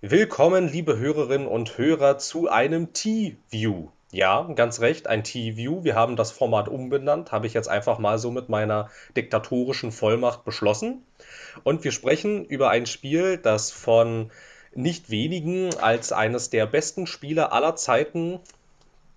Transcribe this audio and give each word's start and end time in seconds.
Willkommen, 0.00 0.68
liebe 0.68 0.96
Hörerinnen 0.96 1.48
und 1.48 1.76
Hörer, 1.76 2.18
zu 2.18 2.48
einem 2.48 2.92
T-View. 2.92 3.88
Ja, 4.12 4.44
ganz 4.54 4.78
recht, 4.78 5.08
ein 5.08 5.24
T-View. 5.24 5.82
Wir 5.82 5.96
haben 5.96 6.14
das 6.14 6.30
Format 6.30 6.68
umbenannt, 6.68 7.32
habe 7.32 7.48
ich 7.48 7.52
jetzt 7.52 7.68
einfach 7.68 7.98
mal 7.98 8.16
so 8.20 8.30
mit 8.30 8.48
meiner 8.48 8.90
diktatorischen 9.16 9.90
Vollmacht 9.90 10.44
beschlossen. 10.44 11.02
Und 11.64 11.82
wir 11.82 11.90
sprechen 11.90 12.44
über 12.44 12.70
ein 12.70 12.86
Spiel, 12.86 13.38
das 13.38 13.72
von 13.72 14.30
nicht 14.72 15.10
wenigen 15.10 15.74
als 15.80 16.12
eines 16.12 16.48
der 16.48 16.66
besten 16.66 17.08
Spiele 17.08 17.50
aller 17.50 17.74
Zeiten 17.74 18.38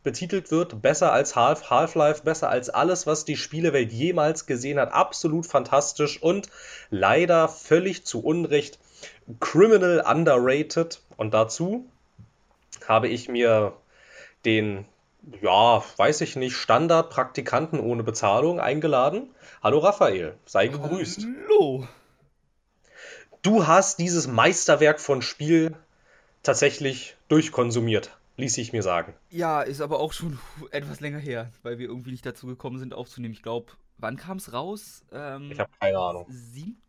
betitelt 0.01 0.49
wird. 0.49 0.81
Besser 0.81 1.13
als 1.13 1.35
Half, 1.35 1.69
Half-Life, 1.69 2.23
besser 2.23 2.49
als 2.49 2.71
alles, 2.71 3.05
was 3.05 3.23
die 3.23 3.37
Spielewelt 3.37 3.93
jemals 3.93 4.47
gesehen 4.47 4.79
hat. 4.79 4.91
Absolut 4.93 5.45
fantastisch 5.45 6.19
und 6.23 6.49
leider 6.89 7.49
völlig 7.49 8.03
zu 8.03 8.23
Unrecht 8.23 8.79
Criminal 9.39 10.03
Underrated. 10.05 11.01
Und 11.17 11.33
dazu 11.33 11.85
habe 12.87 13.07
ich 13.07 13.29
mir 13.29 13.73
den, 14.45 14.85
ja, 15.41 15.83
weiß 15.97 16.21
ich 16.21 16.35
nicht, 16.35 16.55
Standard-Praktikanten 16.55 17.79
ohne 17.79 18.03
Bezahlung 18.03 18.59
eingeladen. 18.59 19.29
Hallo 19.63 19.79
Raphael, 19.79 20.35
sei 20.45 20.67
gegrüßt. 20.67 21.27
Hallo. 21.47 21.87
Du 23.41 23.65
hast 23.65 23.99
dieses 23.99 24.27
Meisterwerk 24.27 24.99
von 24.99 25.21
Spiel 25.21 25.75
tatsächlich 26.43 27.15
durchkonsumiert, 27.27 28.15
ließ 28.37 28.57
ich 28.57 28.73
mir 28.73 28.83
sagen. 28.83 29.13
Ja, 29.29 29.61
ist 29.61 29.81
aber 29.81 29.99
auch 29.99 30.13
schon 30.13 30.39
etwas 30.71 30.99
länger 30.99 31.19
her, 31.19 31.51
weil 31.63 31.79
wir 31.79 31.87
irgendwie 31.87 32.11
nicht 32.11 32.25
dazu 32.25 32.47
gekommen 32.47 32.79
sind 32.79 32.93
aufzunehmen. 32.93 33.33
Ich 33.33 33.43
glaube, 33.43 33.71
wann 33.97 34.17
kam 34.17 34.37
es 34.37 34.53
raus? 34.53 35.03
Ähm, 35.11 35.51
ich 35.51 35.59
habe 35.59 35.71
keine 35.79 35.97
Ahnung. 35.97 36.25
7. 36.29 36.79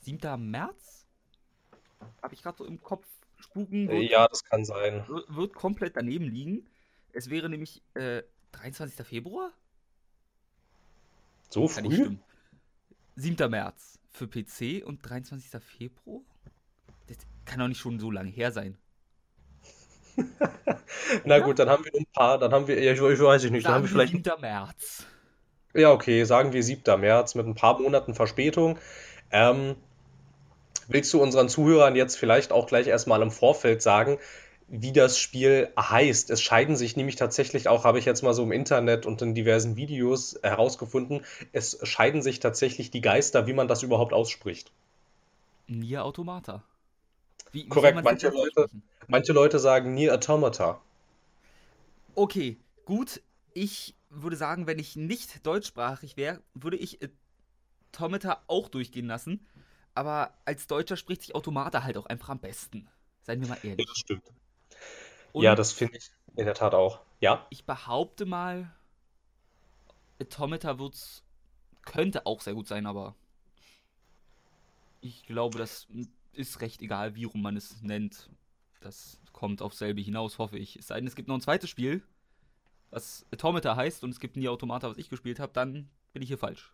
7. 0.00 0.50
März? 0.50 1.01
Habe 2.22 2.34
ich 2.34 2.42
gerade 2.42 2.58
so 2.58 2.64
im 2.64 2.82
Kopf 2.82 3.06
spuken. 3.38 3.88
Wird, 3.88 4.10
ja, 4.10 4.26
das 4.28 4.44
kann 4.44 4.64
sein. 4.64 5.04
Wird, 5.28 5.54
komplett 5.54 5.96
daneben 5.96 6.24
liegen. 6.24 6.66
Es 7.12 7.30
wäre 7.30 7.48
nämlich 7.48 7.82
äh, 7.94 8.22
23. 8.52 9.06
Februar? 9.06 9.52
So 11.50 11.66
kann 11.66 11.84
früh? 11.84 12.16
7. 13.16 13.50
März 13.50 13.98
für 14.10 14.26
PC 14.26 14.84
und 14.86 15.00
23. 15.02 15.62
Februar? 15.62 16.22
Das 17.08 17.18
kann 17.44 17.58
doch 17.58 17.68
nicht 17.68 17.80
schon 17.80 17.98
so 17.98 18.10
lange 18.10 18.30
her 18.30 18.52
sein. 18.52 18.78
Na 21.24 21.38
ja? 21.38 21.44
gut, 21.44 21.58
dann 21.58 21.68
haben 21.68 21.84
wir 21.84 21.92
ein 21.94 22.06
paar, 22.12 22.38
dann 22.38 22.52
haben 22.52 22.66
wir, 22.68 22.82
ja, 22.82 22.92
ich, 22.92 23.00
ich 23.00 23.20
weiß 23.20 23.44
nicht, 23.50 23.62
sagen 23.62 23.62
dann 23.62 23.74
haben 23.74 23.82
wir 23.82 23.88
vielleicht. 23.88 24.12
7. 24.12 24.40
März. 24.40 25.06
Ja, 25.74 25.90
okay, 25.90 26.24
sagen 26.24 26.52
wir 26.52 26.62
7. 26.62 27.00
März 27.00 27.34
mit 27.34 27.46
ein 27.46 27.54
paar 27.54 27.78
Monaten 27.80 28.14
Verspätung. 28.14 28.78
Ähm, 29.30 29.76
Willst 30.92 31.14
du 31.14 31.22
unseren 31.22 31.48
Zuhörern 31.48 31.96
jetzt 31.96 32.16
vielleicht 32.16 32.52
auch 32.52 32.66
gleich 32.66 32.86
erstmal 32.86 33.22
im 33.22 33.30
Vorfeld 33.30 33.80
sagen, 33.80 34.18
wie 34.68 34.92
das 34.92 35.18
Spiel 35.18 35.72
heißt? 35.78 36.28
Es 36.28 36.42
scheiden 36.42 36.76
sich 36.76 36.96
nämlich 36.96 37.16
tatsächlich 37.16 37.66
auch, 37.66 37.84
habe 37.84 37.98
ich 37.98 38.04
jetzt 38.04 38.22
mal 38.22 38.34
so 38.34 38.42
im 38.42 38.52
Internet 38.52 39.06
und 39.06 39.22
in 39.22 39.34
diversen 39.34 39.76
Videos 39.76 40.38
herausgefunden, 40.42 41.24
es 41.52 41.78
scheiden 41.82 42.20
sich 42.20 42.40
tatsächlich 42.40 42.90
die 42.90 43.00
Geister, 43.00 43.46
wie 43.46 43.54
man 43.54 43.68
das 43.68 43.82
überhaupt 43.82 44.12
ausspricht. 44.12 44.70
Nier 45.66 46.04
Automata. 46.04 46.62
Wie, 47.52 47.64
wie 47.64 47.68
Korrekt, 47.68 48.04
manche 48.04 48.28
Leute, 48.28 48.68
manche 49.08 49.32
Leute 49.32 49.58
sagen 49.58 49.94
Nier 49.94 50.12
Automata. 50.12 50.78
Okay, 52.14 52.58
gut. 52.84 53.22
Ich 53.54 53.94
würde 54.10 54.36
sagen, 54.36 54.66
wenn 54.66 54.78
ich 54.78 54.96
nicht 54.96 55.46
deutschsprachig 55.46 56.18
wäre, 56.18 56.42
würde 56.52 56.76
ich 56.76 56.98
Automata 57.94 58.42
auch 58.46 58.68
durchgehen 58.68 59.06
lassen 59.06 59.46
aber 59.94 60.34
als 60.44 60.66
Deutscher 60.66 60.96
spricht 60.96 61.22
sich 61.22 61.34
Automata 61.34 61.82
halt 61.82 61.96
auch 61.96 62.06
einfach 62.06 62.30
am 62.30 62.38
besten. 62.38 62.88
Seien 63.22 63.40
wir 63.40 63.48
mal 63.48 63.58
ehrlich. 63.62 63.78
Ja, 63.78 63.84
das 63.86 63.98
stimmt. 63.98 64.32
Und 65.32 65.44
ja, 65.44 65.54
das 65.54 65.72
finde 65.72 65.98
ich 65.98 66.10
in 66.36 66.46
der 66.46 66.54
Tat 66.54 66.74
auch. 66.74 67.00
Ja. 67.20 67.46
Ich 67.50 67.64
behaupte 67.64 68.26
mal, 68.26 68.70
Automata 70.20 70.78
wird's, 70.78 71.22
könnte 71.82 72.26
auch 72.26 72.40
sehr 72.40 72.54
gut 72.54 72.68
sein, 72.68 72.86
aber 72.86 73.14
ich 75.00 75.26
glaube, 75.26 75.58
das 75.58 75.86
ist 76.32 76.60
recht 76.60 76.80
egal, 76.80 77.14
wie 77.14 77.24
rum 77.24 77.42
man 77.42 77.56
es 77.56 77.82
nennt. 77.82 78.30
Das 78.80 79.20
kommt 79.32 79.62
auf 79.62 79.74
selbe 79.74 80.00
hinaus, 80.00 80.38
hoffe 80.38 80.58
ich. 80.58 80.76
Es 80.76 80.88
sei 80.88 80.96
denn, 80.96 81.06
es 81.06 81.16
gibt 81.16 81.28
noch 81.28 81.34
ein 81.34 81.40
zweites 81.40 81.70
Spiel, 81.70 82.02
was 82.90 83.26
Automata 83.32 83.76
heißt 83.76 84.04
und 84.04 84.10
es 84.10 84.20
gibt 84.20 84.36
nie 84.36 84.48
Automata, 84.48 84.90
was 84.90 84.98
ich 84.98 85.08
gespielt 85.08 85.40
habe, 85.40 85.52
dann 85.52 85.88
bin 86.12 86.22
ich 86.22 86.28
hier 86.28 86.38
falsch. 86.38 86.72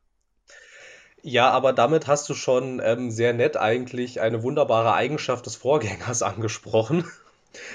Ja, 1.23 1.51
aber 1.51 1.73
damit 1.73 2.07
hast 2.07 2.29
du 2.29 2.35
schon 2.35 2.81
ähm, 2.85 3.11
sehr 3.11 3.33
nett 3.33 3.57
eigentlich 3.57 4.21
eine 4.21 4.43
wunderbare 4.43 4.95
Eigenschaft 4.95 5.47
des 5.47 5.57
Vorgängers 5.57 6.23
angesprochen. 6.23 7.05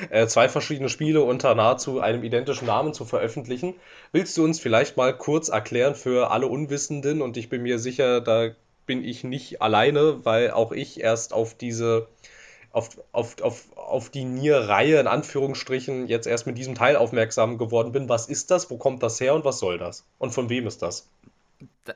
Äh, 0.10 0.28
zwei 0.28 0.50
verschiedene 0.50 0.88
Spiele 0.88 1.24
unter 1.24 1.56
nahezu 1.56 2.00
einem 2.00 2.24
identischen 2.24 2.68
Namen 2.68 2.94
zu 2.94 3.06
veröffentlichen. 3.06 3.76
Willst 4.12 4.38
du 4.38 4.44
uns 4.44 4.60
vielleicht 4.60 4.98
mal 4.98 5.18
kurz 5.18 5.50
erklären 5.50 5.96
für 5.96 6.32
alle 6.32 6.48
Unwissenden, 6.48 7.22
und 7.22 7.38
ich 7.38 7.50
bin 7.50 7.64
mir 7.64 7.80
sicher, 7.80 8.22
da 8.22 8.52
bin 8.86 9.04
ich 9.04 9.24
nicht 9.24 9.62
alleine, 9.62 10.24
weil 10.26 10.52
auch 10.52 10.72
ich 10.72 11.02
erst 11.02 11.34
auf 11.34 11.54
diese, 11.56 12.08
auf, 12.72 12.90
auf, 13.12 13.42
auf, 13.42 13.66
auf 13.76 14.10
die 14.10 14.26
Nier-Reihe 14.26 15.00
in 15.00 15.08
Anführungsstrichen 15.08 16.08
jetzt 16.08 16.28
erst 16.28 16.48
mit 16.48 16.58
diesem 16.58 16.76
Teil 16.76 16.96
aufmerksam 16.96 17.58
geworden 17.58 17.92
bin. 17.92 18.10
Was 18.10 18.28
ist 18.28 18.52
das? 18.52 18.70
Wo 18.70 18.78
kommt 18.78 19.04
das 19.04 19.20
her 19.20 19.34
und 19.34 19.44
was 19.46 19.60
soll 19.60 19.78
das? 19.78 20.06
Und 20.18 20.32
von 20.32 20.50
wem 20.50 20.68
ist 20.68 20.82
das? 20.82 21.08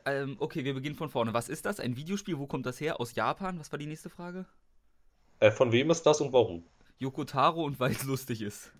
Ähm, 0.05 0.37
okay, 0.39 0.63
wir 0.63 0.73
beginnen 0.73 0.95
von 0.95 1.09
vorne. 1.09 1.33
Was 1.33 1.49
ist 1.49 1.65
das? 1.65 1.79
Ein 1.79 1.95
Videospiel? 1.95 2.37
Wo 2.37 2.47
kommt 2.47 2.65
das 2.65 2.79
her? 2.79 2.99
Aus 2.99 3.15
Japan? 3.15 3.59
Was 3.59 3.71
war 3.71 3.79
die 3.79 3.85
nächste 3.85 4.09
Frage? 4.09 4.45
Äh, 5.39 5.51
von 5.51 5.71
wem 5.71 5.89
ist 5.91 6.03
das 6.03 6.21
und 6.21 6.33
warum? 6.33 6.63
Yoko 6.97 7.23
Taro 7.23 7.63
und 7.63 7.79
weil 7.79 7.91
es 7.91 8.03
lustig 8.03 8.41
ist. 8.41 8.71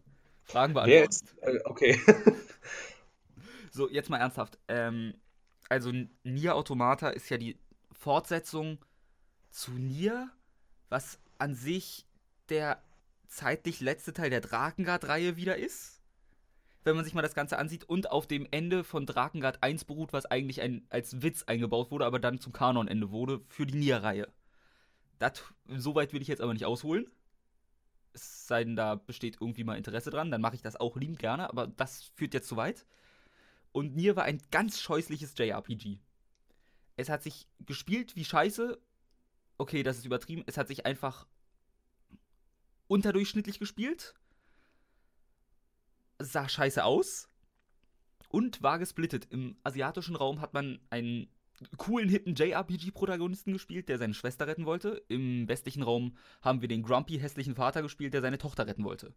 Fragen 0.43 0.73
beantwortet. 0.73 1.35
Äh, 1.41 1.59
okay. 1.65 1.99
so, 3.71 3.89
jetzt 3.89 4.09
mal 4.09 4.17
ernsthaft. 4.17 4.57
Ähm, 4.67 5.13
also 5.69 5.91
Nier 6.23 6.55
Automata 6.55 7.09
ist 7.09 7.29
ja 7.29 7.37
die 7.37 7.57
Fortsetzung 7.91 8.79
zu 9.49 9.71
Nier, 9.71 10.29
was 10.89 11.19
an 11.37 11.55
sich 11.55 12.05
der 12.49 12.81
zeitlich 13.27 13.81
letzte 13.81 14.13
Teil 14.13 14.29
der 14.29 14.41
Drakengard-Reihe 14.41 15.35
wieder 15.35 15.57
ist 15.57 15.97
wenn 16.87 16.95
man 16.95 17.05
sich 17.05 17.13
mal 17.13 17.21
das 17.21 17.35
Ganze 17.35 17.59
ansieht, 17.59 17.83
und 17.83 18.09
auf 18.09 18.25
dem 18.25 18.47
Ende 18.49 18.83
von 18.83 19.05
Drakengard 19.05 19.61
1 19.61 19.85
beruht, 19.85 20.13
was 20.13 20.25
eigentlich 20.25 20.61
ein, 20.61 20.87
als 20.89 21.21
Witz 21.21 21.43
eingebaut 21.43 21.91
wurde, 21.91 22.05
aber 22.05 22.19
dann 22.19 22.39
zum 22.39 22.53
Kanonende 22.53 23.11
wurde 23.11 23.41
für 23.49 23.67
die 23.67 23.77
Nier-Reihe. 23.77 24.27
Soweit 25.67 26.13
will 26.13 26.21
ich 26.21 26.27
jetzt 26.27 26.41
aber 26.41 26.53
nicht 26.53 26.65
ausholen. 26.65 27.09
Es 28.13 28.47
sei 28.47 28.63
denn, 28.63 28.75
da 28.75 28.95
besteht 28.95 29.37
irgendwie 29.39 29.63
mal 29.63 29.77
Interesse 29.77 30.09
dran, 30.09 30.31
dann 30.31 30.41
mache 30.41 30.55
ich 30.55 30.61
das 30.61 30.75
auch 30.75 30.95
liebend 30.95 31.19
gerne, 31.19 31.49
aber 31.49 31.67
das 31.67 32.11
führt 32.15 32.33
jetzt 32.33 32.47
zu 32.47 32.55
weit. 32.55 32.85
Und 33.71 33.95
Nier 33.95 34.15
war 34.15 34.23
ein 34.23 34.41
ganz 34.49 34.79
scheußliches 34.79 35.33
JRPG. 35.37 35.99
Es 36.95 37.09
hat 37.09 37.21
sich 37.21 37.47
gespielt 37.59 38.15
wie 38.15 38.25
Scheiße. 38.25 38.79
Okay, 39.59 39.83
das 39.83 39.97
ist 39.97 40.05
übertrieben. 40.05 40.43
Es 40.47 40.57
hat 40.57 40.67
sich 40.67 40.85
einfach 40.85 41.27
unterdurchschnittlich 42.87 43.59
gespielt 43.59 44.15
sah 46.19 46.50
scheiße 46.50 46.83
aus 46.83 47.29
und 48.29 48.61
war 48.61 48.79
gesplittet. 48.79 49.28
Im 49.29 49.57
asiatischen 49.63 50.16
Raum 50.16 50.41
hat 50.41 50.53
man 50.53 50.79
einen 50.89 51.28
coolen, 51.78 52.09
hippen 52.09 52.35
JRPG-Protagonisten 52.35 53.53
gespielt, 53.53 53.89
der 53.89 53.97
seine 53.97 54.13
Schwester 54.13 54.47
retten 54.47 54.66
wollte. 54.66 55.03
Im 55.07 55.47
westlichen 55.47 55.83
Raum 55.83 56.17
haben 56.41 56.61
wir 56.61 56.67
den 56.67 56.83
grumpy, 56.83 57.19
hässlichen 57.19 57.55
Vater 57.55 57.81
gespielt, 57.81 58.13
der 58.13 58.22
seine 58.22 58.38
Tochter 58.38 58.67
retten 58.67 58.83
wollte. 58.83 59.13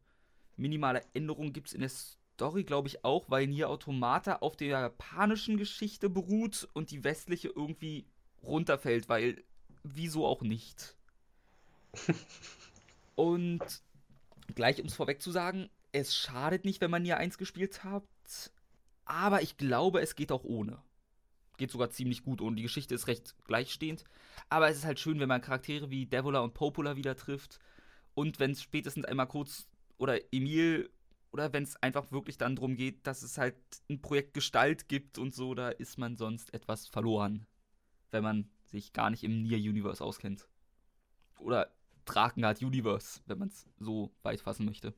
Minimale 0.56 1.02
Änderungen 1.14 1.52
gibt 1.52 1.68
es 1.68 1.74
in 1.74 1.80
der 1.80 1.90
Story, 1.90 2.64
glaube 2.64 2.88
ich, 2.88 3.04
auch, 3.04 3.30
weil 3.30 3.46
Nier 3.46 3.68
Automata 3.68 4.36
auf 4.36 4.56
der 4.56 4.68
japanischen 4.68 5.56
Geschichte 5.56 6.08
beruht 6.08 6.68
und 6.72 6.90
die 6.90 7.04
westliche 7.04 7.48
irgendwie 7.48 8.06
runterfällt, 8.42 9.08
weil 9.08 9.44
wieso 9.82 10.26
auch 10.26 10.42
nicht. 10.42 10.96
und 13.14 13.60
gleich 14.54 14.80
um 14.80 14.86
es 14.86 14.94
vorweg 14.94 15.20
zu 15.20 15.30
sagen, 15.30 15.68
es 15.92 16.16
schadet 16.16 16.64
nicht, 16.64 16.80
wenn 16.80 16.90
man 16.90 17.02
Nier 17.02 17.16
1 17.18 17.38
gespielt 17.38 17.84
hat, 17.84 18.04
aber 19.04 19.42
ich 19.42 19.56
glaube, 19.56 20.00
es 20.00 20.14
geht 20.14 20.32
auch 20.32 20.44
ohne. 20.44 20.82
Geht 21.56 21.70
sogar 21.70 21.90
ziemlich 21.90 22.22
gut 22.22 22.40
ohne. 22.40 22.56
Die 22.56 22.62
Geschichte 22.62 22.94
ist 22.94 23.06
recht 23.06 23.34
gleichstehend, 23.44 24.04
aber 24.48 24.68
es 24.68 24.78
ist 24.78 24.84
halt 24.84 25.00
schön, 25.00 25.20
wenn 25.20 25.28
man 25.28 25.42
Charaktere 25.42 25.90
wie 25.90 26.06
Devola 26.06 26.40
und 26.40 26.54
Popola 26.54 26.96
wieder 26.96 27.16
trifft 27.16 27.58
und 28.14 28.38
wenn 28.38 28.52
es 28.52 28.62
spätestens 28.62 29.04
einmal 29.04 29.28
kurz 29.28 29.68
oder 29.98 30.18
Emil 30.32 30.90
oder 31.32 31.52
wenn 31.52 31.62
es 31.62 31.76
einfach 31.76 32.10
wirklich 32.10 32.38
dann 32.38 32.56
darum 32.56 32.76
geht, 32.76 33.06
dass 33.06 33.22
es 33.22 33.38
halt 33.38 33.56
ein 33.88 34.00
Projekt 34.00 34.34
Gestalt 34.34 34.88
gibt 34.88 35.18
und 35.18 35.34
so, 35.34 35.54
da 35.54 35.68
ist 35.70 35.98
man 35.98 36.16
sonst 36.16 36.52
etwas 36.54 36.86
verloren, 36.86 37.46
wenn 38.10 38.22
man 38.22 38.50
sich 38.66 38.92
gar 38.92 39.10
nicht 39.10 39.22
im 39.24 39.42
Nier-Universe 39.42 40.02
auskennt. 40.02 40.48
Oder 41.38 41.72
Drakengard 42.04 42.62
Universe, 42.62 43.20
wenn 43.26 43.38
man 43.38 43.48
es 43.48 43.66
so 43.78 44.12
weit 44.22 44.40
fassen 44.40 44.66
möchte. 44.66 44.94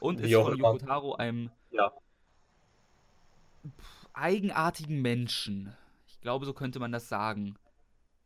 Und 0.00 0.20
ist 0.20 0.32
von 0.32 0.58
Yoko 0.58 0.78
Taro 0.78 1.14
einem 1.14 1.50
ja. 1.70 1.92
eigenartigen 4.12 5.00
Menschen. 5.02 5.74
Ich 6.06 6.20
glaube, 6.20 6.46
so 6.46 6.52
könnte 6.52 6.80
man 6.80 6.92
das 6.92 7.08
sagen. 7.08 7.56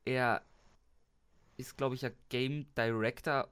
Er 0.04 0.42
ist, 1.56 1.76
glaube 1.76 1.94
ich, 1.94 2.02
ja 2.02 2.10
Game 2.28 2.66
Director 2.76 3.48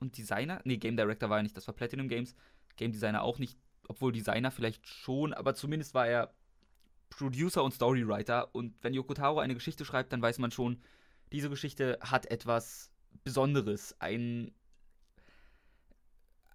und 0.00 0.16
Designer. 0.18 0.60
Nee, 0.64 0.76
Game 0.76 0.96
Director 0.96 1.30
war 1.30 1.38
er 1.38 1.42
nicht, 1.42 1.56
das 1.56 1.66
war 1.66 1.74
Platinum 1.74 2.08
Games. 2.08 2.34
Game 2.76 2.92
Designer 2.92 3.22
auch 3.22 3.38
nicht, 3.38 3.58
obwohl 3.88 4.12
Designer 4.12 4.50
vielleicht 4.50 4.86
schon, 4.86 5.32
aber 5.32 5.54
zumindest 5.54 5.94
war 5.94 6.06
er 6.06 6.34
Producer 7.10 7.62
und 7.62 7.72
Storywriter. 7.72 8.54
Und 8.54 8.74
wenn 8.82 8.94
Yoko 8.94 9.14
Taro 9.14 9.38
eine 9.38 9.54
Geschichte 9.54 9.84
schreibt, 9.84 10.12
dann 10.12 10.22
weiß 10.22 10.38
man 10.38 10.50
schon, 10.50 10.82
diese 11.32 11.48
Geschichte 11.48 11.98
hat 12.00 12.26
etwas 12.26 12.90
Besonderes, 13.22 13.94
ein, 14.00 14.52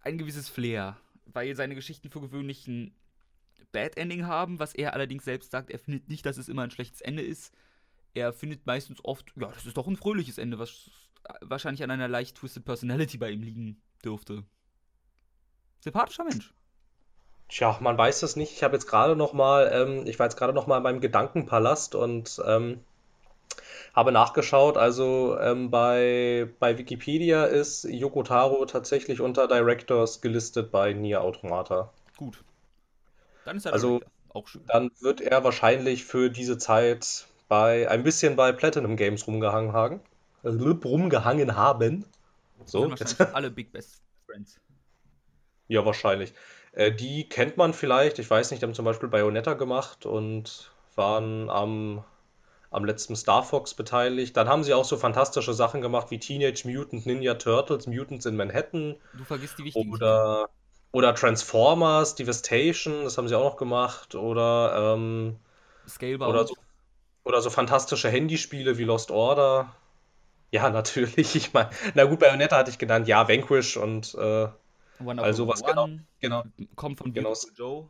ein 0.02 0.18
gewisses 0.18 0.50
Flair, 0.50 0.98
weil 1.26 1.56
seine 1.56 1.76
Geschichten 1.76 2.10
für 2.10 2.22
gewöhnlich 2.22 2.68
ein 2.68 2.94
Bad 3.72 3.98
Ending 3.98 4.26
haben, 4.26 4.60
was 4.60 4.74
er 4.74 4.94
allerdings 4.94 5.26
selbst 5.26 5.52
sagt, 5.52 5.70
er 5.70 5.80
findet 5.80 6.10
nicht, 6.10 6.26
dass 6.26 6.38
es 6.38 6.50
immer 6.50 6.64
ein 6.64 6.72
schlechtes 6.72 7.02
Ende 7.02 7.22
ist. 7.22 7.54
Er 8.14 8.34
findet 8.34 8.66
meistens 8.66 9.04
oft, 9.04 9.32
ja, 9.36 9.48
das 9.48 9.66
ist 9.66 9.78
doch 9.78 9.88
ein 9.88 9.98
fröhliches 9.98 10.38
Ende, 10.38 10.58
was 10.58 10.90
wahrscheinlich 11.42 11.84
an 11.84 11.92
einer 11.92 12.08
leicht 12.08 12.38
twisted 12.38 12.66
Personality 12.66 13.18
bei 13.18 13.30
ihm 13.30 13.44
liegen 13.44 13.82
dürfte. 14.04 14.44
Sympathischer 15.82 16.24
Mensch. 16.24 16.54
Tja, 17.48 17.78
man 17.82 17.98
weiß 17.98 18.24
es 18.24 18.36
nicht. 18.36 18.54
Ich 18.54 18.64
habe 18.64 18.76
jetzt 18.76 18.88
gerade 18.88 19.16
noch 19.16 19.34
mal, 19.34 19.70
ähm, 19.74 20.06
ich 20.06 20.20
war 20.20 20.28
jetzt 20.28 20.38
gerade 20.38 20.54
noch 20.54 20.68
mal 20.68 20.78
in 20.78 20.84
meinem 20.84 21.02
Gedankenpalast 21.02 21.96
und 21.96 22.42
ähm, 22.46 22.84
habe 23.94 24.12
nachgeschaut. 24.12 24.78
Also 24.78 25.38
ähm, 25.40 25.72
bei, 25.72 26.50
bei 26.60 26.78
Wikipedia 26.78 27.46
ist 27.46 27.84
Yoko 27.86 28.24
Taro 28.24 28.66
tatsächlich 28.66 29.22
unter 29.22 29.48
Directors 29.48 30.22
gelistet 30.22 30.72
bei 30.72 30.94
Nier 30.94 31.22
Automata. 31.22 31.92
Gut. 32.18 32.44
Dann 33.46 33.58
ist 33.58 33.66
er 33.66 33.74
Also 33.74 34.02
auch 34.34 34.48
schön. 34.48 34.62
dann 34.68 34.92
wird 35.00 35.22
er 35.22 35.44
wahrscheinlich 35.44 36.06
für 36.06 36.30
diese 36.30 36.58
Zeit 36.58 37.28
bei 37.48 37.90
ein 37.90 38.04
bisschen 38.04 38.36
bei 38.36 38.52
Platinum 38.52 38.96
Games 38.96 39.28
rumgehangen 39.28 39.74
haben. 39.74 40.02
Äh, 40.44 40.50
rumgehangen 40.50 41.56
haben. 41.56 42.06
So, 42.66 42.94
alle 43.34 43.50
Big 43.50 43.72
Best 43.72 44.02
Friends. 44.26 44.60
Ja, 45.68 45.86
wahrscheinlich. 45.86 46.34
Äh, 46.72 46.92
die 46.92 47.28
kennt 47.28 47.58
man 47.58 47.74
vielleicht. 47.74 48.20
Ich 48.20 48.30
weiß 48.30 48.52
nicht, 48.52 48.62
die 48.62 48.66
haben 48.66 48.74
zum 48.74 48.86
Beispiel 48.86 49.10
Bayonetta 49.10 49.54
gemacht 49.54 50.06
und 50.06 50.72
waren 50.96 51.50
am, 51.50 52.04
am 52.72 52.86
letzten 52.86 53.16
Star 53.16 53.44
Fox 53.44 53.74
beteiligt. 53.74 54.38
Dann 54.38 54.48
haben 54.48 54.64
sie 54.64 54.74
auch 54.74 54.86
so 54.86 54.98
fantastische 54.98 55.54
Sachen 55.54 55.82
gemacht 55.82 56.12
wie 56.12 56.20
Teenage 56.20 56.64
Mutant 56.66 57.06
Ninja 57.06 57.34
Turtles, 57.36 57.88
Mutants 57.88 58.26
in 58.26 58.36
Manhattan 58.36 58.96
Du 59.14 59.24
vergisst 59.24 59.58
die 59.58 59.66
wichtigen 59.66 59.92
oder, 59.92 60.50
oder 60.92 61.16
Transformers, 61.16 62.16
Devastation, 62.16 63.04
das 63.04 63.18
haben 63.18 63.28
sie 63.28 63.36
auch 63.36 63.44
noch 63.44 63.58
gemacht. 63.58 64.16
Oder, 64.16 64.94
ähm, 64.96 65.38
Scalebound. 65.88 66.30
oder 66.30 66.48
so, 66.48 66.56
oder 67.24 67.42
so 67.42 67.50
fantastische 67.50 68.10
Handyspiele 68.10 68.78
wie 68.78 68.84
Lost 68.84 69.12
Order. 69.12 69.74
Ja, 70.52 70.70
natürlich. 70.70 71.36
Ich 71.36 71.54
meine, 71.54 71.70
na 71.96 72.06
gut, 72.06 72.20
Bayonetta 72.20 72.58
hatte 72.58 72.72
ich 72.72 72.78
genannt. 72.78 73.08
Ja, 73.08 73.28
Vanquish 73.28 73.78
und 73.78 74.14
äh, 74.16 74.48
One 75.04 75.22
also 75.22 75.48
was 75.48 75.64
genau, 75.64 75.88
genau. 76.20 76.44
kommt 76.76 76.98
von 76.98 77.14
Genau. 77.14 77.34
Joe. 77.56 77.88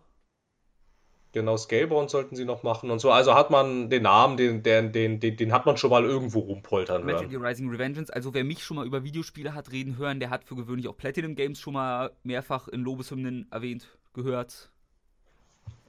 Genau, 1.31 1.57
Scalebound 1.57 2.09
sollten 2.09 2.35
sie 2.35 2.45
noch 2.45 2.63
machen 2.63 2.89
und 2.89 2.99
so. 2.99 3.11
Also 3.11 3.35
hat 3.35 3.51
man 3.51 3.89
den 3.89 4.03
Namen, 4.03 4.35
den, 4.35 4.63
den, 4.63 4.91
den, 4.91 5.19
den, 5.19 5.53
hat 5.53 5.67
man 5.67 5.77
schon 5.77 5.91
mal 5.91 6.03
irgendwo 6.03 6.39
rumpoltern 6.39 7.05
Metal 7.05 7.21
hören. 7.21 7.29
Gear 7.29 7.43
Rising 7.43 7.69
Revengeance. 7.69 8.11
Also 8.11 8.33
wer 8.33 8.43
mich 8.43 8.63
schon 8.63 8.77
mal 8.77 8.85
über 8.87 9.03
Videospiele 9.03 9.53
hat 9.53 9.71
reden 9.71 9.97
hören, 9.97 10.19
der 10.19 10.31
hat 10.31 10.43
für 10.43 10.55
gewöhnlich 10.55 10.87
auch 10.87 10.97
Platinum 10.97 11.35
Games 11.35 11.59
schon 11.59 11.73
mal 11.73 12.11
mehrfach 12.23 12.67
in 12.67 12.81
Lobeshymnen 12.81 13.47
erwähnt, 13.51 13.87
gehört. 14.13 14.71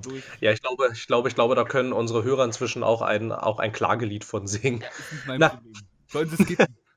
Durch. 0.03 0.23
Ja, 0.41 0.53
ich 0.53 0.61
glaube, 0.61 0.91
ich 0.93 1.07
glaube, 1.07 1.29
ich 1.29 1.35
glaube, 1.35 1.55
da 1.55 1.65
können 1.65 1.95
unsere 1.95 2.23
Hörer 2.23 2.45
inzwischen 2.45 2.83
auch 2.83 3.01
ein, 3.01 3.33
auch 3.33 3.59
ein 3.59 3.73
Klagelied 3.73 4.25
von 4.25 4.47
singen. 4.47 4.83
Ist 4.83 5.13
nicht 5.13 5.27
mein 5.27 5.41
Na. 5.41 5.49
Problem. 5.51 5.73
Sollen 6.07 6.29
sie 6.29 6.45
skippen? 6.45 6.67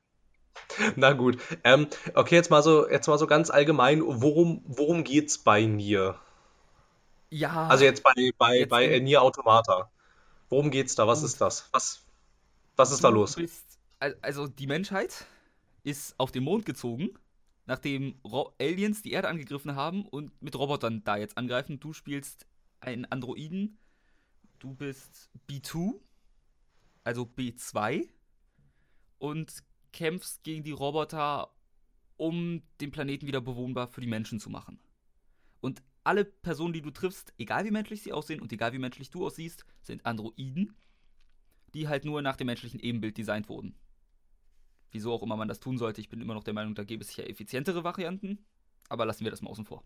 Na 0.96 1.12
gut. 1.12 1.38
Ähm, 1.62 1.86
okay, 2.14 2.34
jetzt 2.34 2.50
mal 2.50 2.62
so, 2.62 2.88
jetzt 2.88 3.06
mal 3.06 3.18
so 3.18 3.26
ganz 3.26 3.50
allgemein, 3.50 4.02
worum, 4.04 4.62
worum 4.66 5.04
geht's 5.04 5.38
bei 5.38 5.64
Nier? 5.64 6.16
Ja. 7.38 7.68
Also 7.68 7.84
jetzt 7.84 8.02
bei, 8.02 8.12
bei, 8.38 8.58
Jetzt 8.58 8.68
bei 8.70 8.98
Nier 9.00 9.22
Automata. 9.22 9.90
Worum 10.48 10.70
geht's 10.70 10.94
da? 10.94 11.06
Was 11.06 11.22
ist 11.22 11.40
das? 11.40 11.68
Was, 11.72 12.02
was 12.76 12.90
ist 12.92 13.02
da 13.02 13.08
Du 13.08 13.14
los? 13.16 13.36
Bist, 13.36 13.78
al- 13.98 14.16
also 14.22 14.46
die 14.46 14.66
Menschheit 14.66 15.26
ist 15.82 16.14
auf 16.18 16.30
den 16.32 16.44
Mond 16.44 16.64
gezogen, 16.66 17.10
nachdem 17.66 18.18
Ro 18.24 18.52
Aliens 18.60 19.02
die 19.02 19.12
Erde 19.12 19.28
angegriffen 19.28 19.74
haben 19.74 20.06
und 20.06 20.30
mit 20.42 20.56
Robotern 20.56 21.02
da 21.04 21.16
jetzt 21.16 21.36
angreifen. 21.36 21.80
Du 21.80 21.92
spielst 21.92 22.46
einen 22.80 23.04
Androiden. 23.06 23.78
Du 24.58 24.74
bist 24.74 25.30
B2, 25.48 26.00
also 27.04 27.24
B2 27.26 28.08
und 29.18 29.62
kämpfst 29.92 30.42
gegen 30.42 30.64
die 30.64 30.72
Roboter, 30.72 31.50
um 32.16 32.62
den 32.80 32.90
Planeten 32.90 33.26
wieder 33.26 33.40
bewohnbar 33.40 33.88
für 33.88 34.00
die 34.00 34.06
Menschen 34.06 34.40
zu 34.40 34.50
machen. 34.50 34.78
Alle 36.04 36.24
Personen, 36.26 36.74
die 36.74 36.82
du 36.82 36.90
triffst, 36.90 37.32
egal 37.38 37.64
wie 37.64 37.70
menschlich 37.70 38.02
sie 38.02 38.12
aussehen 38.12 38.40
und 38.40 38.52
egal 38.52 38.72
wie 38.74 38.78
menschlich 38.78 39.10
du 39.10 39.26
aussiehst, 39.26 39.64
sind 39.80 40.04
Androiden, 40.04 40.76
die 41.72 41.88
halt 41.88 42.04
nur 42.04 42.20
nach 42.20 42.36
dem 42.36 42.46
menschlichen 42.46 42.78
Ebenbild 42.78 43.16
designt 43.16 43.48
wurden. 43.48 43.74
Wieso 44.90 45.12
auch 45.12 45.22
immer 45.22 45.36
man 45.36 45.48
das 45.48 45.60
tun 45.60 45.78
sollte, 45.78 46.00
ich 46.00 46.10
bin 46.10 46.20
immer 46.20 46.34
noch 46.34 46.44
der 46.44 46.54
Meinung, 46.54 46.74
da 46.74 46.84
gäbe 46.84 47.02
es 47.02 47.08
sicher 47.08 47.28
effizientere 47.28 47.82
Varianten, 47.82 48.44
aber 48.88 49.06
lassen 49.06 49.24
wir 49.24 49.30
das 49.30 49.42
mal 49.42 49.50
außen 49.50 49.64
vor. 49.64 49.82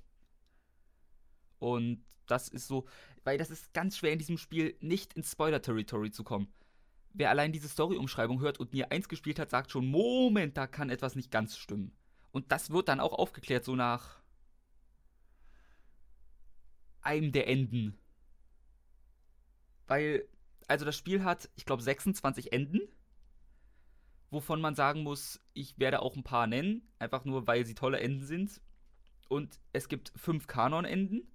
Und 1.58 2.04
das 2.26 2.48
ist 2.48 2.66
so, 2.66 2.86
weil 3.24 3.38
das 3.38 3.50
ist 3.50 3.72
ganz 3.72 3.96
schwer 3.96 4.12
in 4.12 4.18
diesem 4.18 4.38
Spiel 4.38 4.76
nicht 4.80 5.14
ins 5.14 5.32
Spoiler-Territory 5.32 6.10
zu 6.10 6.24
kommen. 6.24 6.52
Wer 7.14 7.30
allein 7.30 7.52
diese 7.52 7.68
Story-Umschreibung 7.68 8.40
hört 8.40 8.60
und 8.60 8.74
Nier 8.74 8.92
1 8.92 9.08
gespielt 9.08 9.38
hat, 9.38 9.50
sagt 9.50 9.70
schon, 9.70 9.86
Moment, 9.86 10.56
da 10.56 10.66
kann 10.66 10.90
etwas 10.90 11.14
nicht 11.14 11.30
ganz 11.30 11.56
stimmen. 11.56 11.96
Und 12.32 12.52
das 12.52 12.70
wird 12.70 12.88
dann 12.88 13.00
auch 13.00 13.12
aufgeklärt, 13.12 13.64
so 13.64 13.74
nach 13.74 14.17
einem 17.02 17.32
der 17.32 17.48
Enden. 17.48 17.98
Weil, 19.86 20.28
also 20.66 20.84
das 20.84 20.96
Spiel 20.96 21.24
hat, 21.24 21.48
ich 21.56 21.64
glaube, 21.64 21.82
26 21.82 22.52
Enden, 22.52 22.80
wovon 24.30 24.60
man 24.60 24.74
sagen 24.74 25.02
muss, 25.02 25.40
ich 25.54 25.78
werde 25.78 26.02
auch 26.02 26.16
ein 26.16 26.24
paar 26.24 26.46
nennen, 26.46 26.82
einfach 26.98 27.24
nur, 27.24 27.46
weil 27.46 27.64
sie 27.64 27.74
tolle 27.74 28.00
Enden 28.00 28.24
sind. 28.24 28.60
Und 29.28 29.58
es 29.72 29.88
gibt 29.88 30.12
fünf 30.16 30.46
Kanon-Enden, 30.46 31.30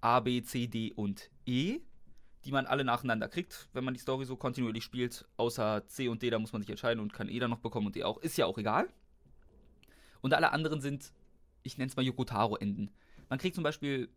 A, 0.00 0.20
B, 0.20 0.42
C, 0.42 0.66
D 0.66 0.92
und 0.92 1.30
E, 1.46 1.80
die 2.44 2.52
man 2.52 2.66
alle 2.66 2.84
nacheinander 2.84 3.28
kriegt, 3.28 3.68
wenn 3.72 3.84
man 3.84 3.94
die 3.94 4.00
Story 4.00 4.24
so 4.24 4.36
kontinuierlich 4.36 4.84
spielt. 4.84 5.26
Außer 5.36 5.86
C 5.88 6.08
und 6.08 6.22
D, 6.22 6.30
da 6.30 6.38
muss 6.38 6.52
man 6.52 6.62
sich 6.62 6.70
entscheiden 6.70 7.00
und 7.00 7.12
kann 7.12 7.28
E 7.28 7.38
dann 7.38 7.50
noch 7.50 7.60
bekommen 7.60 7.86
und 7.86 7.96
D 7.96 8.04
auch. 8.04 8.18
Ist 8.18 8.38
ja 8.38 8.46
auch 8.46 8.56
egal. 8.56 8.88
Und 10.22 10.34
alle 10.34 10.52
anderen 10.52 10.80
sind, 10.80 11.12
ich 11.62 11.76
nenne 11.78 11.90
es 11.90 11.96
mal 11.96 12.04
Yokotaro-Enden. 12.04 12.90
Man 13.28 13.38
kriegt 13.38 13.54
zum 13.54 13.64
Beispiel, 13.64 14.08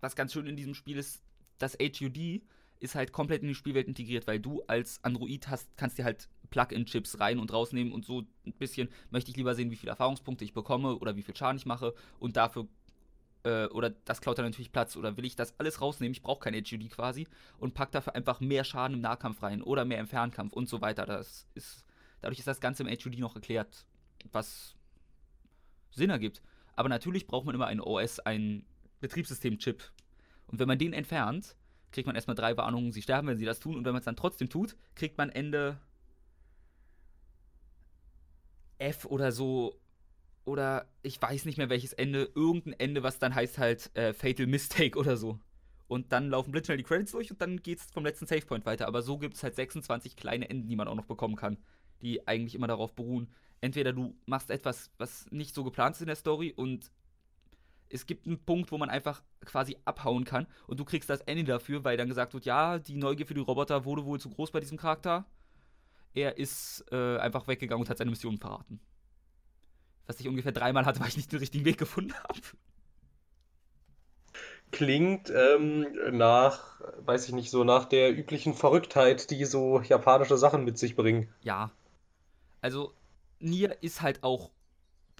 was 0.00 0.16
ganz 0.16 0.32
schön 0.32 0.46
in 0.46 0.56
diesem 0.56 0.74
Spiel 0.74 0.96
ist, 0.96 1.22
das 1.58 1.76
HUD 1.80 2.42
ist 2.80 2.94
halt 2.94 3.12
komplett 3.12 3.42
in 3.42 3.48
die 3.48 3.54
Spielwelt 3.54 3.88
integriert, 3.88 4.26
weil 4.26 4.40
du 4.40 4.62
als 4.66 5.04
Android 5.04 5.48
hast, 5.48 5.68
kannst 5.76 5.98
dir 5.98 6.04
halt 6.04 6.28
Plug-in-Chips 6.48 7.20
rein 7.20 7.38
und 7.38 7.52
rausnehmen 7.52 7.92
und 7.92 8.04
so 8.04 8.22
ein 8.46 8.52
bisschen 8.54 8.88
möchte 9.10 9.30
ich 9.30 9.36
lieber 9.36 9.54
sehen, 9.54 9.70
wie 9.70 9.76
viele 9.76 9.90
Erfahrungspunkte 9.90 10.44
ich 10.44 10.54
bekomme 10.54 10.96
oder 10.96 11.16
wie 11.16 11.22
viel 11.22 11.36
Schaden 11.36 11.58
ich 11.58 11.66
mache 11.66 11.94
und 12.18 12.36
dafür 12.36 12.66
äh, 13.44 13.66
oder 13.66 13.90
das 13.90 14.20
klaut 14.20 14.38
dann 14.38 14.46
natürlich 14.46 14.72
Platz 14.72 14.96
oder 14.96 15.16
will 15.16 15.26
ich 15.26 15.36
das 15.36 15.58
alles 15.60 15.80
rausnehmen, 15.80 16.12
ich 16.12 16.22
brauche 16.22 16.40
kein 16.40 16.54
HUD 16.54 16.90
quasi 16.90 17.26
und 17.58 17.74
pack 17.74 17.92
dafür 17.92 18.14
einfach 18.14 18.40
mehr 18.40 18.64
Schaden 18.64 18.96
im 18.96 19.02
Nahkampf 19.02 19.42
rein 19.42 19.62
oder 19.62 19.84
mehr 19.84 20.00
im 20.00 20.06
Fernkampf 20.06 20.52
und 20.54 20.68
so 20.68 20.80
weiter. 20.80 21.04
Das 21.04 21.46
ist 21.54 21.84
dadurch 22.20 22.38
ist 22.38 22.48
das 22.48 22.60
Ganze 22.60 22.82
im 22.82 22.88
HUD 22.88 23.18
noch 23.18 23.34
erklärt, 23.34 23.84
was 24.32 24.74
Sinn 25.90 26.10
ergibt. 26.10 26.42
Aber 26.76 26.88
natürlich 26.88 27.26
braucht 27.26 27.46
man 27.46 27.54
immer 27.54 27.66
ein 27.66 27.80
OS, 27.80 28.20
ein 28.20 28.64
Betriebssystem-Chip. 29.00 29.82
Und 30.46 30.58
wenn 30.58 30.68
man 30.68 30.78
den 30.78 30.92
entfernt, 30.92 31.56
kriegt 31.92 32.06
man 32.06 32.16
erstmal 32.16 32.36
drei 32.36 32.56
Warnungen, 32.56 32.92
sie 32.92 33.02
sterben, 33.02 33.28
wenn 33.28 33.38
sie 33.38 33.44
das 33.44 33.60
tun. 33.60 33.76
Und 33.76 33.84
wenn 33.84 33.92
man 33.92 34.00
es 34.00 34.04
dann 34.04 34.16
trotzdem 34.16 34.48
tut, 34.48 34.76
kriegt 34.94 35.18
man 35.18 35.30
Ende 35.30 35.78
F 38.78 39.04
oder 39.04 39.32
so. 39.32 39.78
Oder 40.44 40.88
ich 41.02 41.20
weiß 41.20 41.44
nicht 41.44 41.58
mehr 41.58 41.70
welches 41.70 41.92
Ende. 41.92 42.30
Irgendein 42.34 42.74
Ende, 42.74 43.02
was 43.02 43.18
dann 43.18 43.34
heißt 43.34 43.58
halt 43.58 43.94
äh, 43.96 44.12
Fatal 44.12 44.46
Mistake 44.46 44.98
oder 44.98 45.16
so. 45.16 45.38
Und 45.86 46.12
dann 46.12 46.30
laufen 46.30 46.52
blitzschnell 46.52 46.78
die 46.78 46.84
Credits 46.84 47.12
durch 47.12 47.30
und 47.30 47.40
dann 47.40 47.62
geht's 47.62 47.90
vom 47.92 48.04
letzten 48.04 48.26
Savepoint 48.26 48.64
weiter. 48.64 48.86
Aber 48.86 49.02
so 49.02 49.18
gibt 49.18 49.34
es 49.34 49.42
halt 49.42 49.56
26 49.56 50.16
kleine 50.16 50.48
Enden, 50.48 50.68
die 50.68 50.76
man 50.76 50.88
auch 50.88 50.94
noch 50.94 51.06
bekommen 51.06 51.36
kann. 51.36 51.58
Die 52.00 52.26
eigentlich 52.28 52.54
immer 52.54 52.68
darauf 52.68 52.94
beruhen. 52.94 53.28
Entweder 53.60 53.92
du 53.92 54.14
machst 54.24 54.50
etwas, 54.50 54.90
was 54.98 55.26
nicht 55.30 55.54
so 55.54 55.64
geplant 55.64 55.96
ist 55.96 56.00
in 56.00 56.06
der 56.06 56.16
Story 56.16 56.52
und 56.56 56.90
es 57.90 58.06
gibt 58.06 58.26
einen 58.26 58.38
Punkt, 58.38 58.72
wo 58.72 58.78
man 58.78 58.88
einfach 58.88 59.22
quasi 59.44 59.76
abhauen 59.84 60.24
kann 60.24 60.46
und 60.66 60.80
du 60.80 60.84
kriegst 60.84 61.10
das 61.10 61.20
Ende 61.22 61.44
dafür, 61.44 61.84
weil 61.84 61.96
dann 61.96 62.08
gesagt 62.08 62.32
wird, 62.34 62.46
ja, 62.46 62.78
die 62.78 62.96
Neugier 62.96 63.26
für 63.26 63.34
die 63.34 63.40
Roboter 63.40 63.84
wurde 63.84 64.04
wohl 64.04 64.20
zu 64.20 64.30
groß 64.30 64.52
bei 64.52 64.60
diesem 64.60 64.78
Charakter. 64.78 65.26
Er 66.14 66.38
ist 66.38 66.84
äh, 66.90 67.18
einfach 67.18 67.46
weggegangen 67.48 67.82
und 67.82 67.90
hat 67.90 67.98
seine 67.98 68.10
Mission 68.10 68.38
verraten. 68.38 68.80
Was 70.06 70.20
ich 70.20 70.28
ungefähr 70.28 70.52
dreimal 70.52 70.86
hatte, 70.86 71.00
weil 71.00 71.08
ich 71.08 71.16
nicht 71.16 71.32
den 71.32 71.40
richtigen 71.40 71.64
Weg 71.64 71.78
gefunden 71.78 72.14
habe. 72.14 72.40
Klingt 74.70 75.30
ähm, 75.30 75.86
nach, 76.12 76.80
weiß 77.04 77.26
ich 77.26 77.34
nicht, 77.34 77.50
so 77.50 77.64
nach 77.64 77.86
der 77.86 78.16
üblichen 78.16 78.54
Verrücktheit, 78.54 79.30
die 79.30 79.44
so 79.44 79.80
japanische 79.80 80.38
Sachen 80.38 80.64
mit 80.64 80.78
sich 80.78 80.94
bringen. 80.94 81.28
Ja. 81.42 81.72
Also, 82.60 82.94
Nier 83.40 83.82
ist 83.82 84.00
halt 84.00 84.22
auch 84.22 84.50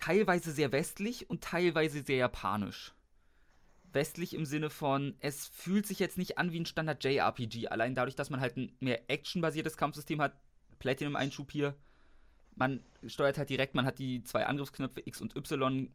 teilweise 0.01 0.53
sehr 0.53 0.73
westlich 0.73 1.31
und 1.31 1.43
teilweise 1.43 2.03
sehr 2.03 2.17
japanisch. 2.17 2.95
Westlich 3.93 4.35
im 4.35 4.45
Sinne 4.45 4.71
von, 4.71 5.17
es 5.21 5.49
fühlt 5.49 5.87
sich 5.87 5.99
jetzt 5.99 6.19
nicht 6.19 6.39
an 6.39 6.53
wie 6.53 6.61
ein 6.61 6.67
Standard 6.67 7.03
JRPG, 7.05 7.69
allein 7.69 7.95
dadurch, 7.95 8.17
dass 8.17 8.31
man 8.31 8.41
halt 8.41 8.57
ein 8.57 8.73
mehr 8.81 9.11
actionbasiertes 9.11 9.77
Kampfsystem 9.77 10.21
hat. 10.21 10.37
Platinum-Einschub 10.79 11.51
hier. 11.51 11.75
Man 12.55 12.83
steuert 13.07 13.39
halt 13.39 13.51
direkt, 13.51 13.75
man 13.75 13.87
hat 13.87 13.99
die 13.99 14.23
zwei 14.23 14.47
Angriffsknöpfe 14.47 15.03
X 15.05 15.21
und 15.21 15.37
Y. 15.37 15.91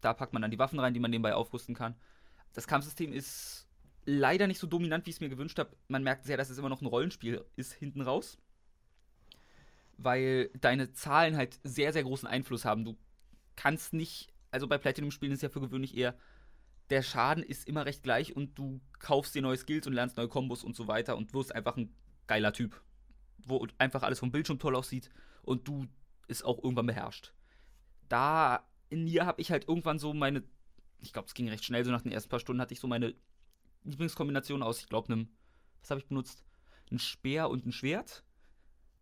Da 0.00 0.14
packt 0.14 0.32
man 0.32 0.42
dann 0.42 0.50
die 0.50 0.58
Waffen 0.58 0.78
rein, 0.78 0.94
die 0.94 1.00
man 1.00 1.10
nebenbei 1.10 1.34
aufrüsten 1.34 1.74
kann. 1.74 1.94
Das 2.52 2.66
Kampfsystem 2.66 3.12
ist 3.12 3.68
leider 4.06 4.46
nicht 4.46 4.58
so 4.58 4.66
dominant, 4.66 5.06
wie 5.06 5.10
ich 5.10 5.16
es 5.16 5.20
mir 5.20 5.28
gewünscht 5.28 5.58
habe. 5.58 5.76
Man 5.88 6.02
merkt 6.02 6.24
sehr, 6.24 6.36
dass 6.36 6.50
es 6.50 6.58
immer 6.58 6.68
noch 6.68 6.80
ein 6.80 6.86
Rollenspiel 6.86 7.44
ist 7.56 7.72
hinten 7.74 8.00
raus. 8.00 8.38
Weil 9.98 10.50
deine 10.60 10.92
Zahlen 10.92 11.36
halt 11.36 11.58
sehr, 11.62 11.92
sehr 11.92 12.02
großen 12.02 12.28
Einfluss 12.28 12.64
haben. 12.64 12.84
Du 12.84 12.96
kannst 13.60 13.92
nicht, 13.92 14.32
also 14.50 14.66
bei 14.66 14.78
Platinum-Spielen 14.78 15.34
ist 15.34 15.42
ja 15.42 15.50
für 15.50 15.60
gewöhnlich 15.60 15.94
eher, 15.94 16.16
der 16.88 17.02
Schaden 17.02 17.44
ist 17.44 17.68
immer 17.68 17.84
recht 17.84 18.02
gleich 18.02 18.34
und 18.34 18.58
du 18.58 18.80
kaufst 18.98 19.34
dir 19.34 19.42
neue 19.42 19.58
Skills 19.58 19.86
und 19.86 19.92
lernst 19.92 20.16
neue 20.16 20.28
Kombos 20.28 20.64
und 20.64 20.74
so 20.74 20.88
weiter 20.88 21.16
und 21.18 21.34
wirst 21.34 21.54
einfach 21.54 21.76
ein 21.76 21.94
geiler 22.26 22.54
Typ. 22.54 22.80
Wo 23.44 23.66
einfach 23.76 24.02
alles 24.02 24.18
vom 24.18 24.32
Bildschirm 24.32 24.58
toll 24.58 24.74
aussieht 24.74 25.10
und 25.42 25.68
du 25.68 25.86
es 26.26 26.42
auch 26.42 26.62
irgendwann 26.62 26.86
beherrscht. 26.86 27.34
Da 28.08 28.66
in 28.88 29.04
mir 29.04 29.26
habe 29.26 29.42
ich 29.42 29.50
halt 29.50 29.68
irgendwann 29.68 29.98
so 29.98 30.14
meine, 30.14 30.42
ich 30.98 31.12
glaube, 31.12 31.28
es 31.28 31.34
ging 31.34 31.48
recht 31.48 31.64
schnell, 31.64 31.84
so 31.84 31.90
nach 31.90 32.02
den 32.02 32.12
ersten 32.12 32.30
paar 32.30 32.40
Stunden 32.40 32.62
hatte 32.62 32.72
ich 32.72 32.80
so 32.80 32.88
meine 32.88 33.14
Lieblingskombination 33.84 34.62
aus, 34.62 34.80
ich 34.80 34.88
glaube, 34.88 35.12
einem, 35.12 35.28
was 35.82 35.90
habe 35.90 36.00
ich 36.00 36.06
benutzt? 36.06 36.44
Ein 36.90 36.98
Speer 36.98 37.50
und 37.50 37.66
ein 37.66 37.72
Schwert. 37.72 38.24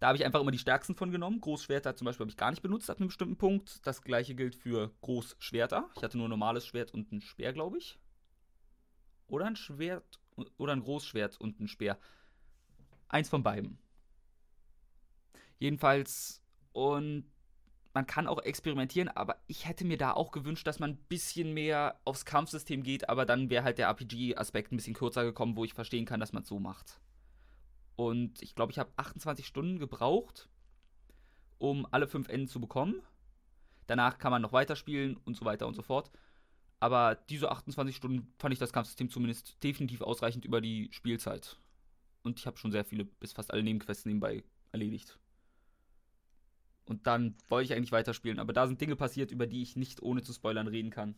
Da 0.00 0.08
habe 0.08 0.16
ich 0.18 0.24
einfach 0.24 0.40
immer 0.40 0.52
die 0.52 0.58
stärksten 0.58 0.94
von 0.94 1.10
genommen. 1.10 1.40
Großschwerter 1.40 1.96
zum 1.96 2.04
Beispiel 2.04 2.24
habe 2.24 2.30
ich 2.30 2.36
gar 2.36 2.50
nicht 2.50 2.62
benutzt 2.62 2.88
ab 2.88 2.98
einem 2.98 3.08
bestimmten 3.08 3.36
Punkt. 3.36 3.84
Das 3.86 4.02
gleiche 4.02 4.34
gilt 4.34 4.54
für 4.54 4.92
Großschwerter. 5.00 5.90
Ich 5.96 6.02
hatte 6.02 6.16
nur 6.16 6.28
ein 6.28 6.30
normales 6.30 6.66
Schwert 6.66 6.94
und 6.94 7.10
ein 7.10 7.20
Speer, 7.20 7.52
glaube 7.52 7.78
ich. 7.78 7.98
Oder 9.26 9.46
ein 9.46 9.56
Schwert 9.56 10.20
oder 10.56 10.72
ein 10.72 10.82
Großschwert 10.82 11.40
und 11.40 11.60
ein 11.60 11.68
Speer. 11.68 11.98
Eins 13.08 13.28
von 13.28 13.42
beiden. 13.42 13.78
Jedenfalls, 15.58 16.42
und 16.72 17.24
man 17.92 18.06
kann 18.06 18.28
auch 18.28 18.40
experimentieren, 18.42 19.08
aber 19.08 19.42
ich 19.48 19.66
hätte 19.66 19.84
mir 19.84 19.98
da 19.98 20.12
auch 20.12 20.30
gewünscht, 20.30 20.66
dass 20.68 20.78
man 20.78 20.90
ein 20.90 21.04
bisschen 21.08 21.52
mehr 21.52 22.00
aufs 22.04 22.24
Kampfsystem 22.24 22.84
geht, 22.84 23.08
aber 23.08 23.26
dann 23.26 23.50
wäre 23.50 23.64
halt 23.64 23.78
der 23.78 23.88
RPG-Aspekt 23.88 24.70
ein 24.70 24.76
bisschen 24.76 24.94
kürzer 24.94 25.24
gekommen, 25.24 25.56
wo 25.56 25.64
ich 25.64 25.74
verstehen 25.74 26.04
kann, 26.04 26.20
dass 26.20 26.32
man 26.32 26.44
es 26.44 26.48
so 26.48 26.60
macht. 26.60 27.00
Und 27.98 28.40
ich 28.42 28.54
glaube, 28.54 28.70
ich 28.70 28.78
habe 28.78 28.92
28 28.96 29.44
Stunden 29.44 29.80
gebraucht, 29.80 30.48
um 31.58 31.84
alle 31.90 32.06
fünf 32.06 32.28
Enden 32.28 32.46
zu 32.46 32.60
bekommen. 32.60 33.02
Danach 33.88 34.18
kann 34.18 34.30
man 34.30 34.40
noch 34.40 34.52
weiterspielen 34.52 35.16
und 35.24 35.36
so 35.36 35.44
weiter 35.44 35.66
und 35.66 35.74
so 35.74 35.82
fort. 35.82 36.12
Aber 36.78 37.16
diese 37.16 37.50
28 37.50 37.96
Stunden 37.96 38.32
fand 38.38 38.52
ich 38.52 38.60
das 38.60 38.72
Kampfsystem 38.72 39.10
zumindest 39.10 39.60
definitiv 39.64 40.00
ausreichend 40.00 40.44
über 40.44 40.60
die 40.60 40.88
Spielzeit. 40.92 41.58
Und 42.22 42.38
ich 42.38 42.46
habe 42.46 42.56
schon 42.56 42.70
sehr 42.70 42.84
viele, 42.84 43.04
bis 43.04 43.32
fast 43.32 43.52
alle 43.52 43.64
Nebenquests 43.64 44.06
nebenbei 44.06 44.44
erledigt. 44.70 45.18
Und 46.84 47.08
dann 47.08 47.34
wollte 47.48 47.64
ich 47.64 47.76
eigentlich 47.76 47.90
weiterspielen. 47.90 48.38
Aber 48.38 48.52
da 48.52 48.68
sind 48.68 48.80
Dinge 48.80 48.94
passiert, 48.94 49.32
über 49.32 49.48
die 49.48 49.60
ich 49.62 49.74
nicht 49.74 50.02
ohne 50.02 50.22
zu 50.22 50.32
spoilern 50.32 50.68
reden 50.68 50.90
kann. 50.90 51.16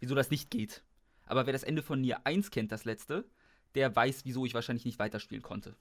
Wieso 0.00 0.16
das 0.16 0.32
nicht 0.32 0.50
geht. 0.50 0.82
Aber 1.26 1.46
wer 1.46 1.52
das 1.52 1.62
Ende 1.62 1.84
von 1.84 2.00
Nier 2.00 2.26
1 2.26 2.50
kennt, 2.50 2.72
das 2.72 2.84
letzte, 2.84 3.24
der 3.76 3.94
weiß, 3.94 4.24
wieso 4.24 4.44
ich 4.44 4.54
wahrscheinlich 4.54 4.84
nicht 4.84 4.98
weiterspielen 4.98 5.44
konnte. 5.44 5.76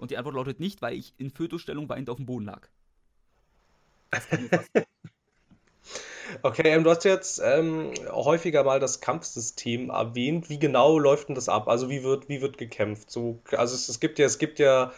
Und 0.00 0.10
die 0.10 0.16
Antwort 0.16 0.34
lautet 0.34 0.60
nicht, 0.60 0.80
weil 0.80 0.96
ich 0.96 1.12
in 1.18 1.30
Fötusstellung 1.30 1.88
weinend 1.90 2.08
auf 2.08 2.16
dem 2.16 2.26
Boden 2.26 2.46
lag. 2.46 2.68
Okay, 6.42 6.68
ähm, 6.68 6.84
du 6.84 6.90
hast 6.90 7.04
jetzt 7.04 7.40
ähm, 7.44 7.92
häufiger 8.08 8.62
mal 8.62 8.78
das 8.78 9.00
Kampfsystem 9.00 9.90
erwähnt. 9.90 10.48
Wie 10.48 10.60
genau 10.60 10.96
läuft 10.96 11.28
denn 11.28 11.34
das 11.34 11.48
ab? 11.48 11.66
Also 11.66 11.90
wie 11.90 12.04
wird, 12.04 12.28
wie 12.28 12.40
wird 12.40 12.56
gekämpft? 12.56 13.10
So, 13.10 13.40
also 13.50 13.74
es, 13.74 13.88
es 13.88 13.98
gibt 13.98 14.20
ja, 14.20 14.26
es 14.26 14.38
gibt 14.38 14.60
ja 14.60 14.92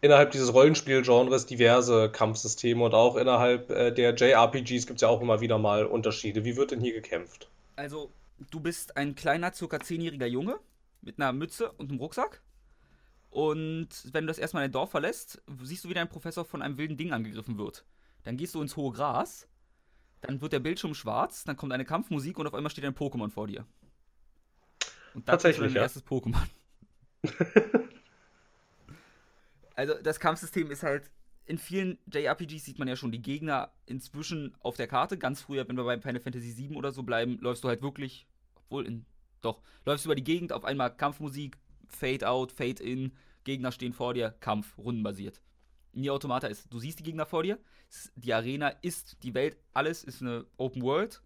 innerhalb 0.00 0.32
dieses 0.32 0.52
Rollenspielgenres 0.52 1.46
diverse 1.46 2.10
Kampfsysteme 2.10 2.82
und 2.84 2.94
auch 2.94 3.14
innerhalb 3.14 3.70
äh, 3.70 3.92
der 3.92 4.14
JRPGs 4.16 4.88
gibt 4.88 4.96
es 4.96 5.02
ja 5.02 5.08
auch 5.08 5.20
immer 5.20 5.40
wieder 5.40 5.56
mal 5.56 5.86
Unterschiede. 5.86 6.44
Wie 6.44 6.56
wird 6.56 6.72
denn 6.72 6.80
hier 6.80 6.94
gekämpft? 6.94 7.48
Also, 7.76 8.10
du 8.50 8.58
bist 8.58 8.96
ein 8.96 9.14
kleiner, 9.14 9.52
circa 9.52 9.78
zehnjähriger 9.78 10.26
Junge 10.26 10.58
mit 11.00 11.20
einer 11.20 11.32
Mütze 11.32 11.70
und 11.70 11.90
einem 11.90 12.00
Rucksack. 12.00 12.42
Und 13.32 13.88
wenn 14.12 14.24
du 14.24 14.26
das 14.26 14.36
erstmal 14.36 14.64
dein 14.64 14.72
Dorf 14.72 14.90
verlässt, 14.90 15.40
siehst 15.62 15.82
du, 15.84 15.88
wie 15.88 15.94
dein 15.94 16.10
Professor 16.10 16.44
von 16.44 16.60
einem 16.60 16.76
wilden 16.76 16.98
Ding 16.98 17.12
angegriffen 17.12 17.56
wird. 17.56 17.86
Dann 18.24 18.36
gehst 18.36 18.54
du 18.54 18.60
ins 18.60 18.76
hohe 18.76 18.92
Gras, 18.92 19.48
dann 20.20 20.42
wird 20.42 20.52
der 20.52 20.60
Bildschirm 20.60 20.92
schwarz, 20.92 21.42
dann 21.44 21.56
kommt 21.56 21.72
eine 21.72 21.86
Kampfmusik 21.86 22.38
und 22.38 22.46
auf 22.46 22.52
einmal 22.52 22.68
steht 22.68 22.84
ein 22.84 22.94
Pokémon 22.94 23.30
vor 23.30 23.46
dir. 23.46 23.64
Und 25.14 25.26
das 25.26 25.42
ist 25.42 25.58
dein 25.58 25.72
ja. 25.72 25.80
erstes 25.80 26.04
Pokémon. 26.04 26.46
also 29.76 29.94
das 30.02 30.20
Kampfsystem 30.20 30.70
ist 30.70 30.82
halt, 30.82 31.10
in 31.46 31.56
vielen 31.56 31.96
JRPGs 32.12 32.66
sieht 32.66 32.78
man 32.78 32.86
ja 32.86 32.96
schon 32.96 33.12
die 33.12 33.22
Gegner 33.22 33.72
inzwischen 33.86 34.54
auf 34.60 34.76
der 34.76 34.88
Karte. 34.88 35.16
Ganz 35.16 35.40
früher, 35.40 35.66
wenn 35.66 35.78
wir 35.78 35.84
bei 35.84 35.98
Final 35.98 36.20
Fantasy 36.20 36.54
VII 36.54 36.76
oder 36.76 36.92
so 36.92 37.02
bleiben, 37.02 37.38
läufst 37.40 37.64
du 37.64 37.68
halt 37.68 37.80
wirklich, 37.80 38.26
obwohl 38.56 38.86
in, 38.86 39.06
doch, 39.40 39.62
läufst 39.86 40.04
du 40.04 40.08
über 40.08 40.16
die 40.16 40.22
Gegend, 40.22 40.52
auf 40.52 40.66
einmal 40.66 40.94
Kampfmusik, 40.94 41.56
Fade 41.94 42.26
out, 42.28 42.52
Fade 42.52 42.82
in, 42.82 43.12
Gegner 43.44 43.72
stehen 43.72 43.92
vor 43.92 44.14
dir, 44.14 44.30
Kampf, 44.40 44.78
rundenbasiert. 44.78 45.42
Nier 45.92 46.14
Automata 46.14 46.46
ist, 46.46 46.72
du 46.72 46.78
siehst 46.78 46.98
die 46.98 47.02
Gegner 47.02 47.26
vor 47.26 47.42
dir, 47.42 47.58
die 48.16 48.32
Arena 48.32 48.68
ist 48.68 49.22
die 49.22 49.34
Welt, 49.34 49.56
alles 49.74 50.04
ist 50.04 50.22
eine 50.22 50.46
Open 50.56 50.82
World. 50.82 51.22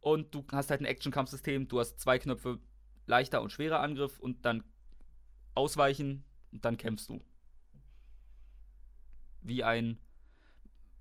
Und 0.00 0.34
du 0.34 0.44
hast 0.52 0.70
halt 0.70 0.80
ein 0.80 0.86
Action-Kampfsystem, 0.86 1.68
du 1.68 1.80
hast 1.80 2.00
zwei 2.00 2.18
Knöpfe, 2.18 2.58
leichter 3.06 3.42
und 3.42 3.50
schwerer 3.50 3.80
Angriff 3.80 4.18
und 4.18 4.44
dann 4.44 4.64
ausweichen 5.54 6.24
und 6.52 6.64
dann 6.64 6.76
kämpfst 6.76 7.08
du. 7.08 7.20
Wie 9.42 9.64
ein, 9.64 9.98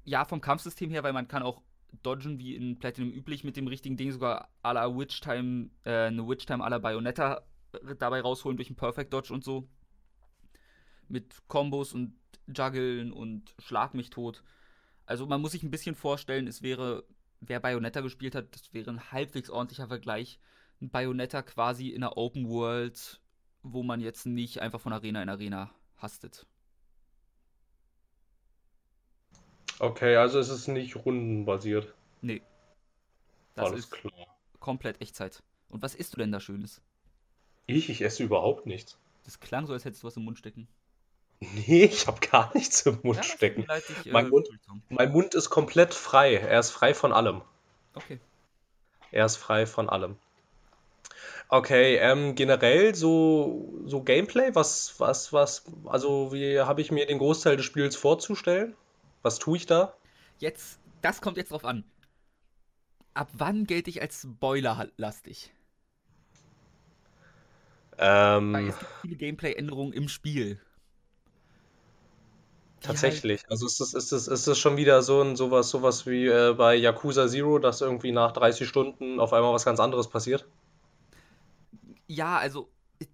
ja, 0.03 0.25
vom 0.25 0.41
Kampfsystem 0.41 0.89
her, 0.89 1.03
weil 1.03 1.13
man 1.13 1.27
kann 1.27 1.43
auch 1.43 1.61
dodgen 2.03 2.39
wie 2.39 2.55
in 2.55 2.79
Platinum 2.79 3.11
üblich 3.11 3.43
mit 3.43 3.55
dem 3.55 3.67
richtigen 3.67 3.97
Ding, 3.97 4.11
sogar 4.11 4.49
à 4.63 4.73
la 4.73 4.95
Witch 4.95 5.21
Time, 5.21 5.69
äh, 5.83 6.07
eine 6.07 6.27
Witch 6.27 6.45
Time 6.45 6.63
à 6.63 6.69
la 6.69 6.79
Bayonetta 6.79 7.43
dabei 7.97 8.21
rausholen 8.21 8.57
durch 8.57 8.69
einen 8.69 8.75
Perfect 8.75 9.13
Dodge 9.13 9.33
und 9.33 9.43
so. 9.43 9.67
Mit 11.07 11.35
Kombos 11.47 11.93
und 11.93 12.15
Juggeln 12.47 13.11
und 13.11 13.53
Schlag 13.59 13.93
mich 13.93 14.09
tot. 14.09 14.43
Also 15.05 15.25
man 15.25 15.41
muss 15.41 15.51
sich 15.53 15.63
ein 15.63 15.71
bisschen 15.71 15.95
vorstellen, 15.95 16.47
es 16.47 16.61
wäre, 16.61 17.05
wer 17.39 17.59
Bayonetta 17.59 18.01
gespielt 18.01 18.35
hat, 18.35 18.53
das 18.53 18.73
wäre 18.73 18.91
ein 18.91 19.11
halbwegs 19.11 19.49
ordentlicher 19.49 19.87
Vergleich. 19.87 20.39
Ein 20.81 20.89
Bayonetta 20.89 21.41
quasi 21.41 21.89
in 21.89 22.03
einer 22.03 22.17
Open 22.17 22.49
World, 22.49 23.21
wo 23.63 23.83
man 23.83 24.01
jetzt 24.01 24.25
nicht 24.25 24.61
einfach 24.61 24.81
von 24.81 24.93
Arena 24.93 25.23
in 25.23 25.29
Arena 25.29 25.71
hastet. 25.97 26.45
Okay, 29.79 30.15
also 30.15 30.39
es 30.39 30.49
ist 30.49 30.67
nicht 30.67 30.95
rundenbasiert. 30.95 31.93
Nee. 32.21 32.41
Das 33.55 33.67
Alles 33.67 33.85
ist 33.85 33.91
klar. 33.91 34.37
komplett 34.59 35.01
Echtzeit. 35.01 35.43
Und 35.69 35.81
was 35.81 35.95
isst 35.95 36.13
du 36.13 36.17
denn 36.17 36.31
da 36.31 36.39
Schönes? 36.39 36.81
Ich? 37.67 37.89
Ich 37.89 38.01
esse 38.01 38.23
überhaupt 38.23 38.65
nichts. 38.65 38.97
Das 39.25 39.39
klang 39.39 39.67
so, 39.67 39.73
als 39.73 39.85
hättest 39.85 40.03
du 40.03 40.07
was 40.07 40.17
im 40.17 40.23
Mund 40.23 40.39
stecken. 40.39 40.67
Nee, 41.39 41.83
ich 41.85 42.07
habe 42.07 42.19
gar 42.19 42.51
nichts 42.55 42.85
im 42.85 42.99
Mund 43.03 43.17
ja, 43.17 43.23
stecken. 43.23 43.67
Ich, 44.03 44.11
mein, 44.11 44.25
äh, 44.25 44.29
Mund, 44.29 44.47
mein 44.89 45.11
Mund 45.11 45.35
ist 45.35 45.49
komplett 45.49 45.93
frei. 45.93 46.35
Er 46.35 46.59
ist 46.59 46.71
frei 46.71 46.93
von 46.95 47.13
allem. 47.13 47.41
Okay. 47.93 48.19
Er 49.11 49.25
ist 49.25 49.35
frei 49.35 49.67
von 49.67 49.89
allem. 49.89 50.17
Okay, 51.49 51.95
ähm, 51.97 52.35
generell 52.35 52.93
so, 52.93 53.81
so 53.85 54.01
Gameplay, 54.01 54.53
was, 54.53 54.99
was, 54.99 55.31
was, 55.31 55.63
also 55.85 56.33
wie 56.33 56.59
habe 56.59 56.81
ich 56.81 56.91
mir 56.91 57.05
den 57.05 57.19
Großteil 57.19 57.55
des 57.55 57.65
Spiels 57.65 57.95
vorzustellen? 57.95 58.75
Was 59.21 59.39
tue 59.39 59.57
ich 59.57 59.65
da? 59.65 59.93
Jetzt, 60.39 60.79
das 61.01 61.21
kommt 61.21 61.37
jetzt 61.37 61.51
drauf 61.51 61.63
an. 61.63 61.85
Ab 63.13 63.29
wann 63.33 63.65
gelte 63.65 63.89
ich 63.89 64.01
als 64.01 64.21
Spoiler-lastig? 64.21 65.51
Ähm, 67.97 68.55
es 68.55 68.79
gibt 68.79 68.91
viele 69.01 69.15
Gameplay-Änderungen 69.15 69.93
im 69.93 70.07
Spiel. 70.07 70.59
Tatsächlich. 72.81 73.43
Also 73.49 73.65
ist 73.65 73.79
das, 73.79 73.93
ist 73.93 74.11
das, 74.11 74.27
ist 74.27 74.47
das 74.47 74.57
schon 74.59 74.77
wieder 74.77 75.01
so 75.01 75.21
ein 75.21 75.35
sowas, 75.35 75.69
sowas 75.69 76.05
wie 76.05 76.27
äh, 76.27 76.53
bei 76.53 76.75
Yakuza 76.75 77.27
Zero, 77.27 77.59
dass 77.59 77.81
irgendwie 77.81 78.11
nach 78.11 78.31
30 78.31 78.67
Stunden 78.67 79.19
auf 79.19 79.33
einmal 79.33 79.53
was 79.53 79.65
ganz 79.65 79.79
anderes 79.79 80.07
passiert? 80.07 80.47
Ja, 82.07 82.37
also 82.37 82.69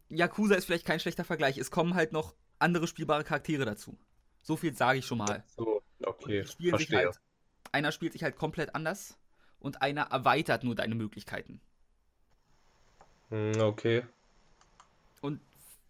Yakuza 0.10 0.56
ist 0.56 0.66
vielleicht 0.66 0.86
kein 0.86 1.00
schlechter 1.00 1.24
Vergleich. 1.24 1.58
Es 1.58 1.72
kommen 1.72 1.96
halt 1.96 2.12
noch 2.12 2.36
andere 2.60 2.88
spielbare 2.88 3.24
Charaktere 3.24 3.66
dazu. 3.66 3.98
So 4.42 4.58
viel 4.58 4.76
sage 4.76 5.00
ich 5.00 5.06
schon 5.06 5.18
mal. 5.18 5.44
So, 5.56 5.82
okay, 6.04 6.44
verstehe. 6.44 6.98
Halt, 6.98 7.20
einer 7.72 7.92
spielt 7.92 8.14
sich 8.14 8.24
halt 8.24 8.36
komplett 8.36 8.76
anders 8.76 9.18
und 9.60 9.82
einer 9.82 10.04
erweitert 10.04 10.64
nur 10.64 10.76
deine 10.76 10.96
Möglichkeiten. 10.96 11.62
Hm, 13.30 13.62
okay. 13.62 14.04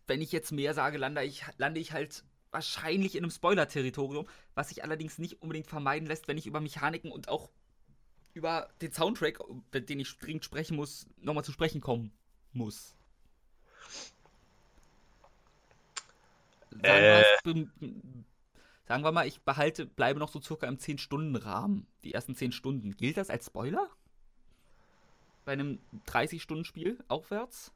Wenn 0.07 0.21
ich 0.21 0.31
jetzt 0.31 0.51
mehr 0.51 0.73
sage, 0.73 0.97
lande 0.97 1.23
ich, 1.23 1.43
lande 1.57 1.79
ich 1.79 1.93
halt 1.93 2.23
wahrscheinlich 2.51 3.15
in 3.15 3.23
einem 3.23 3.31
Spoiler-Territorium, 3.31 4.27
was 4.53 4.69
sich 4.69 4.83
allerdings 4.83 5.17
nicht 5.17 5.41
unbedingt 5.41 5.67
vermeiden 5.67 6.07
lässt, 6.07 6.27
wenn 6.27 6.37
ich 6.37 6.45
über 6.45 6.61
Mechaniken 6.61 7.11
und 7.11 7.27
auch 7.29 7.49
über 8.33 8.69
den 8.81 8.91
Soundtrack, 8.91 9.39
über 9.39 9.79
den 9.79 9.99
ich 9.99 10.17
dringend 10.17 10.45
sprechen 10.45 10.75
muss, 10.75 11.07
nochmal 11.17 11.43
zu 11.43 11.51
sprechen 11.51 11.81
kommen 11.81 12.11
muss. 12.51 12.95
Sagen, 16.71 16.83
Äh. 16.83 17.23
wir, 17.43 17.67
sagen 18.87 19.03
wir 19.03 19.11
mal, 19.11 19.27
ich 19.27 19.41
behalte, 19.41 19.85
bleibe 19.85 20.19
noch 20.19 20.29
so 20.29 20.41
circa 20.41 20.67
im 20.67 20.77
10-Stunden-Rahmen. 20.77 21.87
Die 22.03 22.13
ersten 22.13 22.35
10 22.35 22.51
Stunden. 22.51 22.95
Gilt 22.97 23.17
das 23.17 23.29
als 23.29 23.45
Spoiler? 23.45 23.89
Bei 25.45 25.53
einem 25.53 25.79
30-Stunden-Spiel 26.07 27.03
aufwärts? 27.07 27.71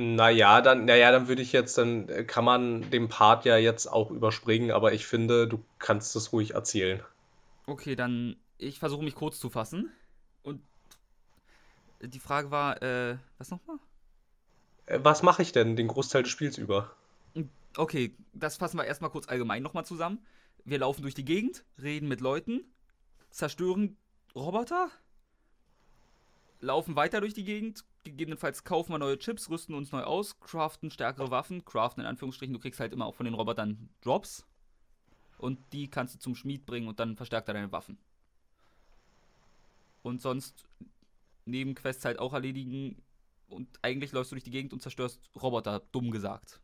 Naja, 0.00 0.62
dann, 0.62 0.86
naja, 0.86 1.12
dann 1.12 1.28
würde 1.28 1.42
ich 1.42 1.52
jetzt, 1.52 1.76
dann 1.76 2.08
äh, 2.08 2.24
kann 2.24 2.42
man 2.42 2.90
den 2.90 3.10
Part 3.10 3.44
ja 3.44 3.58
jetzt 3.58 3.86
auch 3.86 4.10
überspringen, 4.10 4.70
aber 4.70 4.94
ich 4.94 5.06
finde, 5.06 5.46
du 5.46 5.62
kannst 5.78 6.16
es 6.16 6.32
ruhig 6.32 6.54
erzählen. 6.54 7.02
Okay, 7.66 7.96
dann 7.96 8.36
ich 8.56 8.78
versuche 8.78 9.04
mich 9.04 9.14
kurz 9.14 9.38
zu 9.38 9.50
fassen. 9.50 9.90
Und 10.42 10.62
die 12.00 12.18
Frage 12.18 12.50
war, 12.50 12.82
äh, 12.82 13.18
was 13.36 13.50
nochmal? 13.50 13.76
Äh, 14.86 15.00
Was 15.02 15.22
mache 15.22 15.42
ich 15.42 15.52
denn 15.52 15.76
den 15.76 15.88
Großteil 15.88 16.22
des 16.22 16.32
Spiels 16.32 16.56
über? 16.56 16.90
Okay, 17.76 18.14
das 18.32 18.56
fassen 18.56 18.78
wir 18.78 18.84
erstmal 18.86 19.10
kurz 19.10 19.28
allgemein 19.28 19.62
nochmal 19.62 19.84
zusammen. 19.84 20.18
Wir 20.64 20.78
laufen 20.78 21.02
durch 21.02 21.14
die 21.14 21.26
Gegend, 21.26 21.62
reden 21.80 22.08
mit 22.08 22.22
Leuten, 22.22 22.64
zerstören 23.30 23.98
Roboter, 24.34 24.90
laufen 26.60 26.96
weiter 26.96 27.20
durch 27.20 27.34
die 27.34 27.44
Gegend, 27.44 27.84
gegebenenfalls 28.04 28.64
kaufen 28.64 28.92
wir 28.92 28.98
neue 28.98 29.18
Chips, 29.18 29.50
rüsten 29.50 29.74
uns 29.74 29.92
neu 29.92 30.02
aus, 30.02 30.40
craften 30.40 30.90
stärkere 30.90 31.30
Waffen, 31.30 31.64
craften 31.64 32.02
in 32.02 32.06
Anführungsstrichen, 32.06 32.52
du 32.52 32.60
kriegst 32.60 32.80
halt 32.80 32.92
immer 32.92 33.06
auch 33.06 33.14
von 33.14 33.24
den 33.24 33.34
Robotern 33.34 33.90
Drops. 34.00 34.46
Und 35.38 35.58
die 35.72 35.88
kannst 35.88 36.14
du 36.14 36.18
zum 36.18 36.34
Schmied 36.34 36.66
bringen 36.66 36.88
und 36.88 37.00
dann 37.00 37.16
verstärkt 37.16 37.48
er 37.48 37.54
deine 37.54 37.72
Waffen. 37.72 37.98
Und 40.02 40.20
sonst 40.20 40.64
Nebenquests 41.46 42.04
halt 42.04 42.18
auch 42.18 42.34
erledigen 42.34 43.02
und 43.48 43.68
eigentlich 43.82 44.12
läufst 44.12 44.32
du 44.32 44.34
durch 44.34 44.44
die 44.44 44.50
Gegend 44.50 44.72
und 44.72 44.80
zerstörst 44.80 45.20
Roboter, 45.40 45.80
dumm 45.92 46.10
gesagt. 46.10 46.60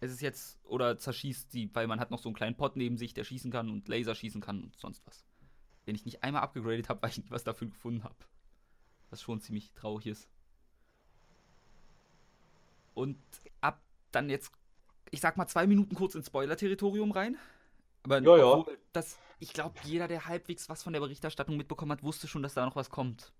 Es 0.00 0.10
ist 0.10 0.20
jetzt, 0.20 0.58
oder 0.64 0.98
zerschießt 0.98 1.50
sie, 1.52 1.70
weil 1.74 1.86
man 1.86 2.00
hat 2.00 2.10
noch 2.10 2.18
so 2.18 2.28
einen 2.28 2.36
kleinen 2.36 2.56
Pot 2.56 2.76
neben 2.76 2.98
sich, 2.98 3.14
der 3.14 3.24
schießen 3.24 3.50
kann 3.50 3.70
und 3.70 3.88
Laser 3.88 4.14
schießen 4.14 4.40
kann 4.40 4.64
und 4.64 4.76
sonst 4.76 5.06
was. 5.06 5.24
Den 5.86 5.94
ich 5.94 6.04
nicht 6.04 6.22
einmal 6.22 6.42
abgegradet 6.42 6.88
habe, 6.88 7.00
weil 7.02 7.10
ich 7.10 7.30
was 7.30 7.44
dafür 7.44 7.68
gefunden 7.68 8.04
habe. 8.04 8.16
Was 9.10 9.22
schon 9.22 9.40
ziemlich 9.40 9.72
traurig 9.74 10.06
ist. 10.06 10.28
Und 12.94 13.18
ab 13.60 13.80
dann 14.10 14.30
jetzt, 14.30 14.50
ich 15.10 15.20
sag 15.20 15.36
mal 15.36 15.46
zwei 15.46 15.66
Minuten 15.66 15.94
kurz 15.94 16.14
ins 16.14 16.26
Spoiler-Territorium 16.26 17.12
rein. 17.12 17.36
Aber 18.02 18.22
Ja, 18.22 18.36
ja. 18.36 18.64
das, 18.92 19.18
ich 19.38 19.52
glaube, 19.52 19.78
jeder, 19.84 20.08
der 20.08 20.26
halbwegs 20.26 20.68
was 20.68 20.82
von 20.82 20.92
der 20.92 21.00
Berichterstattung 21.00 21.56
mitbekommen 21.56 21.92
hat, 21.92 22.02
wusste 22.02 22.26
schon, 22.26 22.42
dass 22.42 22.54
da 22.54 22.64
noch 22.64 22.76
was 22.76 22.90
kommt. 22.90 23.32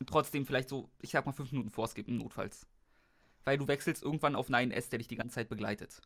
Und 0.00 0.08
trotzdem 0.08 0.46
vielleicht 0.46 0.68
so, 0.68 0.90
ich 1.00 1.10
sag 1.10 1.26
mal 1.26 1.32
fünf 1.32 1.52
Minuten 1.52 1.70
vorskippen, 1.70 2.16
notfalls. 2.16 2.66
Weil 3.44 3.58
du 3.58 3.68
wechselst 3.68 4.02
irgendwann 4.02 4.36
auf 4.36 4.48
9S, 4.48 4.90
der 4.90 4.98
dich 4.98 5.08
die 5.08 5.16
ganze 5.16 5.34
Zeit 5.36 5.48
begleitet. 5.48 6.00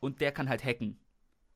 Und 0.00 0.20
der 0.20 0.32
kann 0.32 0.48
halt 0.48 0.64
hacken. 0.64 0.98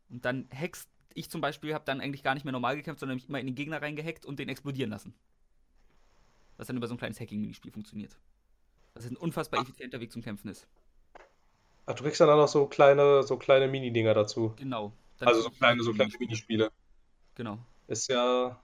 Und 0.09 0.25
dann 0.25 0.49
hackst, 0.53 0.89
ich 1.15 1.31
zum 1.31 1.41
Beispiel 1.41 1.75
habe 1.75 1.85
dann 1.85 2.01
eigentlich 2.01 2.23
gar 2.23 2.35
nicht 2.35 2.45
mehr 2.45 2.53
normal 2.53 2.77
gekämpft, 2.77 3.01
sondern 3.01 3.17
mich 3.17 3.29
immer 3.29 3.41
in 3.41 3.47
den 3.47 3.55
Gegner 3.55 3.83
reingehackt 3.83 4.25
und 4.25 4.39
den 4.39 4.49
explodieren 4.49 4.91
lassen. 4.91 5.15
Was 6.59 6.67
dann 6.67 6.77
über 6.77 6.87
so 6.87 6.95
ein 6.95 6.99
kleines 6.99 7.19
Hacking-Minispiel 7.19 7.73
funktioniert. 7.73 8.19
Was 8.95 9.07
ein 9.07 9.17
unfassbar 9.17 9.63
effizienter 9.63 10.01
Weg 10.01 10.13
zum 10.13 10.23
Kämpfen 10.23 10.49
ist. 10.49 10.67
Ach, 11.87 11.95
du 11.95 12.05
kriegst 12.05 12.21
dann 12.21 12.29
auch 12.29 12.37
noch 12.37 12.49
so 12.49 12.67
kleine, 12.67 13.23
so 13.23 13.39
kleine 13.39 13.67
Mini-Dinger 13.69 14.13
dazu. 14.13 14.53
Genau. 14.57 14.93
Also 15.21 15.41
so 15.41 15.51
kleine, 15.51 15.83
so 15.83 15.93
kleine. 15.93 16.13
Minispiele. 16.19 16.71
Genau. 17.35 17.59
Ist 17.87 18.09
ja 18.09 18.61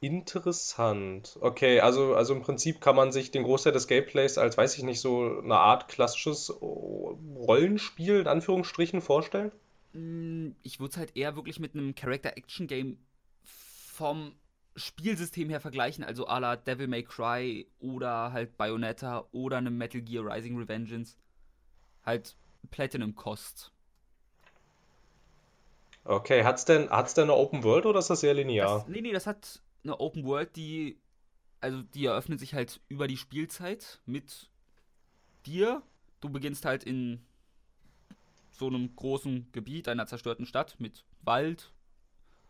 interessant. 0.00 1.38
Okay, 1.40 1.80
also, 1.80 2.14
also 2.14 2.34
im 2.34 2.42
Prinzip 2.42 2.80
kann 2.80 2.96
man 2.96 3.12
sich 3.12 3.30
den 3.30 3.44
Großteil 3.44 3.72
des 3.72 3.88
Gameplays 3.88 4.38
als, 4.38 4.56
weiß 4.56 4.76
ich 4.76 4.84
nicht, 4.84 5.00
so 5.00 5.40
eine 5.42 5.56
Art 5.56 5.88
klassisches 5.88 6.50
oh, 6.50 7.18
Rollenspiel 7.36 8.20
in 8.20 8.26
Anführungsstrichen 8.26 9.00
vorstellen. 9.00 9.52
Mm, 9.92 10.50
Ich 10.62 10.78
würde 10.80 10.90
es 10.92 10.96
halt 10.98 11.16
eher 11.16 11.34
wirklich 11.36 11.58
mit 11.58 11.74
einem 11.74 11.94
Character-Action-Game 11.94 12.98
vom 13.42 14.32
Spielsystem 14.76 15.48
her 15.48 15.60
vergleichen, 15.60 16.04
also 16.04 16.26
à 16.28 16.38
la 16.38 16.56
Devil 16.56 16.86
May 16.86 17.02
Cry 17.02 17.66
oder 17.80 18.32
halt 18.32 18.56
Bayonetta 18.56 19.26
oder 19.32 19.56
einem 19.56 19.76
Metal 19.76 20.02
Gear 20.02 20.24
Rising 20.24 20.56
Revengeance. 20.58 21.16
Halt 22.04 22.36
Platinum 22.70 23.14
Cost. 23.14 23.72
Okay, 26.04 26.44
hat's 26.44 26.64
denn, 26.64 26.88
hat's 26.90 27.14
denn 27.14 27.24
eine 27.24 27.34
Open 27.34 27.64
World 27.64 27.86
oder 27.86 27.98
ist 27.98 28.10
das 28.10 28.20
sehr 28.20 28.34
linear? 28.34 28.80
Das, 28.80 28.88
nee, 28.88 29.00
nee, 29.00 29.12
das 29.12 29.26
hat 29.26 29.60
eine 29.82 29.98
Open 29.98 30.24
World, 30.24 30.54
die, 30.54 30.98
also 31.60 31.82
die 31.82 32.06
eröffnet 32.06 32.38
sich 32.38 32.54
halt 32.54 32.80
über 32.88 33.08
die 33.08 33.16
Spielzeit 33.16 34.00
mit 34.06 34.50
dir. 35.46 35.82
Du 36.20 36.28
beginnst 36.28 36.64
halt 36.64 36.84
in 36.84 37.24
so 38.52 38.68
einem 38.68 38.94
großen 38.94 39.48
Gebiet, 39.52 39.88
einer 39.88 40.06
zerstörten 40.06 40.46
Stadt 40.46 40.76
mit 40.78 41.04
Wald, 41.22 41.72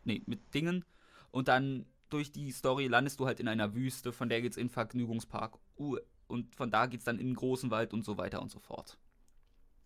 nee, 0.04 0.22
mit 0.26 0.54
Dingen. 0.54 0.84
Und 1.30 1.48
dann 1.48 1.86
durch 2.08 2.32
die 2.32 2.50
Story 2.52 2.86
landest 2.86 3.20
du 3.20 3.26
halt 3.26 3.40
in 3.40 3.48
einer 3.48 3.74
Wüste, 3.74 4.12
von 4.12 4.28
der 4.28 4.42
geht's 4.42 4.56
in 4.56 4.66
den 4.66 4.72
Vergnügungspark. 4.72 5.58
Uh, 5.78 5.98
und 6.28 6.54
von 6.54 6.70
da 6.70 6.86
geht's 6.86 7.04
dann 7.04 7.18
in 7.18 7.28
den 7.28 7.36
großen 7.36 7.70
Wald 7.70 7.92
und 7.92 8.04
so 8.04 8.18
weiter 8.18 8.42
und 8.42 8.50
so 8.50 8.58
fort. 8.58 8.98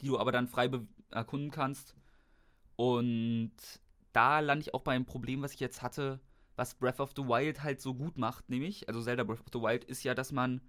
Die 0.01 0.07
du 0.07 0.19
aber 0.19 0.33
dann 0.33 0.49
frei 0.49 0.71
erkunden 1.11 1.51
kannst. 1.51 1.95
Und 2.77 3.53
da 4.13 4.41
lande 4.41 4.63
ich 4.63 4.75
auch 4.75 4.83
bei 4.83 4.93
einem 4.93 5.05
Problem, 5.05 5.43
was 5.43 5.55
ich 5.55 5.61
jetzt 5.61 5.83
hatte, 5.83 6.21
was 6.57 6.75
Breath 6.75 7.01
of 7.01 7.13
the 7.17 7.23
Wild 7.23 7.63
halt 7.63 7.81
so 7.81 7.95
gut 7.95 8.19
macht, 8.19 8.49
nämlich, 8.49 8.89
also 8.89 9.03
Zelda 9.03 9.25
Breath 9.25 9.41
of 9.41 9.47
the 9.53 9.61
Wild 9.61 9.85
ist 9.85 10.03
ja, 10.03 10.15
dass 10.15 10.33
man 10.33 10.61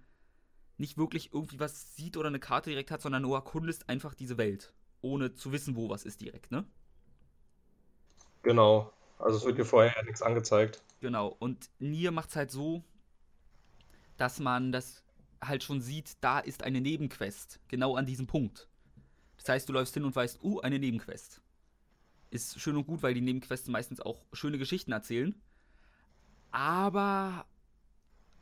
nicht 0.78 0.96
wirklich 0.96 1.32
irgendwie 1.32 1.60
was 1.60 1.96
sieht 1.96 2.16
oder 2.16 2.28
eine 2.28 2.40
Karte 2.40 2.70
direkt 2.70 2.90
hat, 2.90 3.02
sondern 3.02 3.22
nur 3.22 3.36
erkundest 3.36 3.88
einfach 3.88 4.14
diese 4.14 4.38
Welt, 4.38 4.72
ohne 5.00 5.34
zu 5.34 5.52
wissen, 5.52 5.76
wo 5.76 5.88
was 5.88 6.04
ist 6.04 6.20
direkt, 6.20 6.50
ne? 6.50 6.64
Genau. 8.42 8.92
Also 9.22 9.38
es 9.38 9.44
wird 9.44 9.56
dir 9.56 9.64
vorher 9.64 9.94
ja 9.96 10.02
nichts 10.02 10.20
angezeigt. 10.20 10.82
Genau. 11.00 11.28
Und 11.38 11.70
Nier 11.78 12.10
macht's 12.10 12.34
halt 12.34 12.50
so, 12.50 12.82
dass 14.16 14.40
man 14.40 14.72
das 14.72 15.02
halt 15.40 15.62
schon 15.62 15.80
sieht, 15.80 16.16
da 16.20 16.38
ist 16.38 16.62
eine 16.64 16.80
Nebenquest, 16.80 17.60
genau 17.68 17.96
an 17.96 18.06
diesem 18.06 18.26
Punkt. 18.26 18.68
Das 19.36 19.48
heißt, 19.48 19.68
du 19.68 19.72
läufst 19.72 19.94
hin 19.94 20.04
und 20.04 20.14
weißt, 20.14 20.42
uh, 20.42 20.60
eine 20.60 20.78
Nebenquest. 20.78 21.40
Ist 22.30 22.60
schön 22.60 22.76
und 22.76 22.86
gut, 22.86 23.02
weil 23.02 23.14
die 23.14 23.20
Nebenquests 23.20 23.68
meistens 23.68 24.00
auch 24.00 24.22
schöne 24.32 24.58
Geschichten 24.58 24.92
erzählen. 24.92 25.34
Aber 26.50 27.46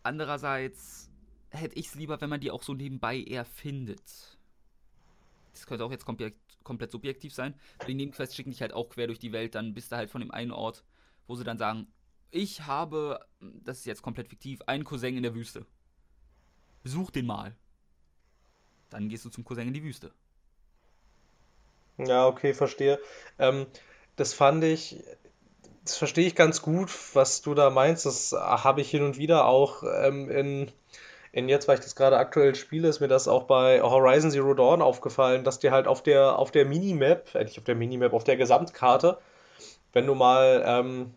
andererseits 0.03 1.11
hätte 1.51 1.77
ich 1.77 1.89
es 1.89 1.95
lieber, 1.95 2.21
wenn 2.21 2.31
man 2.31 2.41
die 2.41 2.51
auch 2.51 2.63
so 2.63 2.75
nebenbei 2.75 3.19
eher 3.19 3.45
findet. 3.45 4.39
Das 5.53 5.67
könnte 5.67 5.85
auch 5.85 5.91
jetzt 5.91 6.05
komplett, 6.05 6.35
komplett 6.63 6.91
subjektiv 6.91 7.35
sein. 7.35 7.55
Die 7.87 7.95
Nebenquests 7.95 8.35
schicken 8.35 8.51
dich 8.51 8.61
halt 8.61 8.73
auch 8.73 8.89
quer 8.89 9.07
durch 9.07 9.19
die 9.19 9.33
Welt, 9.33 9.55
dann 9.55 9.75
bist 9.75 9.93
du 9.93 9.97
halt 9.97 10.11
von 10.11 10.21
dem 10.21 10.31
einen 10.31 10.53
Ort, 10.53 10.85
wo 11.27 11.37
sie 11.37 11.45
dann 11.45 11.59
sagen, 11.59 11.87
ich 12.31 12.67
habe, 12.67 13.21
das 13.41 13.79
ist 13.79 13.87
jetzt 13.87 14.03
komplett 14.03 14.29
fiktiv, 14.29 14.61
einen 14.67 14.85
Cousin 14.85 15.17
in 15.17 15.23
der 15.23 15.35
Wüste. 15.35 15.67
Besuch 16.83 17.11
den 17.11 17.27
mal. 17.27 17.57
Dann 18.89 19.09
gehst 19.09 19.25
du 19.25 19.31
zum 19.31 19.45
Cousin 19.45 19.69
in 19.69 19.75
die 19.75 19.83
Wüste. 19.83 20.13
Ja, 21.99 22.27
okay, 22.27 22.55
verstehe. 22.55 22.99
Ähm, 23.39 23.67
das 24.17 24.33
fand 24.33 24.65
ich, 24.65 25.03
das 25.85 25.97
verstehe 25.97 26.27
ich 26.27 26.35
ganz 26.35 26.63
gut, 26.63 26.91
was 27.15 27.43
du 27.43 27.55
da 27.55 27.71
meinst. 27.71 28.07
Das 28.07 28.33
habe 28.33 28.81
ich 28.81 28.91
hin 28.91 29.03
und 29.03 29.19
wieder 29.19 29.47
auch 29.47 29.83
ähm, 29.83 30.31
in, 30.31 30.73
in 31.33 31.49
jetzt, 31.49 31.69
weil 31.69 31.79
ich 31.79 31.85
das 31.85 31.95
gerade 31.95 32.19
aktuell 32.19 32.55
spiele, 32.55 32.89
ist 32.89 33.01
mir 33.01 33.09
das 33.09 33.29
auch 33.29 33.45
bei 33.45 33.81
Horizon 33.83 34.31
Zero 34.31 34.55
Dawn 34.55 34.83
aufgefallen, 34.83 35.45
dass 35.45 35.61
dir 35.61 35.71
halt 35.71 35.87
auf 35.87 36.03
der, 36.03 36.39
auf 36.39 36.51
der 36.51 36.65
Minimap, 36.65 37.35
äh, 37.35 37.45
nicht 37.45 37.59
auf 37.59 37.65
der 37.65 37.77
Minimap, 37.77 38.13
auf 38.13 38.25
der 38.25 38.37
Gesamtkarte, 38.37 39.19
wenn 39.93 40.07
du 40.07 40.15
mal 40.15 40.63
ähm, 40.67 41.15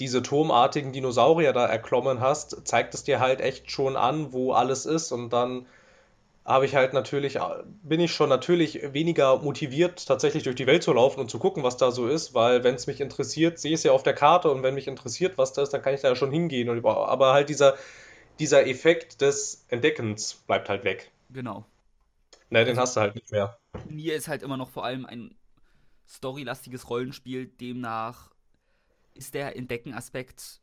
diese 0.00 0.22
turmartigen 0.22 0.92
Dinosaurier 0.92 1.52
da 1.52 1.66
erklommen 1.66 2.20
hast, 2.20 2.66
zeigt 2.66 2.94
es 2.94 3.04
dir 3.04 3.20
halt 3.20 3.40
echt 3.40 3.70
schon 3.70 3.96
an, 3.96 4.32
wo 4.32 4.52
alles 4.52 4.86
ist 4.86 5.12
und 5.12 5.30
dann 5.30 5.66
habe 6.44 6.64
ich 6.64 6.74
halt 6.74 6.94
natürlich, 6.94 7.38
bin 7.82 8.00
ich 8.00 8.12
schon 8.12 8.28
natürlich 8.28 8.92
weniger 8.92 9.36
motiviert, 9.38 10.04
tatsächlich 10.06 10.42
durch 10.42 10.56
die 10.56 10.66
Welt 10.66 10.82
zu 10.82 10.92
laufen 10.92 11.20
und 11.20 11.30
zu 11.30 11.38
gucken, 11.38 11.62
was 11.62 11.76
da 11.76 11.92
so 11.92 12.08
ist, 12.08 12.34
weil 12.34 12.64
wenn 12.64 12.74
es 12.74 12.86
mich 12.86 13.00
interessiert, 13.00 13.58
sehe 13.58 13.72
ich 13.72 13.80
es 13.80 13.82
ja 13.84 13.92
auf 13.92 14.02
der 14.02 14.14
Karte 14.14 14.50
und 14.50 14.62
wenn 14.62 14.74
mich 14.74 14.88
interessiert, 14.88 15.36
was 15.36 15.52
da 15.52 15.62
ist, 15.62 15.72
dann 15.74 15.82
kann 15.82 15.94
ich 15.94 16.00
da 16.00 16.08
ja 16.08 16.16
schon 16.16 16.32
hingehen. 16.32 16.70
Und 16.70 16.84
aber 16.84 17.34
halt 17.34 17.50
dieser, 17.50 17.74
dieser 18.40 18.66
Effekt 18.66 19.20
des 19.20 19.64
Entdeckens 19.68 20.34
bleibt 20.46 20.68
halt 20.68 20.84
weg. 20.84 21.12
Genau. 21.30 21.64
Ne, 22.48 22.64
den 22.64 22.70
Also 22.70 22.80
hast 22.80 22.96
du 22.96 23.00
halt 23.00 23.14
nicht 23.14 23.30
mehr. 23.30 23.58
Nier 23.88 24.16
ist 24.16 24.26
halt 24.26 24.42
immer 24.42 24.56
noch 24.56 24.70
vor 24.70 24.84
allem 24.84 25.06
ein 25.06 25.34
storylastiges 26.08 26.90
Rollenspiel, 26.90 27.46
demnach 27.46 28.30
ist 29.14 29.34
der 29.34 29.56
Entdecken-Aspekt 29.56 30.60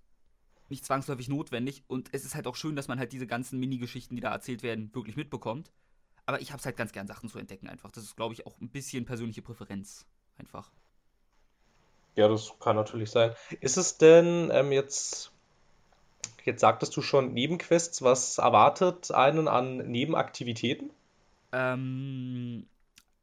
nicht 0.70 0.84
zwangsläufig 0.84 1.30
notwendig 1.30 1.84
und 1.88 2.10
es 2.12 2.26
ist 2.26 2.36
halt 2.36 2.48
auch 2.48 2.56
schön, 2.56 2.76
dass 2.76 2.90
man 2.90 3.00
halt 3.00 3.14
diese 3.14 3.28
ganzen 3.28 3.60
Mini-Geschichten, 3.60 4.16
die 4.16 4.22
da 4.22 4.32
erzählt 4.32 4.64
werden, 4.64 4.94
wirklich 4.94 5.16
mitbekommt. 5.16 5.72
Aber 6.26 6.42
ich 6.42 6.52
hab's 6.52 6.66
halt 6.66 6.76
ganz 6.76 6.92
gern, 6.92 7.08
Sachen 7.08 7.30
zu 7.30 7.40
entdecken 7.40 7.70
einfach. 7.70 7.92
Das 7.92 8.04
ist, 8.04 8.18
glaube 8.18 8.34
ich, 8.34 8.46
auch 8.46 8.60
ein 8.60 8.70
bisschen 8.70 9.06
persönliche 9.06 9.42
Präferenz. 9.42 10.06
Einfach. 10.38 10.72
Ja, 12.16 12.28
das 12.28 12.54
kann 12.60 12.76
natürlich 12.76 13.12
sein. 13.12 13.34
Ist 13.62 13.78
es 13.78 13.98
denn 13.98 14.50
ähm, 14.52 14.72
jetzt, 14.74 15.32
jetzt 16.48 16.62
sagtest 16.62 16.96
du 16.98 17.02
schon 17.02 17.34
Nebenquests, 17.34 18.02
was 18.02 18.38
erwartet 18.38 19.12
einen 19.12 19.48
an 19.48 19.78
Nebenaktivitäten? 19.78 20.90
Ähm, 21.52 22.66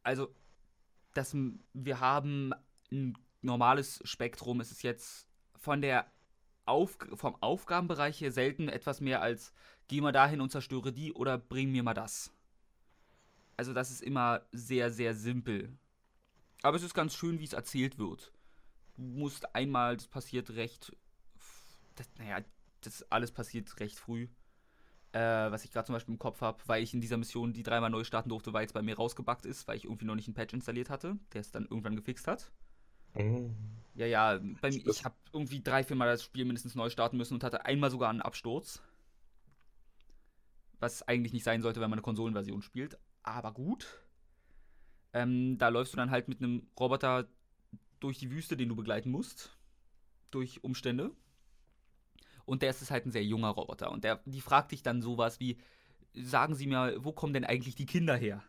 also, 0.02 0.28
das, 1.14 1.34
wir 1.72 2.00
haben 2.00 2.52
ein 2.92 3.18
normales 3.42 4.00
Spektrum. 4.04 4.60
Es 4.60 4.70
ist 4.70 4.82
jetzt 4.82 5.26
von 5.56 5.80
der 5.80 6.06
Auf, 6.66 6.98
vom 7.14 7.36
Aufgabenbereich 7.40 8.20
her 8.20 8.30
selten 8.30 8.68
etwas 8.68 9.00
mehr 9.00 9.20
als 9.20 9.52
geh 9.88 10.00
mal 10.00 10.12
dahin 10.12 10.40
und 10.40 10.50
zerstöre 10.50 10.92
die 10.92 11.12
oder 11.12 11.38
bring 11.38 11.70
mir 11.70 11.82
mal 11.82 11.94
das. 11.94 12.32
Also 13.56 13.72
das 13.72 13.90
ist 13.90 14.02
immer 14.02 14.42
sehr, 14.52 14.90
sehr 14.90 15.14
simpel. 15.14 15.76
Aber 16.62 16.76
es 16.76 16.82
ist 16.82 16.94
ganz 16.94 17.14
schön, 17.14 17.38
wie 17.38 17.44
es 17.44 17.52
erzählt 17.52 17.98
wird. 17.98 18.32
Du 18.96 19.02
musst 19.02 19.54
einmal, 19.54 19.96
das 19.96 20.06
passiert 20.06 20.50
recht. 20.50 20.96
Das, 21.96 22.08
naja, 22.18 22.40
das 22.86 23.10
alles 23.10 23.32
passiert 23.32 23.80
recht 23.80 23.98
früh. 23.98 24.28
Äh, 25.12 25.20
was 25.20 25.64
ich 25.64 25.70
gerade 25.70 25.86
zum 25.86 25.94
Beispiel 25.94 26.14
im 26.14 26.18
Kopf 26.18 26.40
habe, 26.40 26.62
weil 26.66 26.82
ich 26.82 26.92
in 26.92 27.00
dieser 27.00 27.16
Mission 27.16 27.52
die 27.52 27.62
dreimal 27.62 27.90
neu 27.90 28.02
starten 28.02 28.30
durfte, 28.30 28.52
weil 28.52 28.66
es 28.66 28.72
bei 28.72 28.82
mir 28.82 28.96
rausgebackt 28.96 29.46
ist, 29.46 29.68
weil 29.68 29.76
ich 29.76 29.84
irgendwie 29.84 30.06
noch 30.06 30.16
nicht 30.16 30.26
einen 30.26 30.34
Patch 30.34 30.54
installiert 30.54 30.90
hatte, 30.90 31.16
der 31.32 31.40
es 31.40 31.52
dann 31.52 31.66
irgendwann 31.66 31.94
gefixt 31.94 32.26
hat. 32.26 32.50
Mhm. 33.14 33.54
Ja, 33.94 34.06
ja, 34.06 34.40
bei 34.60 34.70
mir, 34.70 34.86
ich 34.88 35.04
habe 35.04 35.14
irgendwie 35.32 35.62
drei, 35.62 35.84
vier 35.84 35.94
Mal 35.94 36.06
das 36.06 36.24
Spiel 36.24 36.44
mindestens 36.44 36.74
neu 36.74 36.90
starten 36.90 37.16
müssen 37.16 37.34
und 37.34 37.44
hatte 37.44 37.64
einmal 37.64 37.90
sogar 37.90 38.10
einen 38.10 38.22
Absturz. 38.22 38.82
Was 40.80 41.02
eigentlich 41.02 41.32
nicht 41.32 41.44
sein 41.44 41.62
sollte, 41.62 41.80
wenn 41.80 41.90
man 41.90 41.98
eine 41.98 42.04
Konsolenversion 42.04 42.60
spielt. 42.60 42.98
Aber 43.22 43.52
gut. 43.52 43.86
Ähm, 45.12 45.58
da 45.58 45.68
läufst 45.68 45.92
du 45.92 45.96
dann 45.96 46.10
halt 46.10 46.26
mit 46.26 46.40
einem 46.42 46.66
Roboter 46.78 47.28
durch 48.00 48.18
die 48.18 48.32
Wüste, 48.32 48.56
den 48.56 48.68
du 48.68 48.74
begleiten 48.74 49.10
musst. 49.12 49.56
Durch 50.32 50.64
Umstände. 50.64 51.12
Und 52.44 52.62
der 52.62 52.70
ist 52.70 52.90
halt 52.90 53.06
ein 53.06 53.10
sehr 53.10 53.24
junger 53.24 53.50
Roboter. 53.50 53.90
Und 53.90 54.04
der, 54.04 54.20
die 54.24 54.40
fragt 54.40 54.72
dich 54.72 54.82
dann 54.82 55.02
sowas 55.02 55.40
wie: 55.40 55.58
Sagen 56.12 56.54
Sie 56.54 56.66
mir, 56.66 56.96
wo 56.98 57.12
kommen 57.12 57.34
denn 57.34 57.44
eigentlich 57.44 57.74
die 57.74 57.86
Kinder 57.86 58.16
her? 58.16 58.42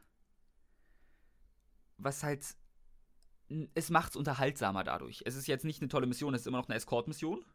Was 1.98 2.24
halt 2.24 2.44
es 3.74 3.90
macht 3.90 4.12
es 4.12 4.16
unterhaltsamer 4.16 4.84
dadurch. 4.84 5.22
Es 5.26 5.36
ist 5.36 5.48
jetzt 5.48 5.66
nicht 5.66 5.82
eine 5.82 5.90
tolle 5.90 6.08
Mission, 6.08 6.34
es 6.34 6.42
ist 6.42 6.48
immer 6.48 6.58
noch 6.58 6.68
eine 6.68 6.76
Escort-Mission, 6.76 7.46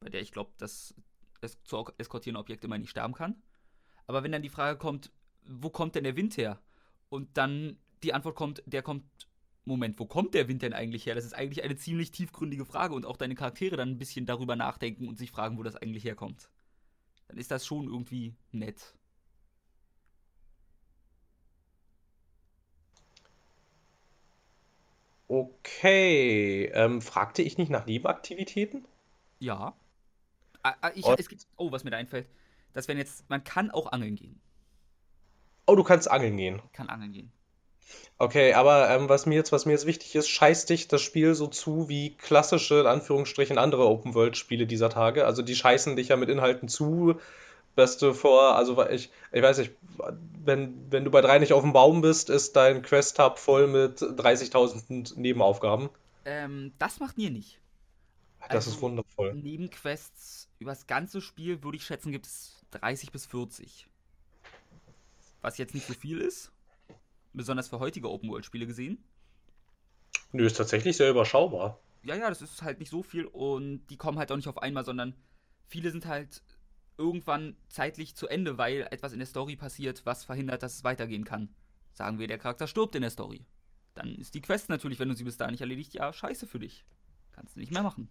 bei 0.00 0.08
der 0.08 0.20
ich 0.20 0.32
glaube, 0.32 0.52
dass 0.58 0.94
es 1.40 1.62
zu 1.64 1.86
eskortierende 1.96 2.40
Objekt 2.40 2.64
immer 2.64 2.78
nicht 2.78 2.90
sterben 2.90 3.14
kann. 3.14 3.42
Aber 4.06 4.22
wenn 4.22 4.32
dann 4.32 4.42
die 4.42 4.50
Frage 4.50 4.78
kommt, 4.78 5.10
wo 5.44 5.70
kommt 5.70 5.94
denn 5.94 6.04
der 6.04 6.16
Wind 6.16 6.36
her? 6.36 6.60
Und 7.08 7.36
dann 7.36 7.78
die 8.02 8.12
Antwort 8.12 8.36
kommt, 8.36 8.62
der 8.66 8.82
kommt, 8.82 9.04
Moment, 9.70 9.98
wo 9.98 10.06
kommt 10.06 10.34
der 10.34 10.48
Wind 10.48 10.62
denn 10.62 10.72
eigentlich 10.72 11.06
her? 11.06 11.14
Das 11.14 11.24
ist 11.24 11.34
eigentlich 11.34 11.64
eine 11.64 11.76
ziemlich 11.76 12.10
tiefgründige 12.10 12.64
Frage 12.64 12.94
und 12.94 13.06
auch 13.06 13.16
deine 13.16 13.34
Charaktere 13.34 13.76
dann 13.76 13.90
ein 13.90 13.98
bisschen 13.98 14.26
darüber 14.26 14.56
nachdenken 14.56 15.08
und 15.08 15.18
sich 15.18 15.30
fragen, 15.30 15.58
wo 15.58 15.62
das 15.62 15.76
eigentlich 15.76 16.04
herkommt. 16.04 16.50
Dann 17.28 17.38
ist 17.38 17.50
das 17.50 17.64
schon 17.64 17.86
irgendwie 17.86 18.34
nett. 18.52 18.94
Okay, 25.28 26.64
ähm, 26.74 27.00
fragte 27.00 27.42
ich 27.42 27.56
nicht 27.56 27.70
nach 27.70 27.86
Nebenaktivitäten? 27.86 28.84
Ja. 29.38 29.76
Ah, 30.64 30.74
ah, 30.80 30.90
ich, 30.94 31.06
es 31.06 31.28
gibt, 31.28 31.46
oh, 31.56 31.70
was 31.70 31.84
mir 31.84 31.90
da 31.90 31.98
einfällt. 31.98 32.28
Das 32.72 32.88
wären 32.88 32.98
jetzt, 32.98 33.30
man 33.30 33.44
kann 33.44 33.70
auch 33.70 33.92
angeln 33.92 34.16
gehen. 34.16 34.40
Oh, 35.66 35.76
du 35.76 35.84
kannst 35.84 36.10
angeln 36.10 36.36
gehen. 36.36 36.60
Kann 36.72 36.88
angeln 36.88 37.12
gehen. 37.12 37.32
Okay, 38.18 38.52
aber 38.52 38.90
ähm, 38.90 39.08
was 39.08 39.24
mir 39.24 39.36
jetzt, 39.36 39.50
was 39.50 39.64
mir 39.64 39.72
jetzt 39.72 39.86
wichtig 39.86 40.14
ist, 40.14 40.28
scheißt 40.28 40.68
dich 40.68 40.88
das 40.88 41.00
Spiel 41.00 41.34
so 41.34 41.46
zu 41.46 41.88
wie 41.88 42.16
klassische, 42.16 42.80
in 42.80 42.86
Anführungsstrichen, 42.86 43.56
andere 43.56 43.86
Open-World-Spiele 43.86 44.66
dieser 44.66 44.90
Tage. 44.90 45.24
Also 45.24 45.40
die 45.42 45.54
scheißen 45.54 45.96
dich 45.96 46.08
ja 46.08 46.16
mit 46.16 46.28
Inhalten 46.28 46.68
zu, 46.68 47.18
Beste 47.76 48.14
vor, 48.14 48.56
also 48.56 48.86
ich, 48.88 49.10
ich 49.32 49.42
weiß 49.42 49.58
nicht, 49.58 49.72
wenn, 50.44 50.74
wenn 50.90 51.04
du 51.04 51.10
bei 51.10 51.20
drei 51.20 51.38
nicht 51.38 51.52
auf 51.52 51.62
dem 51.62 51.72
Baum 51.72 52.00
bist, 52.02 52.28
ist 52.28 52.56
dein 52.56 52.82
Quest-Hub 52.82 53.38
voll 53.38 53.68
mit 53.68 54.00
30.000 54.00 55.18
Nebenaufgaben. 55.18 55.88
Ähm, 56.24 56.72
das 56.78 57.00
macht 57.00 57.16
mir 57.16 57.30
nicht. 57.30 57.60
Das 58.40 58.66
also, 58.66 58.70
ist 58.72 58.82
wundervoll. 58.82 59.34
Nebenquests 59.34 60.48
über 60.58 60.72
das 60.72 60.86
ganze 60.86 61.20
Spiel 61.20 61.62
würde 61.62 61.76
ich 61.76 61.84
schätzen, 61.84 62.12
gibt 62.12 62.26
es 62.26 62.64
30 62.72 63.12
bis 63.12 63.26
40. 63.26 63.86
Was 65.40 65.56
jetzt 65.56 65.74
nicht 65.74 65.86
so 65.86 65.94
viel 65.94 66.18
ist. 66.18 66.52
Besonders 67.32 67.68
für 67.68 67.78
heutige 67.78 68.10
Open-World-Spiele 68.10 68.66
gesehen. 68.66 69.02
Nö, 70.32 70.46
ist 70.46 70.56
tatsächlich 70.56 70.96
sehr 70.96 71.10
überschaubar. 71.10 71.80
Ja, 72.02 72.14
ja, 72.14 72.28
das 72.28 72.42
ist 72.42 72.62
halt 72.62 72.80
nicht 72.80 72.90
so 72.90 73.02
viel 73.02 73.26
und 73.26 73.86
die 73.88 73.96
kommen 73.96 74.18
halt 74.18 74.32
auch 74.32 74.36
nicht 74.36 74.48
auf 74.48 74.62
einmal, 74.62 74.84
sondern 74.84 75.14
viele 75.66 75.90
sind 75.90 76.06
halt 76.06 76.42
irgendwann 76.96 77.56
zeitlich 77.68 78.14
zu 78.14 78.28
Ende, 78.28 78.58
weil 78.58 78.86
etwas 78.90 79.12
in 79.12 79.18
der 79.18 79.26
Story 79.26 79.56
passiert, 79.56 80.04
was 80.06 80.24
verhindert, 80.24 80.62
dass 80.62 80.76
es 80.76 80.84
weitergehen 80.84 81.24
kann. 81.24 81.48
Sagen 81.92 82.18
wir, 82.18 82.26
der 82.26 82.38
Charakter 82.38 82.66
stirbt 82.66 82.94
in 82.94 83.02
der 83.02 83.10
Story. 83.10 83.44
Dann 83.94 84.14
ist 84.16 84.34
die 84.34 84.40
Quest 84.40 84.68
natürlich, 84.68 84.98
wenn 84.98 85.08
du 85.08 85.14
sie 85.14 85.24
bis 85.24 85.36
dahin 85.36 85.52
nicht 85.52 85.60
erledigt, 85.60 85.94
ja, 85.94 86.12
scheiße 86.12 86.46
für 86.46 86.58
dich. 86.58 86.84
Kannst 87.32 87.56
du 87.56 87.60
nicht 87.60 87.72
mehr 87.72 87.82
machen. 87.82 88.08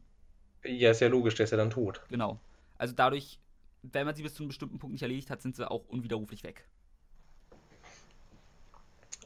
Ja, 0.63 0.91
ist 0.91 1.01
ja 1.01 1.07
logisch, 1.07 1.35
der 1.35 1.45
ist 1.45 1.51
ja 1.51 1.57
dann 1.57 1.69
tot. 1.69 2.01
Genau. 2.09 2.39
Also 2.77 2.93
dadurch, 2.93 3.39
wenn 3.81 4.05
man 4.05 4.15
sie 4.15 4.23
bis 4.23 4.33
zu 4.33 4.43
einem 4.43 4.49
bestimmten 4.49 4.79
Punkt 4.79 4.93
nicht 4.93 5.03
erledigt 5.03 5.29
hat, 5.29 5.41
sind 5.41 5.55
sie 5.55 5.69
auch 5.69 5.85
unwiderruflich 5.87 6.43
weg. 6.43 6.67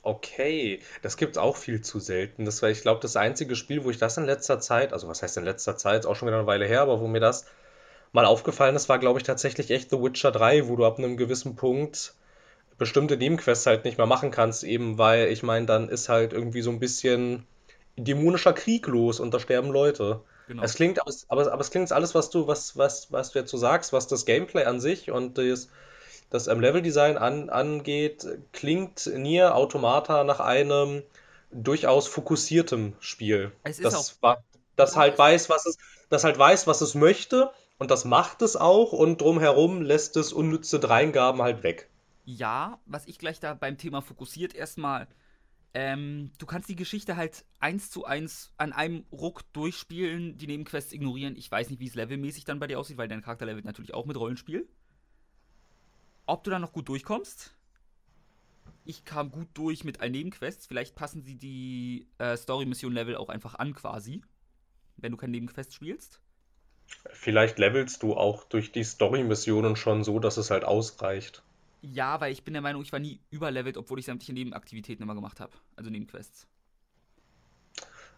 Okay, 0.04 0.82
das 1.02 1.16
gibt's 1.16 1.38
auch 1.38 1.56
viel 1.56 1.82
zu 1.82 2.00
selten. 2.00 2.44
Das 2.44 2.62
war, 2.62 2.70
ich 2.70 2.82
glaube, 2.82 3.00
das 3.00 3.16
einzige 3.16 3.56
Spiel, 3.56 3.86
wo 3.86 3.90
ich 3.90 3.98
das 3.98 4.18
in 4.18 4.26
letzter 4.26 4.60
Zeit, 4.60 4.92
also 4.92 5.08
was 5.08 5.24
heißt 5.24 5.38
in 5.38 5.46
letzter 5.46 5.78
Zeit, 5.78 6.02
ist 6.02 6.06
auch 6.06 6.16
schon 6.16 6.28
wieder 6.28 6.38
eine 6.38 6.48
Weile 6.48 6.66
her, 6.68 6.82
aber 6.82 7.00
wo 7.00 7.08
mir 7.08 7.22
das 7.22 7.46
mal 8.12 8.26
aufgefallen 8.26 8.76
ist, 8.76 8.90
war, 8.90 9.00
glaube 9.00 9.20
ich, 9.20 9.24
tatsächlich 9.24 9.72
echt 9.72 9.90
The 9.90 10.02
Witcher 10.02 10.32
3, 10.32 10.68
wo 10.68 10.76
du 10.76 10.86
ab 10.86 10.98
einem 10.98 11.16
gewissen 11.16 11.56
Punkt 11.56 12.14
bestimmte 12.78 13.16
Nebenquests 13.16 13.66
halt 13.66 13.86
nicht 13.86 13.98
mehr 13.98 14.08
machen 14.08 14.30
kannst, 14.30 14.66
eben 14.66 14.98
weil, 14.98 15.30
ich 15.30 15.42
meine, 15.42 15.66
dann 15.66 15.88
ist 15.88 16.10
halt 16.10 16.34
irgendwie 16.34 16.62
so 16.62 16.72
ein 16.72 16.80
bisschen 16.80 17.46
dämonischer 17.96 18.54
Krieg 18.54 18.88
los 18.88 19.22
und 19.22 19.34
da 19.34 19.40
sterben 19.40 19.70
Leute. 19.70 20.22
Genau. 20.48 20.64
Es 20.64 20.76
klingt, 20.76 21.00
aber, 21.02 21.52
aber 21.52 21.62
es 21.62 21.72
klingt 21.72 21.92
alles, 21.94 22.14
was 22.14 22.30
du, 22.30 22.48
was, 22.48 22.78
was, 22.78 23.12
was 23.12 23.32
du 23.32 23.40
jetzt 23.40 23.52
so 23.52 23.58
sagst, 23.58 23.94
was 23.94 24.08
das 24.08 24.26
Gameplay 24.26 24.66
an 24.66 24.82
sich 24.82 25.12
und 25.12 25.38
das, 25.38 25.70
das 26.34 26.48
ähm, 26.48 26.60
Leveldesign 26.60 27.16
an, 27.18 27.52
angeht, 27.52 28.26
klingt 28.54 29.06
Nier 29.06 29.56
Automata 29.56 30.24
nach 30.24 30.40
einem 30.40 31.04
durchaus 31.52 32.08
fokussiertem 32.08 32.94
Spiel. 33.00 33.52
Es 33.64 33.78
ist 33.78 33.86
das, 33.86 34.18
auch, 34.22 34.38
das 34.76 34.96
halt 34.96 35.20
weiß, 35.20 35.50
was 35.50 35.68
es, 35.68 35.78
das 36.10 36.24
halt 36.24 36.40
weiß, 36.40 36.66
was 36.66 36.82
es 36.82 36.96
möchte 36.96 37.52
und 37.78 37.92
das 37.92 38.04
macht 38.04 38.42
es 38.42 38.56
auch 38.56 38.94
und 38.94 39.22
drumherum 39.22 39.84
lässt 39.84 40.18
es 40.18 40.34
unnütze 40.34 40.80
Dreingaben 40.80 41.44
halt 41.44 41.62
weg. 41.62 41.88
Ja, 42.26 42.80
was 42.88 43.06
ich 43.06 43.20
gleich 43.20 43.40
da 43.40 43.54
beim 43.54 43.78
Thema 43.78 44.02
fokussiert 44.02 44.56
erstmal. 44.56 45.08
Ähm, 45.76 46.32
du 46.40 46.48
kannst 46.48 46.68
die 46.68 46.76
Geschichte 46.76 47.16
halt 47.16 47.46
eins 47.60 47.92
zu 47.92 48.06
eins 48.06 48.54
an 48.58 48.74
einem 48.74 49.06
Ruck 49.12 49.42
durchspielen, 49.54 50.36
die 50.38 50.48
Nebenquests 50.48 50.94
ignorieren. 50.94 51.36
Ich 51.36 51.52
weiß 51.52 51.70
nicht, 51.70 51.80
wie 51.80 51.88
es 51.88 51.96
levelmäßig 51.96 52.46
dann 52.46 52.60
bei 52.60 52.66
dir 52.66 52.80
aussieht, 52.80 52.98
weil 52.98 53.08
dein 53.08 53.22
Charakter 53.22 53.46
levelt 53.46 53.66
natürlich 53.66 53.94
auch 53.94 54.06
mit 54.06 54.18
Rollenspiel. 54.18 54.68
Ob 56.26 56.44
du 56.44 56.52
da 56.52 56.60
noch 56.60 56.72
gut 56.72 56.88
durchkommst? 56.90 57.54
Ich 58.86 59.06
kam 59.06 59.32
gut 59.32 59.48
durch 59.54 59.84
mit 59.84 60.02
allen 60.02 60.12
Nebenquests. 60.12 60.68
Vielleicht 60.68 60.96
passen 60.96 61.22
sie 61.22 61.36
die 61.36 62.08
äh, 62.18 62.36
Story-Mission-Level 62.36 63.16
auch 63.16 63.30
einfach 63.30 63.56
an, 63.56 63.74
quasi. 63.74 64.22
Wenn 64.98 65.12
du 65.12 65.18
keine 65.18 65.32
Nebenquests 65.32 65.76
spielst. 65.76 66.20
Vielleicht 67.12 67.60
levelst 67.60 68.04
du 68.04 68.16
auch 68.16 68.44
durch 68.44 68.72
die 68.72 68.84
Story-Missionen 68.84 69.76
schon 69.76 70.04
so, 70.04 70.20
dass 70.20 70.38
es 70.38 70.52
halt 70.52 70.64
ausreicht. 70.66 71.44
Ja, 71.82 72.22
weil 72.22 72.32
ich 72.32 72.44
bin 72.44 72.54
der 72.54 72.62
Meinung, 72.62 72.82
ich 72.82 72.92
war 72.92 73.00
nie 73.00 73.20
überlevelt, 73.30 73.78
obwohl 73.78 74.00
ich 74.00 74.06
sämtliche 74.06 74.34
Nebenaktivitäten 74.34 75.04
immer 75.04 75.16
gemacht 75.16 75.40
habe. 75.40 75.54
Also 75.76 75.90
Nebenquests. 75.90 76.48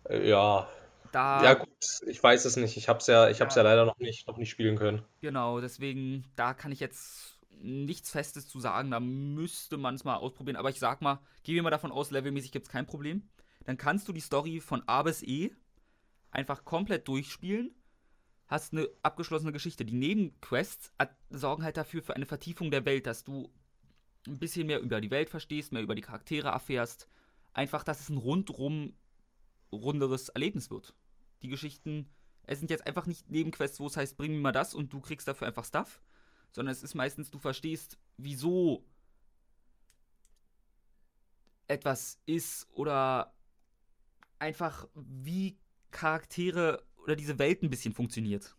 Äh, 0.10 0.30
ja. 0.30 0.68
Da, 1.12 1.44
ja, 1.44 1.54
gut, 1.54 1.70
ich 2.08 2.22
weiß 2.22 2.46
es 2.46 2.58
nicht. 2.58 2.78
Ich 2.78 2.89
hab's 2.89 3.08
ja, 3.08 3.30
ich 3.30 3.39
ja, 3.39 3.46
hab's 3.46 3.56
ja 3.56 3.63
leider 3.63 3.86
noch 3.86 3.98
nicht, 4.00 4.28
noch 4.28 4.38
nicht 4.38 4.50
spielen 4.50 4.78
können. 4.78 5.02
Genau, 5.22 5.62
deswegen, 5.62 6.26
da 6.36 6.54
kann 6.54 6.72
ich 6.72 6.80
jetzt 6.80 7.35
nichts 7.62 8.10
Festes 8.10 8.48
zu 8.48 8.60
sagen. 8.60 8.91
Da 8.91 9.00
müsste 9.00 9.78
man 9.78 9.96
es 9.96 10.04
mal 10.04 10.15
ausprobieren. 10.15 10.58
Aber 10.58 10.70
ich 10.70 10.80
sag 10.80 11.02
mal, 11.02 11.20
gehen 11.44 11.56
wir 11.56 11.63
mal 11.63 11.70
davon 11.70 11.91
aus, 11.91 12.12
levelmäßig 12.12 12.52
gibt 12.52 12.68
es 12.68 12.72
kein 12.72 12.86
Problem. 12.86 13.30
Dann 13.65 13.78
kannst 13.78 14.08
du 14.08 14.13
die 14.13 14.22
Story 14.22 14.60
von 14.60 14.84
A 14.88 15.04
bis 15.04 15.24
E 15.24 15.52
einfach 16.32 16.65
komplett 16.65 17.08
durchspielen 17.08 17.74
hast 18.48 18.74
eine 18.74 18.89
abgeschlossene 19.02 19.52
Geschichte. 19.52 19.86
Die 19.86 19.94
Nebenquests 19.94 20.91
sorgen 21.30 21.63
halt 21.63 21.78
dafür 21.78 22.02
für 22.02 22.15
eine 22.15 22.26
Vertiefung 22.26 22.72
der 22.72 22.86
Welt, 22.86 23.08
dass 23.08 23.24
du 23.24 23.52
ein 24.28 24.39
bisschen 24.39 24.68
mehr 24.68 24.82
über 24.82 25.02
die 25.02 25.12
Welt 25.12 25.30
verstehst, 25.30 25.72
mehr 25.72 25.82
über 25.82 25.96
die 25.96 26.02
Charaktere 26.02 26.50
erfährst. 26.50 27.08
Einfach, 27.54 27.84
dass 27.84 28.02
es 28.02 28.10
ein 28.10 28.18
rundrum 28.18 28.94
runderes 29.72 30.30
Erlebnis 30.30 30.70
wird. 30.70 30.94
Die 31.41 31.48
Geschichten, 31.48 32.10
es 32.44 32.60
sind 32.60 32.70
jetzt 32.70 32.86
einfach 32.86 33.08
nicht 33.08 33.30
Nebenquests, 33.30 33.80
wo 33.80 33.88
es 33.88 33.98
heißt, 33.98 34.18
bring 34.18 34.34
mir 34.34 34.41
mal 34.41 34.52
das 34.52 34.74
und 34.74 34.94
du 34.94 35.00
kriegst 35.00 35.28
dafür 35.28 35.48
einfach 35.48 35.65
Stuff, 35.65 36.02
sondern 36.56 36.72
es 36.72 36.84
ist 36.84 36.96
meistens, 36.96 37.30
du 37.30 37.38
verstehst, 37.38 37.98
wieso 38.15 38.86
etwas 41.68 42.18
ist 42.26 42.70
oder 42.72 43.34
einfach, 44.39 44.88
wie 44.94 45.58
Charaktere 45.91 46.82
oder 47.04 47.18
diese 47.18 47.39
Welt 47.39 47.62
ein 47.62 47.70
bisschen 47.70 47.94
funktioniert. 47.94 48.56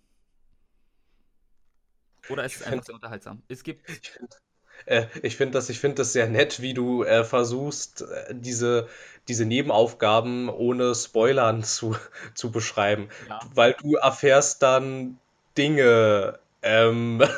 Oder 2.29 2.45
ist 2.45 2.57
es 2.57 2.63
einfach 2.65 2.85
sehr 2.85 2.95
unterhaltsam? 2.95 3.43
Es 3.49 3.65
gibt. 3.65 3.89
Ich 3.99 4.11
finde 4.11 4.37
äh, 4.85 5.07
ich 5.23 5.37
find 5.39 5.55
das, 5.55 5.71
find 5.71 5.99
das 5.99 6.13
sehr 6.13 6.29
nett, 6.29 6.61
wie 6.61 6.75
du 6.75 7.03
äh, 7.03 7.25
versuchst, 7.25 8.03
äh, 8.03 8.35
diese, 8.35 8.91
diese 9.27 9.47
Nebenaufgaben 9.47 10.51
ohne 10.51 10.95
Spoilern 10.95 11.65
zu, 11.65 11.97
zu 12.35 12.51
beschreiben. 12.51 13.09
Ja. 13.27 13.41
Weil 13.55 13.73
du 13.73 13.95
erfährst 13.95 14.63
dann 14.63 15.19
Dinge. 15.57 16.39
Ähm. 16.67 17.23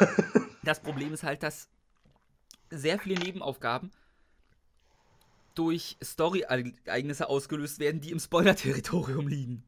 Das 0.65 0.81
Problem 0.81 1.15
ist 1.15 1.23
halt, 1.23 1.43
dass 1.43 1.71
sehr 2.69 2.99
viele 2.99 3.19
Nebenaufgaben 3.19 3.91
durch 5.55 5.97
Story-Ereignisse 6.03 7.29
ausgelöst 7.29 7.79
werden, 7.79 8.03
die 8.03 8.11
im 8.11 8.19
Spoiler-Territorium 8.19 9.29
liegen. 9.29 9.65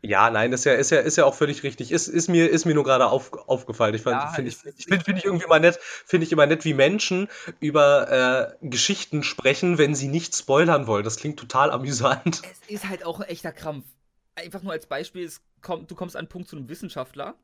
Ja, 0.00 0.30
nein, 0.30 0.52
ist 0.52 0.64
ja, 0.64 0.74
ist 0.74 0.90
ja, 0.90 1.00
ist 1.00 1.16
ja 1.16 1.24
auch 1.24 1.34
völlig 1.34 1.62
richtig. 1.62 1.90
Ist, 1.90 2.06
ist, 2.06 2.28
mir, 2.28 2.48
ist 2.48 2.66
mir 2.66 2.74
nur 2.74 2.84
gerade 2.84 3.06
auf, 3.06 3.32
aufgefallen. 3.48 3.94
Ich 3.94 4.04
ja, 4.04 4.28
finde 4.28 4.50
ich, 4.50 4.56
find, 4.56 5.02
find 5.02 5.18
ich 5.18 5.24
irgendwie 5.24 5.46
mal 5.46 5.60
nett, 5.60 5.78
finde 5.80 6.24
ich 6.26 6.32
immer 6.32 6.46
nett, 6.46 6.64
wie 6.64 6.74
Menschen 6.74 7.28
über 7.60 8.54
äh, 8.60 8.66
Geschichten 8.66 9.22
sprechen, 9.22 9.78
wenn 9.78 9.94
sie 9.94 10.08
nicht 10.08 10.36
spoilern 10.36 10.86
wollen. 10.86 11.04
Das 11.04 11.16
klingt 11.16 11.38
total 11.38 11.70
amüsant. 11.70 12.42
Es 12.50 12.68
ist 12.68 12.88
halt 12.88 13.04
auch 13.04 13.20
ein 13.20 13.28
echter 13.28 13.52
Krampf. 13.52 13.86
Einfach 14.34 14.62
nur 14.62 14.72
als 14.72 14.86
Beispiel, 14.86 15.30
kommt, 15.60 15.90
du 15.90 15.94
kommst 15.94 16.16
an 16.16 16.20
einen 16.20 16.28
Punkt 16.28 16.48
zu 16.48 16.56
einem 16.56 16.68
Wissenschaftler. 16.68 17.34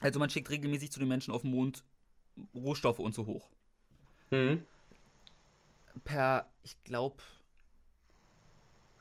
Also 0.00 0.18
man 0.18 0.30
schickt 0.30 0.50
regelmäßig 0.50 0.90
zu 0.90 0.98
den 0.98 1.08
Menschen 1.08 1.32
auf 1.32 1.42
den 1.42 1.50
Mond 1.50 1.84
Rohstoffe 2.54 2.98
und 2.98 3.14
so 3.14 3.26
hoch. 3.26 3.48
Mhm. 4.30 4.64
Per, 6.04 6.46
ich 6.62 6.82
glaube, 6.84 7.16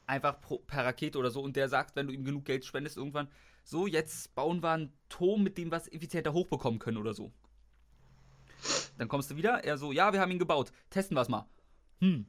einfach 0.06 0.42
pro, 0.42 0.58
per 0.58 0.86
Rakete 0.86 1.18
oder 1.18 1.32
so 1.32 1.42
und 1.42 1.56
der 1.56 1.70
sagt, 1.70 1.96
wenn 1.96 2.08
du 2.08 2.14
ihm 2.14 2.26
genug 2.26 2.46
Geld 2.46 2.66
spendest, 2.66 2.98
irgendwann, 2.98 3.30
so, 3.64 3.86
jetzt 3.86 4.34
bauen 4.36 4.64
wir 4.64 4.72
einen 4.72 4.94
Turm, 5.10 5.44
mit 5.44 5.58
dem 5.58 5.72
wir 5.72 5.78
es 5.78 5.92
effizienter 5.92 6.34
hochbekommen 6.34 6.80
können 6.80 6.98
oder 6.98 7.14
so. 7.14 7.32
Dann 8.98 9.08
kommst 9.08 9.32
du 9.32 9.36
wieder, 9.38 9.64
er 9.64 9.78
so, 9.78 9.92
ja, 9.92 10.12
wir 10.12 10.20
haben 10.20 10.32
ihn 10.32 10.40
gebaut, 10.40 10.72
testen 10.90 11.16
wir 11.16 11.22
es 11.22 11.30
mal. 11.30 11.46
Hm. 12.00 12.26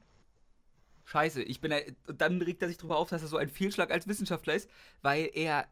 Scheiße, 1.11 1.43
ich 1.43 1.61
bin, 1.61 1.75
dann 2.07 2.41
regt 2.41 2.63
er 2.63 2.69
sich 2.69 2.77
darüber 2.77 2.97
auf, 2.97 3.09
dass 3.09 3.23
er 3.23 3.27
so 3.27 3.37
ein 3.37 3.49
Fehlschlag 3.49 3.91
als 3.91 4.07
Wissenschaftler 4.07 4.55
ist, 4.55 4.71
weil 5.03 5.29
er 5.35 5.67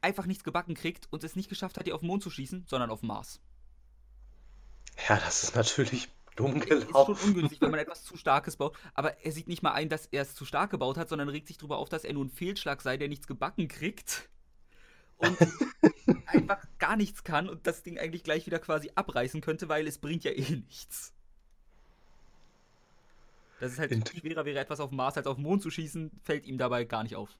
einfach 0.00 0.26
nichts 0.26 0.42
gebacken 0.42 0.74
kriegt 0.74 1.06
und 1.10 1.22
es 1.22 1.36
nicht 1.36 1.48
geschafft 1.48 1.78
hat, 1.78 1.86
die 1.86 1.92
auf 1.92 2.00
den 2.00 2.08
Mond 2.08 2.24
zu 2.24 2.30
schießen, 2.30 2.64
sondern 2.66 2.90
auf 2.90 3.02
Mars. 3.02 3.40
Ja, 5.08 5.16
das 5.16 5.44
ist 5.44 5.54
natürlich 5.54 6.08
dumm 6.34 6.58
gelaufen. 6.58 7.14
Ist 7.14 7.20
schon 7.20 7.30
ungünstig, 7.30 7.60
wenn 7.60 7.70
man 7.70 7.78
etwas 7.80 8.02
zu 8.02 8.16
Starkes 8.16 8.56
baut. 8.56 8.76
Aber 8.94 9.16
er 9.24 9.30
sieht 9.30 9.46
nicht 9.46 9.62
mal 9.62 9.72
ein, 9.72 9.88
dass 9.88 10.06
er 10.06 10.22
es 10.22 10.34
zu 10.34 10.44
stark 10.44 10.70
gebaut 10.70 10.96
hat, 10.96 11.08
sondern 11.08 11.28
regt 11.28 11.46
sich 11.46 11.56
darüber 11.56 11.78
auf, 11.78 11.88
dass 11.88 12.02
er 12.02 12.12
nur 12.12 12.24
ein 12.24 12.30
Fehlschlag 12.30 12.82
sei, 12.82 12.96
der 12.96 13.08
nichts 13.08 13.28
gebacken 13.28 13.68
kriegt. 13.68 14.28
Und 15.18 15.38
einfach 16.26 16.64
gar 16.80 16.96
nichts 16.96 17.22
kann 17.22 17.48
und 17.48 17.64
das 17.68 17.84
Ding 17.84 17.96
eigentlich 17.96 18.24
gleich 18.24 18.44
wieder 18.46 18.58
quasi 18.58 18.90
abreißen 18.92 19.40
könnte, 19.40 19.68
weil 19.68 19.86
es 19.86 19.98
bringt 19.98 20.24
ja 20.24 20.32
eh 20.32 20.62
nichts. 20.66 21.14
Das 23.60 23.72
ist 23.72 23.78
halt 23.78 24.08
schwerer 24.08 24.44
wäre, 24.44 24.58
etwas 24.58 24.80
auf 24.80 24.88
dem 24.88 24.96
Mars 24.96 25.16
als 25.16 25.26
auf 25.26 25.36
den 25.36 25.44
Mond 25.44 25.62
zu 25.62 25.70
schießen, 25.70 26.10
fällt 26.22 26.46
ihm 26.46 26.58
dabei 26.58 26.84
gar 26.84 27.02
nicht 27.02 27.14
auf. 27.14 27.38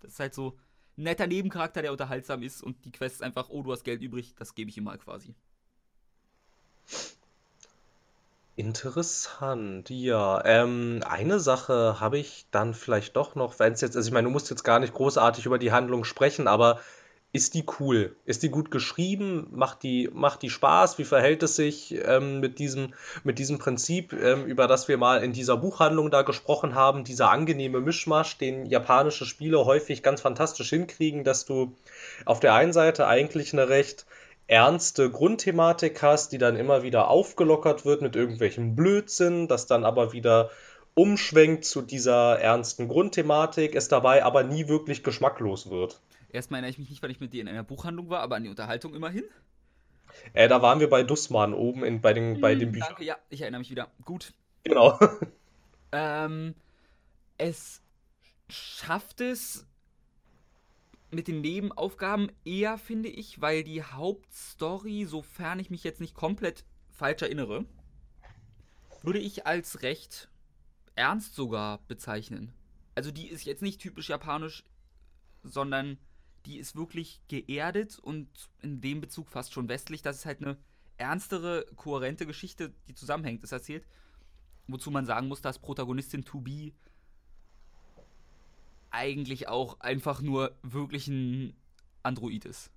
Das 0.00 0.12
ist 0.12 0.20
halt 0.20 0.32
so 0.32 0.56
ein 0.96 1.02
netter 1.02 1.26
Nebencharakter, 1.26 1.82
der 1.82 1.92
unterhaltsam 1.92 2.42
ist 2.42 2.62
und 2.62 2.84
die 2.84 2.92
Quest 2.92 3.16
ist 3.16 3.22
einfach, 3.22 3.48
oh, 3.50 3.62
du 3.62 3.72
hast 3.72 3.84
Geld 3.84 4.00
übrig, 4.00 4.34
das 4.36 4.54
gebe 4.54 4.70
ich 4.70 4.76
ihm 4.76 4.84
mal 4.84 4.98
quasi. 4.98 5.34
Interessant, 8.54 9.90
ja. 9.90 10.44
Ähm, 10.44 11.00
eine 11.06 11.38
Sache 11.38 12.00
habe 12.00 12.18
ich 12.18 12.46
dann 12.50 12.74
vielleicht 12.74 13.16
doch 13.16 13.34
noch, 13.34 13.58
wenn 13.58 13.72
es 13.72 13.80
jetzt, 13.80 13.96
also 13.96 14.08
ich 14.08 14.12
meine, 14.12 14.26
du 14.26 14.32
musst 14.32 14.50
jetzt 14.50 14.64
gar 14.64 14.80
nicht 14.80 14.94
großartig 14.94 15.46
über 15.46 15.58
die 15.58 15.70
Handlung 15.72 16.04
sprechen, 16.04 16.48
aber 16.48 16.80
ist 17.30 17.54
die 17.54 17.64
cool? 17.78 18.16
Ist 18.24 18.42
die 18.42 18.48
gut 18.48 18.70
geschrieben? 18.70 19.48
Macht 19.50 19.82
die, 19.82 20.08
macht 20.12 20.40
die 20.42 20.48
Spaß? 20.48 20.98
Wie 20.98 21.04
verhält 21.04 21.42
es 21.42 21.56
sich 21.56 21.94
ähm, 22.06 22.40
mit 22.40 22.58
diesem, 22.58 22.94
mit 23.22 23.38
diesem 23.38 23.58
Prinzip, 23.58 24.14
ähm, 24.14 24.46
über 24.46 24.66
das 24.66 24.88
wir 24.88 24.96
mal 24.96 25.22
in 25.22 25.34
dieser 25.34 25.58
Buchhandlung 25.58 26.10
da 26.10 26.22
gesprochen 26.22 26.74
haben, 26.74 27.04
dieser 27.04 27.30
angenehme 27.30 27.80
Mischmasch, 27.80 28.38
den 28.38 28.64
japanische 28.64 29.26
Spiele 29.26 29.66
häufig 29.66 30.02
ganz 30.02 30.22
fantastisch 30.22 30.70
hinkriegen, 30.70 31.22
dass 31.22 31.44
du 31.44 31.76
auf 32.24 32.40
der 32.40 32.54
einen 32.54 32.72
Seite 32.72 33.06
eigentlich 33.06 33.52
eine 33.52 33.68
recht 33.68 34.06
ernste 34.46 35.10
Grundthematik 35.10 36.00
hast, 36.02 36.32
die 36.32 36.38
dann 36.38 36.56
immer 36.56 36.82
wieder 36.82 37.08
aufgelockert 37.08 37.84
wird 37.84 38.00
mit 38.00 38.16
irgendwelchem 38.16 38.74
Blödsinn, 38.74 39.48
das 39.48 39.66
dann 39.66 39.84
aber 39.84 40.14
wieder 40.14 40.50
umschwenkt 40.94 41.66
zu 41.66 41.82
dieser 41.82 42.40
ernsten 42.40 42.88
Grundthematik, 42.88 43.74
es 43.74 43.88
dabei 43.88 44.24
aber 44.24 44.42
nie 44.42 44.66
wirklich 44.66 45.04
geschmacklos 45.04 45.70
wird. 45.70 46.00
Erstmal 46.30 46.58
erinnere 46.58 46.70
ich 46.70 46.78
mich 46.78 46.90
nicht, 46.90 47.02
weil 47.02 47.10
ich 47.10 47.20
mit 47.20 47.32
dir 47.32 47.40
in 47.40 47.48
einer 47.48 47.64
Buchhandlung 47.64 48.10
war, 48.10 48.20
aber 48.20 48.36
an 48.36 48.42
die 48.42 48.50
Unterhaltung 48.50 48.94
immerhin. 48.94 49.24
Äh, 50.32 50.48
da 50.48 50.62
waren 50.62 50.80
wir 50.80 50.90
bei 50.90 51.02
Dussmann 51.02 51.54
oben 51.54 51.84
in, 51.84 52.00
bei, 52.00 52.12
den, 52.12 52.34
hm, 52.34 52.40
bei 52.40 52.54
den 52.54 52.72
Büchern. 52.72 52.88
Danke, 52.88 53.04
ja, 53.04 53.16
ich 53.30 53.40
erinnere 53.40 53.60
mich 53.60 53.70
wieder. 53.70 53.90
Gut. 54.04 54.32
Genau. 54.64 54.98
ähm, 55.92 56.54
es 57.38 57.82
schafft 58.48 59.20
es, 59.20 59.66
mit 61.10 61.28
den 61.28 61.40
Nebenaufgaben 61.40 62.30
eher, 62.44 62.76
finde 62.78 63.08
ich, 63.08 63.40
weil 63.40 63.64
die 63.64 63.82
Hauptstory, 63.82 65.04
sofern 65.06 65.58
ich 65.58 65.70
mich 65.70 65.84
jetzt 65.84 66.00
nicht 66.00 66.14
komplett 66.14 66.64
falsch 66.90 67.22
erinnere, 67.22 67.64
würde 69.02 69.18
ich 69.18 69.46
als 69.46 69.82
recht 69.82 70.28
ernst 70.96 71.34
sogar 71.34 71.78
bezeichnen. 71.88 72.52
Also 72.94 73.10
die 73.10 73.28
ist 73.28 73.44
jetzt 73.44 73.62
nicht 73.62 73.80
typisch 73.80 74.08
japanisch, 74.08 74.64
sondern 75.44 75.98
die 76.48 76.58
ist 76.58 76.74
wirklich 76.74 77.20
geerdet 77.28 77.98
und 77.98 78.26
in 78.62 78.80
dem 78.80 79.02
Bezug 79.02 79.28
fast 79.28 79.52
schon 79.52 79.68
westlich. 79.68 80.00
Das 80.00 80.16
ist 80.16 80.26
halt 80.26 80.40
eine 80.40 80.56
ernstere, 80.96 81.66
kohärente 81.76 82.26
Geschichte, 82.26 82.72
die 82.88 82.94
zusammenhängt, 82.94 83.44
ist 83.44 83.52
erzählt. 83.52 83.86
Wozu 84.66 84.90
man 84.90 85.04
sagen 85.04 85.28
muss, 85.28 85.42
dass 85.42 85.58
Protagonistin 85.58 86.24
To 86.24 86.40
Be 86.40 86.72
eigentlich 88.90 89.48
auch 89.48 89.78
einfach 89.80 90.22
nur 90.22 90.56
wirklich 90.62 91.08
ein 91.08 91.54
Android 92.02 92.46
ist. 92.46 92.70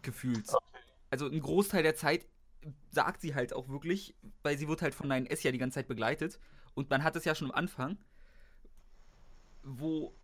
Gefühlt. 0.00 0.50
Also 1.10 1.28
ein 1.28 1.40
Großteil 1.40 1.82
der 1.82 1.94
Zeit 1.94 2.26
sagt 2.90 3.20
sie 3.20 3.34
halt 3.34 3.52
auch 3.52 3.68
wirklich, 3.68 4.14
weil 4.42 4.56
sie 4.56 4.66
wird 4.66 4.80
halt 4.80 4.94
von 4.94 5.12
9S 5.12 5.44
ja 5.44 5.52
die 5.52 5.58
ganze 5.58 5.74
Zeit 5.74 5.88
begleitet. 5.88 6.38
Und 6.72 6.88
man 6.88 7.04
hat 7.04 7.16
es 7.16 7.26
ja 7.26 7.34
schon 7.34 7.50
am 7.50 7.56
Anfang, 7.56 7.98
wo, 9.62 10.14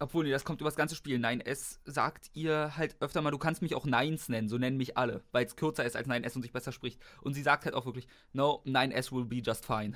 obwohl, 0.00 0.24
nee, 0.24 0.30
das 0.30 0.44
kommt 0.44 0.60
über 0.60 0.70
das 0.70 0.76
ganze 0.76 0.94
Spiel. 0.94 1.18
9S 1.18 1.78
sagt 1.84 2.30
ihr 2.34 2.76
halt 2.76 2.96
öfter 3.00 3.20
mal, 3.22 3.30
du 3.30 3.38
kannst 3.38 3.62
mich 3.62 3.74
auch 3.74 3.84
Nines 3.84 4.28
nennen, 4.28 4.48
so 4.48 4.58
nennen 4.58 4.76
mich 4.76 4.96
alle, 4.96 5.24
weil 5.32 5.44
es 5.44 5.56
kürzer 5.56 5.84
ist 5.84 5.96
als 5.96 6.08
9S 6.08 6.36
und 6.36 6.42
sich 6.42 6.52
besser 6.52 6.72
spricht. 6.72 7.00
Und 7.22 7.34
sie 7.34 7.42
sagt 7.42 7.64
halt 7.64 7.74
auch 7.74 7.86
wirklich, 7.86 8.06
no, 8.32 8.62
9S 8.66 9.12
will 9.12 9.24
be 9.24 9.36
just 9.36 9.66
fine. 9.66 9.94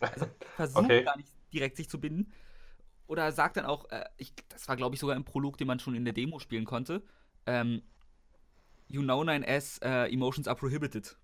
Also 0.00 0.26
versucht 0.56 0.84
okay. 0.84 1.04
gar 1.04 1.16
nicht 1.16 1.28
direkt 1.52 1.76
sich 1.76 1.88
zu 1.88 2.00
binden. 2.00 2.32
Oder 3.06 3.30
sagt 3.32 3.56
dann 3.56 3.66
auch, 3.66 3.90
äh, 3.90 4.04
ich, 4.16 4.32
das 4.48 4.68
war 4.68 4.76
glaube 4.76 4.94
ich 4.94 5.00
sogar 5.00 5.16
ein 5.16 5.24
Prolog, 5.24 5.58
den 5.58 5.66
man 5.66 5.78
schon 5.78 5.94
in 5.94 6.04
der 6.04 6.14
Demo 6.14 6.38
spielen 6.38 6.64
konnte. 6.64 7.02
Ähm, 7.46 7.82
you 8.88 9.02
know 9.02 9.22
9S, 9.22 9.84
uh, 9.84 10.10
emotions 10.10 10.48
are 10.48 10.56
prohibited. 10.56 11.16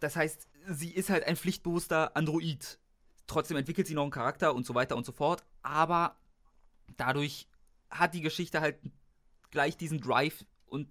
Das 0.00 0.16
heißt, 0.16 0.48
sie 0.68 0.90
ist 0.90 1.10
halt 1.10 1.24
ein 1.24 1.36
pflichtbewusster 1.36 2.16
Android. 2.16 2.78
Trotzdem 3.30 3.56
entwickelt 3.56 3.86
sie 3.86 3.94
noch 3.94 4.02
einen 4.02 4.10
Charakter 4.10 4.52
und 4.56 4.66
so 4.66 4.74
weiter 4.74 4.96
und 4.96 5.06
so 5.06 5.12
fort. 5.12 5.44
Aber 5.62 6.16
dadurch 6.96 7.46
hat 7.88 8.12
die 8.12 8.22
Geschichte 8.22 8.60
halt 8.60 8.80
gleich 9.52 9.76
diesen 9.76 10.00
Drive 10.00 10.44
und 10.66 10.88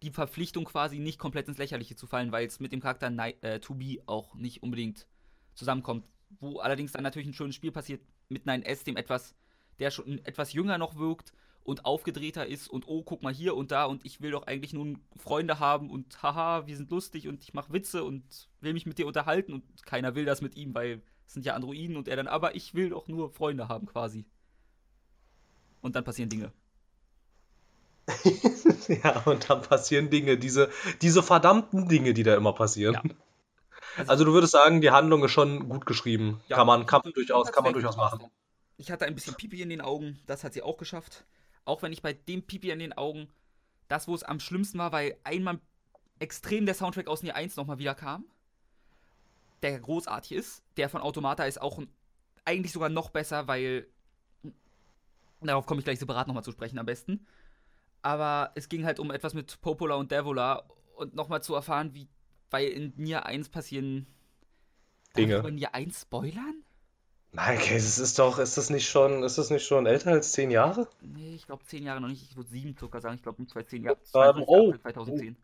die 0.00 0.12
Verpflichtung 0.12 0.64
quasi 0.64 1.00
nicht 1.00 1.18
komplett 1.18 1.48
ins 1.48 1.58
Lächerliche 1.58 1.96
zu 1.96 2.06
fallen, 2.06 2.30
weil 2.30 2.46
es 2.46 2.60
mit 2.60 2.70
dem 2.70 2.80
Charakter 2.80 3.12
äh, 3.42 3.58
To 3.58 3.74
Be 3.74 4.00
auch 4.06 4.36
nicht 4.36 4.62
unbedingt 4.62 5.08
zusammenkommt. 5.54 6.06
Wo 6.38 6.60
allerdings 6.60 6.92
dann 6.92 7.02
natürlich 7.02 7.26
ein 7.26 7.34
schönes 7.34 7.56
Spiel 7.56 7.72
passiert 7.72 8.00
mit 8.28 8.46
9S, 8.46 8.84
dem 8.84 8.96
etwas, 8.96 9.34
der 9.80 9.90
schon 9.90 10.24
etwas 10.24 10.52
jünger 10.52 10.78
noch 10.78 10.94
wirkt 10.94 11.32
und 11.64 11.84
aufgedrehter 11.84 12.46
ist 12.46 12.68
und 12.68 12.86
oh, 12.86 13.02
guck 13.02 13.24
mal 13.24 13.34
hier 13.34 13.56
und 13.56 13.72
da 13.72 13.86
und 13.86 14.06
ich 14.06 14.20
will 14.20 14.30
doch 14.30 14.46
eigentlich 14.46 14.72
nun 14.72 15.02
Freunde 15.16 15.58
haben 15.58 15.90
und 15.90 16.22
haha, 16.22 16.64
wir 16.68 16.76
sind 16.76 16.92
lustig 16.92 17.26
und 17.26 17.42
ich 17.42 17.54
mache 17.54 17.72
Witze 17.72 18.04
und 18.04 18.48
will 18.60 18.72
mich 18.72 18.86
mit 18.86 18.98
dir 18.98 19.08
unterhalten 19.08 19.52
und 19.52 19.84
keiner 19.84 20.14
will 20.14 20.24
das 20.24 20.42
mit 20.42 20.54
ihm, 20.54 20.76
weil 20.76 21.02
sind 21.26 21.46
ja 21.46 21.54
Androiden 21.54 21.96
und 21.96 22.08
er 22.08 22.16
dann, 22.16 22.28
aber 22.28 22.54
ich 22.54 22.74
will 22.74 22.90
doch 22.90 23.08
nur 23.08 23.30
Freunde 23.30 23.68
haben 23.68 23.86
quasi. 23.86 24.24
Und 25.80 25.96
dann 25.96 26.04
passieren 26.04 26.28
Dinge. 26.30 26.52
ja, 28.88 29.22
und 29.24 29.48
dann 29.48 29.62
passieren 29.62 30.10
Dinge, 30.10 30.38
diese, 30.38 30.70
diese 31.00 31.22
verdammten 31.22 31.88
Dinge, 31.88 32.14
die 32.14 32.22
da 32.22 32.34
immer 32.36 32.52
passieren. 32.52 32.94
Ja. 32.94 33.02
Also, 33.96 34.10
also, 34.10 34.24
du 34.24 34.32
würdest 34.32 34.52
sagen, 34.52 34.80
die 34.80 34.90
Handlung 34.90 35.22
ist 35.24 35.32
schon 35.32 35.68
gut 35.68 35.84
geschrieben. 35.84 36.40
Ja, 36.48 36.56
kann 36.56 36.66
man, 36.66 36.86
kann 36.86 37.02
man 37.04 37.12
durchaus, 37.12 37.52
kann 37.52 37.62
man 37.62 37.74
durchaus 37.74 37.96
machen. 37.96 38.24
Ich 38.78 38.90
hatte 38.90 39.04
ein 39.04 39.14
bisschen 39.14 39.34
Pipi 39.34 39.60
in 39.60 39.68
den 39.68 39.82
Augen, 39.82 40.18
das 40.26 40.44
hat 40.44 40.54
sie 40.54 40.62
auch 40.62 40.78
geschafft. 40.78 41.24
Auch 41.64 41.82
wenn 41.82 41.92
ich 41.92 42.02
bei 42.02 42.14
dem 42.14 42.42
Pipi 42.42 42.70
in 42.70 42.78
den 42.78 42.94
Augen, 42.94 43.28
das, 43.88 44.08
wo 44.08 44.14
es 44.14 44.22
am 44.22 44.40
schlimmsten 44.40 44.78
war, 44.78 44.92
weil 44.92 45.16
einmal 45.24 45.60
extrem 46.18 46.64
der 46.64 46.74
Soundtrack 46.74 47.06
aus 47.06 47.22
Nier 47.22 47.36
1 47.36 47.56
nochmal 47.56 47.78
wieder 47.78 47.94
kam, 47.94 48.24
der 49.62 49.78
großartig 49.78 50.32
ist. 50.32 50.62
Der 50.76 50.88
von 50.88 51.00
Automata 51.00 51.44
ist 51.44 51.60
auch 51.60 51.80
eigentlich 52.44 52.72
sogar 52.72 52.88
noch 52.88 53.10
besser, 53.10 53.46
weil. 53.48 53.86
Darauf 55.40 55.66
komme 55.66 55.80
ich 55.80 55.84
gleich 55.84 55.98
separat 55.98 56.28
nochmal 56.28 56.44
zu 56.44 56.52
sprechen 56.52 56.78
am 56.78 56.86
besten. 56.86 57.26
Aber 58.02 58.52
es 58.54 58.68
ging 58.68 58.84
halt 58.84 59.00
um 59.00 59.10
etwas 59.10 59.34
mit 59.34 59.60
Popola 59.60 59.96
und 59.96 60.12
Devola 60.12 60.64
und 60.96 61.14
nochmal 61.14 61.42
zu 61.42 61.54
erfahren, 61.54 61.94
wie. 61.94 62.08
Weil 62.50 62.68
in 62.68 62.92
Nier 62.96 63.26
1 63.26 63.48
passieren. 63.48 64.06
Dinge. 65.16 65.36
Darf 65.36 65.46
in 65.46 65.56
Nier 65.56 65.74
1 65.74 66.02
spoilern? 66.02 66.62
Nein, 67.34 67.56
okay, 67.56 67.76
es 67.76 67.98
ist 67.98 68.18
doch, 68.18 68.38
ist 68.38 68.58
das 68.58 68.68
nicht 68.68 68.86
schon, 68.88 69.22
ist 69.22 69.38
das 69.38 69.48
nicht 69.48 69.64
schon 69.66 69.86
älter 69.86 70.10
als 70.10 70.32
zehn 70.32 70.50
Jahre? 70.50 70.86
Nee, 71.00 71.34
ich 71.34 71.46
glaube 71.46 71.64
10 71.64 71.82
Jahre 71.82 72.00
noch 72.00 72.08
nicht. 72.08 72.22
Ich 72.22 72.36
würde 72.36 72.50
7 72.50 72.76
sogar 72.78 73.00
sagen. 73.00 73.14
Ich 73.14 73.22
glaube 73.22 73.40
um 73.40 73.48
2010 73.48 73.84
Jahre. 73.84 74.44
Oh, 74.46 74.74
2010. 74.74 75.36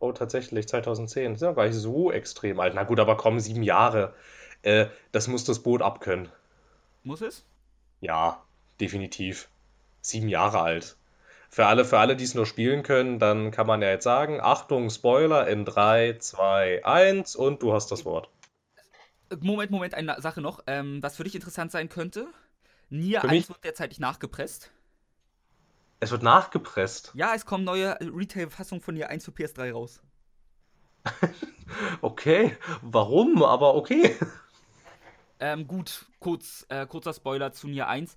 Oh, 0.00 0.12
tatsächlich, 0.12 0.66
2010. 0.66 1.34
Ist 1.34 1.42
ja 1.42 1.52
gar 1.52 1.66
nicht 1.66 1.76
so 1.76 2.10
extrem 2.10 2.58
alt. 2.58 2.74
Na 2.74 2.84
gut, 2.84 2.98
aber 2.98 3.16
komm, 3.16 3.38
sieben 3.38 3.62
Jahre. 3.62 4.14
Äh, 4.62 4.86
das 5.12 5.28
muss 5.28 5.44
das 5.44 5.60
Boot 5.62 5.82
abkönnen. 5.82 6.28
Muss 7.04 7.20
es? 7.20 7.44
Ja, 8.00 8.42
definitiv. 8.80 9.48
Sieben 10.00 10.28
Jahre 10.28 10.60
alt. 10.60 10.96
Für 11.50 11.66
alle, 11.66 11.84
für 11.84 11.98
alle, 11.98 12.16
die 12.16 12.24
es 12.24 12.34
nur 12.34 12.46
spielen 12.46 12.82
können, 12.82 13.18
dann 13.18 13.50
kann 13.50 13.66
man 13.66 13.82
ja 13.82 13.90
jetzt 13.90 14.04
sagen, 14.04 14.40
Achtung, 14.40 14.88
Spoiler 14.88 15.48
in 15.48 15.64
3, 15.64 16.16
2, 16.18 16.84
1 16.84 17.36
und 17.36 17.62
du 17.62 17.72
hast 17.72 17.90
das 17.90 18.04
Wort. 18.04 18.30
Moment, 19.40 19.70
Moment, 19.70 19.94
eine 19.94 20.20
Sache 20.20 20.40
noch, 20.40 20.62
ähm, 20.66 21.02
was 21.02 21.16
für 21.16 21.24
dich 21.24 21.34
interessant 21.34 21.72
sein 21.72 21.88
könnte. 21.88 22.26
Nier 22.88 23.20
Für 23.20 23.28
1 23.28 23.32
mich? 23.32 23.48
wird 23.48 23.64
derzeit 23.64 23.98
nachgepresst. 23.98 24.70
Es 26.00 26.10
wird 26.10 26.22
nachgepresst. 26.22 27.12
Ja, 27.14 27.34
es 27.34 27.44
kommen 27.44 27.64
neue 27.64 27.98
Retail-Fassungen 28.00 28.80
von 28.80 28.94
Nier 28.94 29.10
1 29.10 29.24
für 29.24 29.32
PS3 29.32 29.72
raus. 29.72 30.02
Okay, 32.02 32.56
warum? 32.82 33.42
Aber 33.42 33.74
okay. 33.74 34.16
Ähm, 35.42 35.66
gut, 35.66 36.04
kurz, 36.18 36.66
äh, 36.68 36.86
kurzer 36.86 37.14
Spoiler 37.14 37.50
zu 37.50 37.66
Nier 37.66 37.88
1. 37.88 38.14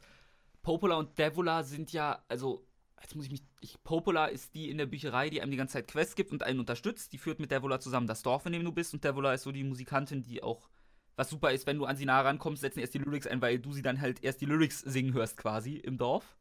Popola 0.61 0.97
und 0.97 1.17
Devola 1.17 1.63
sind 1.63 1.93
ja, 1.93 2.21
also, 2.27 2.67
jetzt 3.01 3.15
muss 3.15 3.25
ich 3.25 3.31
mich. 3.31 3.43
Ich, 3.61 3.81
Popola 3.81 4.25
ist 4.25 4.53
die 4.55 4.69
in 4.69 4.77
der 4.77 4.87
Bücherei, 4.87 5.29
die 5.29 5.41
einem 5.41 5.51
die 5.51 5.57
ganze 5.57 5.75
Zeit 5.75 5.87
Quests 5.87 6.15
gibt 6.15 6.33
und 6.33 6.43
einen 6.43 6.59
unterstützt. 6.59 7.13
Die 7.13 7.17
führt 7.17 7.39
mit 7.39 7.49
Devola 7.49 7.79
zusammen 7.79 8.07
das 8.07 8.23
Dorf, 8.23 8.45
in 8.45 8.51
dem 8.51 8.65
du 8.65 8.73
bist. 8.73 8.93
Und 8.93 9.05
Devola 9.05 9.33
ist 9.33 9.43
so 9.43 9.53
die 9.53 9.63
Musikantin, 9.63 10.21
die 10.21 10.43
auch. 10.43 10.67
Was 11.15 11.29
super 11.29 11.53
ist, 11.53 11.65
wenn 11.65 11.77
du 11.77 11.85
an 11.85 11.95
sie 11.95 12.05
nah 12.05 12.19
rankommst, 12.19 12.61
setzen 12.61 12.79
erst 12.79 12.93
die 12.93 12.99
Lyrics 12.99 13.27
ein, 13.27 13.41
weil 13.41 13.57
du 13.57 13.71
sie 13.71 13.83
dann 13.83 14.01
halt 14.01 14.21
erst 14.21 14.41
die 14.41 14.45
Lyrics 14.45 14.79
singen 14.79 15.13
hörst, 15.13 15.37
quasi 15.37 15.75
im 15.77 15.97
Dorf. 15.97 16.35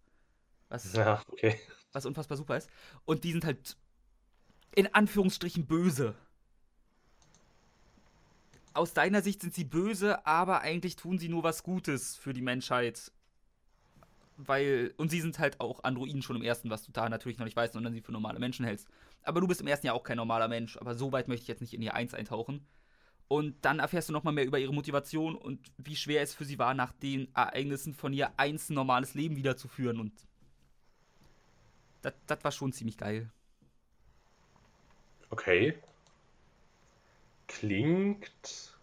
Was, 0.72 0.90
Ja, 0.94 1.22
okay. 1.30 1.60
was 1.92 2.06
unfassbar 2.06 2.38
super 2.38 2.56
ist. 2.56 2.70
Und 3.04 3.24
die 3.24 3.32
sind 3.32 3.44
halt 3.44 3.76
in 4.74 4.92
Anführungsstrichen 4.94 5.66
böse. 5.66 6.14
Aus 8.72 8.94
deiner 8.94 9.20
Sicht 9.20 9.42
sind 9.42 9.54
sie 9.54 9.64
böse, 9.64 10.24
aber 10.26 10.62
eigentlich 10.62 10.96
tun 10.96 11.18
sie 11.18 11.28
nur 11.28 11.42
was 11.42 11.62
Gutes 11.62 12.16
für 12.16 12.32
die 12.32 12.40
Menschheit. 12.40 13.12
Weil, 14.38 14.94
und 14.96 15.10
sie 15.10 15.20
sind 15.20 15.38
halt 15.38 15.60
auch 15.60 15.84
Androiden 15.84 16.22
schon 16.22 16.36
im 16.36 16.42
ersten, 16.42 16.70
was 16.70 16.84
du 16.84 16.90
da 16.90 17.06
natürlich 17.10 17.36
noch 17.36 17.44
nicht 17.44 17.56
weißt, 17.56 17.74
sondern 17.74 17.92
sie 17.92 18.00
für 18.00 18.12
normale 18.12 18.38
Menschen 18.38 18.64
hältst. 18.64 18.88
Aber 19.24 19.42
du 19.42 19.46
bist 19.46 19.60
im 19.60 19.66
ersten 19.66 19.86
ja 19.86 19.92
auch 19.92 20.04
kein 20.04 20.16
normaler 20.16 20.48
Mensch. 20.48 20.78
Aber 20.78 20.94
so 20.94 21.12
weit 21.12 21.28
möchte 21.28 21.42
ich 21.42 21.48
jetzt 21.48 21.60
nicht 21.60 21.74
in 21.74 21.82
ihr 21.82 21.92
Eins 21.92 22.14
eintauchen. 22.14 22.66
Und 23.28 23.62
dann 23.66 23.78
erfährst 23.78 24.08
du 24.08 24.14
nochmal 24.14 24.32
mehr 24.32 24.46
über 24.46 24.58
ihre 24.58 24.72
Motivation 24.72 25.36
und 25.36 25.70
wie 25.76 25.96
schwer 25.96 26.22
es 26.22 26.34
für 26.34 26.46
sie 26.46 26.58
war, 26.58 26.72
nach 26.72 26.92
den 26.92 27.34
Ereignissen 27.34 27.92
von 27.92 28.14
ihr 28.14 28.38
eins 28.38 28.70
ein 28.70 28.74
normales 28.74 29.12
Leben 29.12 29.36
wiederzuführen. 29.36 30.00
Und 30.00 30.12
das, 32.02 32.12
das 32.26 32.44
war 32.44 32.52
schon 32.52 32.72
ziemlich 32.72 32.98
geil. 32.98 33.30
Okay. 35.30 35.78
Klingt. 37.48 38.76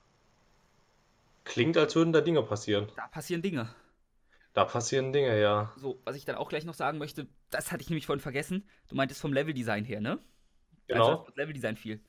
Klingt, 1.43 1.77
als 1.77 1.95
würden 1.95 2.13
da 2.13 2.21
Dinge 2.21 2.43
passieren. 2.43 2.91
Da 2.95 3.08
passieren 3.08 3.41
Dinge. 3.41 3.73
Da 4.53 4.65
passieren 4.65 5.13
Dinge, 5.13 5.39
ja. 5.39 5.73
So, 5.77 6.01
was 6.05 6.15
ich 6.15 6.25
dann 6.25 6.36
auch 6.36 6.49
gleich 6.49 6.65
noch 6.65 6.73
sagen 6.73 6.97
möchte, 6.97 7.27
das 7.49 7.71
hatte 7.71 7.82
ich 7.84 7.89
nämlich 7.89 8.05
vorhin 8.05 8.21
vergessen. 8.21 8.67
Du 8.88 8.95
meintest 8.95 9.21
vom 9.21 9.34
Leveldesign 9.34 9.86
her, 9.86 10.01
ne? 10.01 10.19
Genau. 10.88 11.08
Also 11.08 11.23
das 11.25 11.36
Leveldesign 11.36 11.77
viel. 11.77 12.01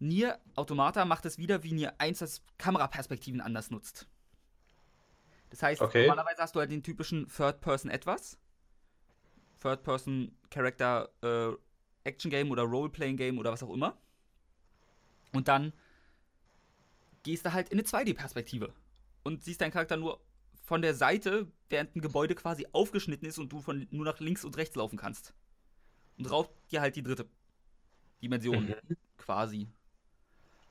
Nier 0.00 0.38
Automata 0.54 1.04
macht 1.04 1.24
es 1.26 1.38
wieder, 1.38 1.62
wie 1.62 1.72
Nier 1.72 1.94
1 1.98 2.18
das 2.18 2.42
Kameraperspektiven 2.58 3.40
anders 3.40 3.70
nutzt. 3.70 4.08
Das 5.50 5.62
heißt, 5.62 5.80
Okay. 5.80 6.06
normalerweise 6.06 6.42
hast 6.42 6.54
du 6.54 6.60
halt 6.60 6.70
den 6.70 6.82
typischen 6.82 7.28
Third-Person 7.28 7.90
etwas. 7.90 8.38
Third-Person-Character 9.60 11.08
äh, 11.22 12.42
oder 12.44 12.62
Role-Playing-Game 12.62 13.38
oder 13.38 13.52
was 13.52 13.62
auch 13.62 13.72
immer. 13.72 13.98
Und 15.32 15.48
dann 15.48 15.72
gehst 17.22 17.44
du 17.44 17.52
halt 17.52 17.68
in 17.68 17.78
eine 17.78 17.86
2D-Perspektive 17.86 18.72
und 19.24 19.44
siehst 19.44 19.60
deinen 19.60 19.72
Charakter 19.72 19.96
nur 19.96 20.20
von 20.64 20.82
der 20.82 20.94
Seite, 20.94 21.50
während 21.68 21.96
ein 21.96 22.00
Gebäude 22.00 22.34
quasi 22.34 22.66
aufgeschnitten 22.72 23.28
ist 23.28 23.38
und 23.38 23.52
du 23.52 23.60
von 23.60 23.86
nur 23.90 24.04
nach 24.04 24.20
links 24.20 24.44
und 24.44 24.56
rechts 24.56 24.76
laufen 24.76 24.98
kannst. 24.98 25.34
Und 26.16 26.30
raubt 26.30 26.50
dir 26.72 26.80
halt 26.80 26.96
die 26.96 27.02
dritte 27.02 27.26
Dimension 28.22 28.74
quasi. 29.18 29.68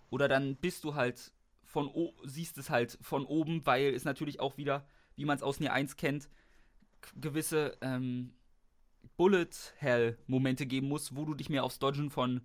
Oder 0.09 0.27
dann 0.27 0.55
bist 0.55 0.83
du 0.83 0.95
halt 0.95 1.31
von 1.63 1.87
o 1.87 2.13
siehst 2.23 2.57
es 2.57 2.69
halt 2.69 2.97
von 3.01 3.25
oben, 3.25 3.65
weil 3.65 3.93
es 3.93 4.05
natürlich 4.05 4.39
auch 4.39 4.57
wieder, 4.57 4.87
wie 5.15 5.25
man 5.25 5.35
es 5.35 5.43
aus 5.43 5.59
Nier 5.59 5.73
1 5.73 5.97
kennt, 5.97 6.29
gewisse 7.15 7.77
ähm, 7.81 8.33
Bullet 9.15 9.49
Hell 9.77 10.17
Momente 10.27 10.65
geben 10.65 10.87
muss, 10.87 11.15
wo 11.15 11.25
du 11.25 11.33
dich 11.33 11.49
mehr 11.49 11.63
aufs 11.63 11.79
Dodgen 11.79 12.09
von 12.09 12.41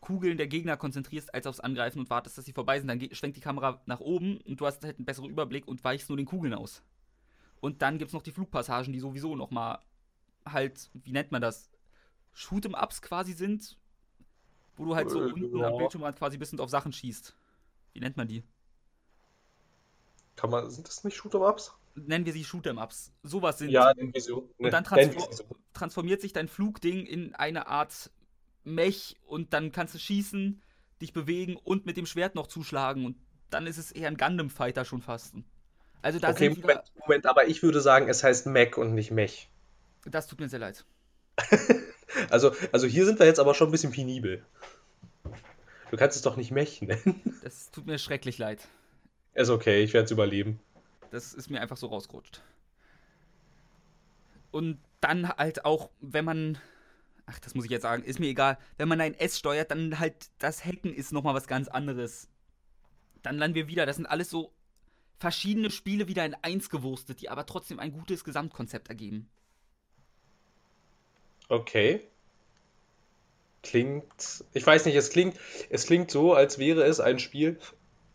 Kugeln 0.00 0.36
der 0.36 0.48
Gegner 0.48 0.76
konzentrierst, 0.76 1.34
als 1.34 1.46
aufs 1.46 1.60
Angreifen 1.60 1.98
und 1.98 2.10
wartest, 2.10 2.36
dass 2.38 2.44
sie 2.44 2.52
vorbei 2.52 2.78
sind. 2.78 2.88
Dann 2.88 3.00
schwenkt 3.14 3.36
die 3.36 3.40
Kamera 3.40 3.80
nach 3.86 4.00
oben 4.00 4.38
und 4.42 4.60
du 4.60 4.66
hast 4.66 4.84
halt 4.84 4.98
einen 4.98 5.06
besseren 5.06 5.30
Überblick 5.30 5.66
und 5.66 5.82
weichst 5.82 6.08
nur 6.08 6.16
den 6.16 6.26
Kugeln 6.26 6.54
aus. 6.54 6.82
Und 7.60 7.82
dann 7.82 7.98
gibt 7.98 8.08
es 8.08 8.12
noch 8.12 8.22
die 8.22 8.32
Flugpassagen, 8.32 8.92
die 8.92 9.00
sowieso 9.00 9.36
noch 9.36 9.50
mal 9.50 9.78
halt, 10.46 10.90
wie 10.94 11.12
nennt 11.12 11.32
man 11.32 11.40
das? 11.42 11.70
Shoot'em-Ups 12.34 13.00
quasi 13.00 13.32
sind, 13.32 13.78
wo 14.76 14.84
du 14.84 14.94
halt 14.94 15.10
so 15.10 15.20
Äh, 15.20 15.32
unten 15.32 15.56
ja. 15.58 15.68
am 15.68 15.76
Bildschirmrand 15.76 16.18
quasi 16.18 16.36
bist 16.38 16.52
und 16.52 16.60
auf 16.60 16.70
Sachen 16.70 16.92
schießt. 16.92 17.34
Wie 17.94 18.00
nennt 18.00 18.16
man 18.16 18.28
die? 18.28 18.44
Kann 20.36 20.50
man, 20.50 20.70
sind 20.70 20.86
das 20.86 21.02
nicht 21.02 21.16
Shoot'em-Ups? 21.16 21.74
Nennen 21.94 22.26
wir 22.26 22.32
sie 22.32 22.44
Shoot'em-Ups. 22.44 23.12
Sowas 23.22 23.58
sind 23.58 23.70
Ja, 23.70 23.92
wir 23.96 24.20
so. 24.20 24.50
Und 24.58 24.72
dann 24.72 24.84
nennen 24.94 25.12
wir 25.12 25.18
transfor 25.18 25.32
sie 25.32 25.36
so. 25.36 25.56
transformiert 25.72 26.20
sich 26.20 26.32
dein 26.32 26.48
Flugding 26.48 27.06
in 27.06 27.34
eine 27.34 27.66
Art 27.68 28.10
Mech 28.64 29.16
und 29.26 29.52
dann 29.52 29.72
kannst 29.72 29.94
du 29.94 29.98
schießen, 29.98 30.62
dich 31.00 31.12
bewegen 31.12 31.56
und 31.56 31.86
mit 31.86 31.96
dem 31.96 32.06
Schwert 32.06 32.34
noch 32.34 32.46
zuschlagen 32.46 33.04
und 33.06 33.16
dann 33.50 33.66
ist 33.66 33.78
es 33.78 33.92
eher 33.92 34.08
ein 34.08 34.16
Gundam-Fighter 34.16 34.84
schon 34.84 35.02
fast. 35.02 35.34
Also 36.02 36.18
da 36.18 36.30
Okay, 36.30 36.48
sind 36.48 36.56
wieder, 36.58 36.68
Moment, 36.68 36.92
Moment, 36.96 37.26
aber 37.26 37.46
ich 37.46 37.62
würde 37.62 37.80
sagen, 37.80 38.08
es 38.08 38.24
heißt 38.24 38.46
Mac 38.46 38.76
und 38.78 38.94
nicht 38.94 39.10
Mech. 39.10 39.48
das 40.04 40.26
tut 40.26 40.40
mir 40.40 40.48
sehr 40.48 40.58
leid. 40.60 40.84
Also, 42.30 42.52
also 42.70 42.86
hier 42.86 43.06
sind 43.06 43.18
wir 43.18 43.26
jetzt 43.26 43.40
aber 43.40 43.54
schon 43.54 43.68
ein 43.68 43.72
bisschen 43.72 43.90
penibel. 43.90 44.46
Du 45.90 45.96
kannst 45.96 46.16
es 46.16 46.22
doch 46.22 46.36
nicht 46.36 46.50
Mech 46.52 46.80
nennen. 46.82 47.22
Das 47.40 47.70
tut 47.70 47.86
mir 47.86 47.98
schrecklich 47.98 48.38
leid. 48.38 48.68
Ist 49.34 49.50
okay, 49.50 49.82
ich 49.84 49.92
werde 49.92 50.06
es 50.06 50.10
überleben. 50.10 50.60
Das 51.14 51.32
ist 51.32 51.48
mir 51.48 51.60
einfach 51.60 51.76
so 51.76 51.86
rausgerutscht. 51.86 52.42
Und 54.50 54.80
dann 55.00 55.28
halt 55.28 55.64
auch, 55.64 55.90
wenn 56.00 56.24
man. 56.24 56.58
Ach, 57.26 57.38
das 57.38 57.54
muss 57.54 57.64
ich 57.64 57.70
jetzt 57.70 57.82
sagen, 57.82 58.02
ist 58.02 58.18
mir 58.18 58.26
egal. 58.26 58.58
Wenn 58.78 58.88
man 58.88 59.00
ein 59.00 59.14
S 59.14 59.38
steuert, 59.38 59.70
dann 59.70 60.00
halt 60.00 60.28
das 60.40 60.64
Hacken 60.64 60.92
ist 60.92 61.12
nochmal 61.12 61.32
was 61.34 61.46
ganz 61.46 61.68
anderes. 61.68 62.28
Dann 63.22 63.38
landen 63.38 63.54
wir 63.54 63.68
wieder. 63.68 63.86
Das 63.86 63.94
sind 63.94 64.06
alles 64.06 64.28
so 64.28 64.52
verschiedene 65.18 65.70
Spiele 65.70 66.08
wieder 66.08 66.26
in 66.26 66.34
eins 66.34 66.68
gewurstet, 66.68 67.20
die 67.20 67.30
aber 67.30 67.46
trotzdem 67.46 67.78
ein 67.78 67.92
gutes 67.92 68.24
Gesamtkonzept 68.24 68.88
ergeben. 68.88 69.30
Okay. 71.48 72.08
Klingt, 73.62 74.44
ich 74.52 74.66
weiß 74.66 74.84
nicht, 74.84 74.96
es 74.96 75.10
klingt, 75.10 75.38
es 75.70 75.86
klingt 75.86 76.10
so, 76.10 76.34
als 76.34 76.58
wäre 76.58 76.82
es 76.82 76.98
ein 76.98 77.20
Spiel, 77.20 77.60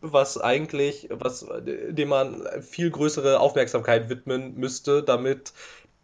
was 0.00 0.38
eigentlich, 0.38 1.08
was, 1.10 1.46
dem 1.64 2.08
man 2.08 2.46
viel 2.62 2.90
größere 2.90 3.40
Aufmerksamkeit 3.40 4.08
widmen 4.08 4.54
müsste, 4.56 5.02
damit 5.02 5.52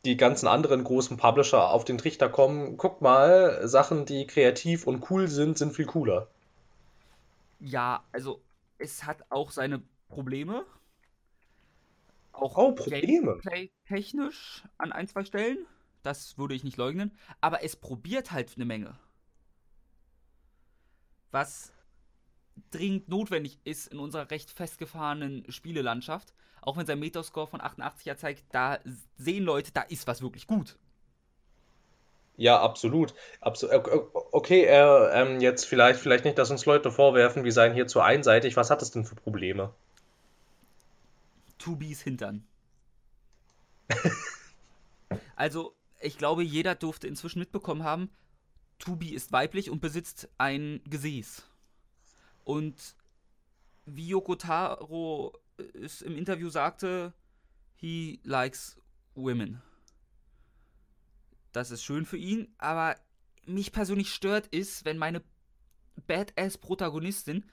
die 0.04 0.16
ganzen 0.16 0.46
anderen 0.48 0.84
großen 0.84 1.16
Publisher 1.16 1.70
auf 1.70 1.84
den 1.84 1.98
Trichter 1.98 2.28
kommen. 2.28 2.76
Guck 2.76 3.00
mal, 3.02 3.66
Sachen, 3.68 4.06
die 4.06 4.26
kreativ 4.26 4.86
und 4.86 5.10
cool 5.10 5.28
sind, 5.28 5.58
sind 5.58 5.72
viel 5.74 5.86
cooler. 5.86 6.28
Ja, 7.58 8.04
also 8.12 8.42
es 8.78 9.04
hat 9.04 9.24
auch 9.30 9.50
seine 9.50 9.82
Probleme. 10.08 10.64
Auch 12.32 12.56
Oh, 12.56 12.70
Probleme. 12.72 13.42
Gameplay-technisch 13.42 14.64
an 14.78 14.92
ein, 14.92 15.08
zwei 15.08 15.24
Stellen. 15.24 15.66
Das 16.02 16.38
würde 16.38 16.54
ich 16.54 16.62
nicht 16.64 16.76
leugnen. 16.76 17.18
Aber 17.40 17.64
es 17.64 17.74
probiert 17.76 18.30
halt 18.32 18.52
eine 18.56 18.64
Menge. 18.64 18.98
Was 21.30 21.72
dringend 22.70 23.08
notwendig 23.08 23.58
ist 23.64 23.88
in 23.88 23.98
unserer 23.98 24.30
recht 24.30 24.50
festgefahrenen 24.50 25.50
Spielelandschaft. 25.50 26.32
Auch 26.62 26.76
wenn 26.76 26.86
sein 26.86 26.98
Metascore 26.98 27.46
von 27.46 27.60
88 27.60 28.06
ja 28.06 28.16
zeigt, 28.16 28.44
da 28.52 28.78
sehen 29.16 29.44
Leute, 29.44 29.70
da 29.72 29.82
ist 29.82 30.06
was 30.06 30.22
wirklich 30.22 30.46
gut. 30.46 30.76
Ja, 32.36 32.60
absolut. 32.60 33.14
Absu 33.40 33.68
okay, 34.12 34.64
äh, 34.64 35.20
ähm, 35.20 35.40
jetzt 35.40 35.64
vielleicht, 35.64 36.00
vielleicht 36.00 36.24
nicht, 36.24 36.36
dass 36.36 36.50
uns 36.50 36.66
Leute 36.66 36.90
vorwerfen, 36.90 37.44
wir 37.44 37.52
seien 37.52 37.72
hier 37.72 37.86
zu 37.86 38.00
einseitig. 38.00 38.56
Was 38.56 38.70
hat 38.70 38.82
es 38.82 38.90
denn 38.90 39.04
für 39.04 39.14
Probleme? 39.14 39.72
Tubis 41.58 42.02
Hintern. 42.02 42.44
also, 45.36 45.74
ich 46.00 46.18
glaube, 46.18 46.42
jeder 46.42 46.74
durfte 46.74 47.06
inzwischen 47.06 47.38
mitbekommen 47.38 47.84
haben, 47.84 48.10
Tubi 48.78 49.14
ist 49.14 49.32
weiblich 49.32 49.70
und 49.70 49.80
besitzt 49.80 50.28
ein 50.36 50.82
Gesäß. 50.84 51.44
Und 52.46 52.94
wie 53.86 54.06
Yoko 54.06 54.36
Taro 54.36 55.32
es 55.82 56.00
im 56.00 56.16
Interview 56.16 56.48
sagte, 56.48 57.12
he 57.74 58.20
likes 58.22 58.80
women. 59.16 59.60
Das 61.50 61.72
ist 61.72 61.82
schön 61.82 62.06
für 62.06 62.16
ihn, 62.16 62.54
aber 62.58 62.94
mich 63.46 63.72
persönlich 63.72 64.14
stört 64.14 64.46
ist, 64.46 64.84
wenn 64.84 64.96
meine 64.96 65.24
Badass-Protagonistin, 66.06 67.44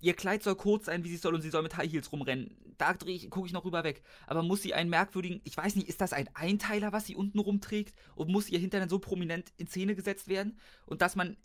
ihr 0.00 0.12
Kleid 0.12 0.42
soll 0.42 0.56
kurz 0.56 0.86
sein, 0.86 1.04
wie 1.04 1.08
sie 1.08 1.16
soll, 1.16 1.34
und 1.34 1.40
sie 1.40 1.48
soll 1.50 1.62
mit 1.62 1.78
High 1.78 1.90
Heels 1.90 2.12
rumrennen. 2.12 2.54
Da 2.76 2.92
gucke 2.92 3.46
ich 3.46 3.52
noch 3.52 3.64
rüber 3.64 3.82
weg. 3.82 4.02
Aber 4.26 4.42
muss 4.42 4.60
sie 4.60 4.74
einen 4.74 4.90
merkwürdigen, 4.90 5.40
ich 5.44 5.56
weiß 5.56 5.74
nicht, 5.76 5.88
ist 5.88 6.02
das 6.02 6.12
ein 6.12 6.28
Einteiler, 6.34 6.92
was 6.92 7.06
sie 7.06 7.16
unten 7.16 7.38
rumträgt? 7.38 7.94
Und 8.14 8.28
muss 8.28 8.50
ihr 8.50 8.58
Hintern 8.58 8.90
so 8.90 8.98
prominent 8.98 9.54
in 9.56 9.68
Szene 9.68 9.94
gesetzt 9.94 10.28
werden? 10.28 10.58
Und 10.84 11.00
dass 11.00 11.16
man 11.16 11.38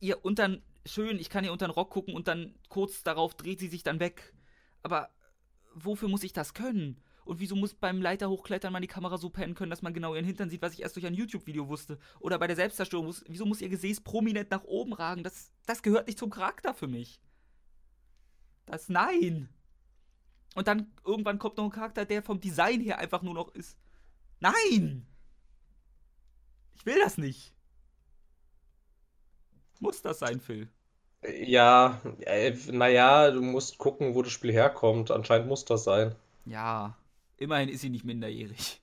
ihr 0.00 0.24
unter 0.24 0.56
schön, 0.86 1.18
ich 1.18 1.30
kann 1.30 1.44
ihr 1.44 1.52
unter 1.52 1.66
den 1.66 1.72
Rock 1.72 1.90
gucken 1.90 2.14
und 2.14 2.28
dann 2.28 2.54
kurz 2.68 3.02
darauf 3.02 3.34
dreht 3.34 3.60
sie 3.60 3.68
sich 3.68 3.82
dann 3.82 4.00
weg. 4.00 4.34
Aber 4.82 5.10
wofür 5.74 6.08
muss 6.08 6.22
ich 6.22 6.32
das 6.32 6.54
können? 6.54 7.00
Und 7.24 7.40
wieso 7.40 7.56
muss 7.56 7.74
beim 7.74 8.02
Leiter 8.02 8.28
hochklettern 8.28 8.72
man 8.72 8.82
die 8.82 8.88
Kamera 8.88 9.16
so 9.16 9.30
pennen 9.30 9.54
können, 9.54 9.70
dass 9.70 9.80
man 9.80 9.94
genau 9.94 10.14
ihren 10.14 10.26
Hintern 10.26 10.50
sieht, 10.50 10.60
was 10.60 10.74
ich 10.74 10.82
erst 10.82 10.96
durch 10.96 11.06
ein 11.06 11.14
YouTube-Video 11.14 11.68
wusste? 11.68 11.98
Oder 12.20 12.38
bei 12.38 12.46
der 12.46 12.56
Selbstzerstörung, 12.56 13.06
muss, 13.06 13.24
wieso 13.26 13.46
muss 13.46 13.62
ihr 13.62 13.70
Gesäß 13.70 14.02
prominent 14.02 14.50
nach 14.50 14.64
oben 14.64 14.92
ragen? 14.92 15.22
Das, 15.22 15.50
das 15.64 15.82
gehört 15.82 16.06
nicht 16.06 16.18
zum 16.18 16.28
Charakter 16.28 16.74
für 16.74 16.86
mich. 16.86 17.20
Das 18.66 18.90
nein. 18.90 19.48
Und 20.54 20.68
dann 20.68 20.92
irgendwann 21.04 21.38
kommt 21.38 21.56
noch 21.56 21.64
ein 21.64 21.70
Charakter, 21.70 22.04
der 22.04 22.22
vom 22.22 22.40
Design 22.40 22.80
her 22.80 22.98
einfach 22.98 23.22
nur 23.22 23.34
noch 23.34 23.48
ist. 23.54 23.78
Nein! 24.40 25.06
Ich 26.74 26.84
will 26.84 26.98
das 27.02 27.16
nicht. 27.16 27.54
Muss 29.80 30.02
das 30.02 30.18
sein, 30.18 30.40
Phil? 30.40 30.68
Ja, 31.32 32.00
äh, 32.20 32.52
naja, 32.70 33.30
du 33.30 33.40
musst 33.40 33.78
gucken, 33.78 34.14
wo 34.14 34.22
das 34.22 34.32
Spiel 34.32 34.52
herkommt. 34.52 35.10
Anscheinend 35.10 35.48
muss 35.48 35.64
das 35.64 35.84
sein. 35.84 36.14
Ja, 36.44 36.96
immerhin 37.38 37.68
ist 37.68 37.80
sie 37.80 37.88
nicht 37.88 38.04
minderjährig. 38.04 38.80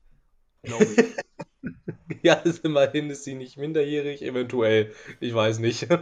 Glaube 0.64 0.86
ich. 0.86 2.22
ja, 2.24 2.42
immerhin 2.64 3.10
ist 3.10 3.24
sie 3.24 3.36
nicht 3.36 3.58
minderjährig, 3.58 4.22
eventuell. 4.22 4.94
Ich 5.20 5.34
weiß 5.34 5.60
nicht. 5.60 5.88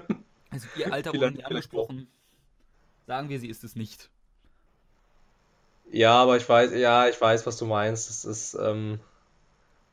Also 0.52 0.68
ihr 0.78 0.92
Alter 0.92 1.14
wurde 1.14 1.30
nicht 1.30 1.46
angesprochen. 1.46 2.08
Sagen 3.06 3.30
wir, 3.30 3.40
sie 3.40 3.50
ist 3.50 3.64
es 3.64 3.76
nicht. 3.76 4.10
Ja, 5.92 6.14
aber 6.14 6.38
ich 6.38 6.50
weiß, 6.50 6.74
ja, 6.74 7.08
ich 7.08 7.22
weiß, 7.22 7.46
was 7.46 7.58
du 7.58 7.68
meinst. 7.68 8.10
Das 8.10 8.26
ist, 8.26 8.56
ähm, 8.56 9.00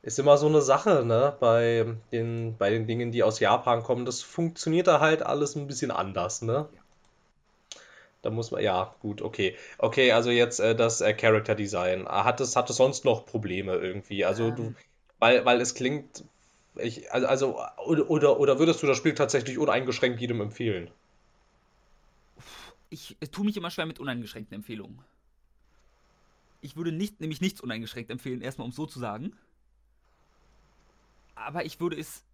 ist 0.06 0.20
immer 0.20 0.38
so 0.38 0.46
eine 0.46 0.62
Sache, 0.62 1.04
ne? 1.04 1.36
Bei 1.40 1.84
den, 2.12 2.56
bei 2.56 2.70
den 2.70 2.86
Dingen, 2.86 3.10
die 3.10 3.24
aus 3.24 3.40
Japan 3.40 3.82
kommen, 3.82 4.04
das 4.04 4.22
funktioniert 4.22 4.86
da 4.86 5.00
halt 5.00 5.22
alles 5.22 5.56
ein 5.56 5.66
bisschen 5.66 5.90
anders, 5.90 6.42
ne? 6.42 6.68
Ja. 6.72 6.80
Da 8.22 8.30
muss 8.30 8.52
man, 8.52 8.62
ja, 8.62 8.94
gut, 9.00 9.20
okay. 9.20 9.56
Okay, 9.78 10.12
also 10.12 10.30
jetzt 10.30 10.60
äh, 10.60 10.76
das 10.76 11.00
äh, 11.00 11.12
Character 11.12 11.56
Design. 11.56 12.06
Hat 12.06 12.40
es, 12.40 12.54
hat 12.54 12.70
es 12.70 12.76
sonst 12.76 13.04
noch 13.04 13.26
Probleme 13.26 13.74
irgendwie? 13.74 14.24
Also 14.24 14.52
du, 14.52 14.74
weil, 15.18 15.44
weil 15.44 15.60
es 15.60 15.74
klingt, 15.74 16.24
ich, 16.76 17.12
also, 17.12 17.26
also 17.26 17.60
oder, 17.84 18.08
oder, 18.08 18.38
oder 18.38 18.58
würdest 18.60 18.84
du 18.84 18.86
das 18.86 18.96
Spiel 18.96 19.14
tatsächlich 19.14 19.58
uneingeschränkt 19.58 20.20
jedem 20.20 20.40
empfehlen? 20.40 20.88
Ich 22.90 23.16
tue 23.32 23.44
mich 23.44 23.56
immer 23.56 23.72
schwer 23.72 23.86
mit 23.86 23.98
uneingeschränkten 23.98 24.54
Empfehlungen. 24.54 25.00
Ich 26.60 26.76
würde 26.76 26.92
nicht, 26.92 27.20
nämlich 27.20 27.40
nichts 27.40 27.60
uneingeschränkt 27.60 28.10
empfehlen, 28.12 28.40
erstmal 28.40 28.66
um 28.66 28.72
so 28.72 28.86
zu 28.86 29.00
sagen. 29.00 29.36
Aber 31.36 31.64
ich 31.64 31.78
würde 31.78 31.96
es 31.96 32.24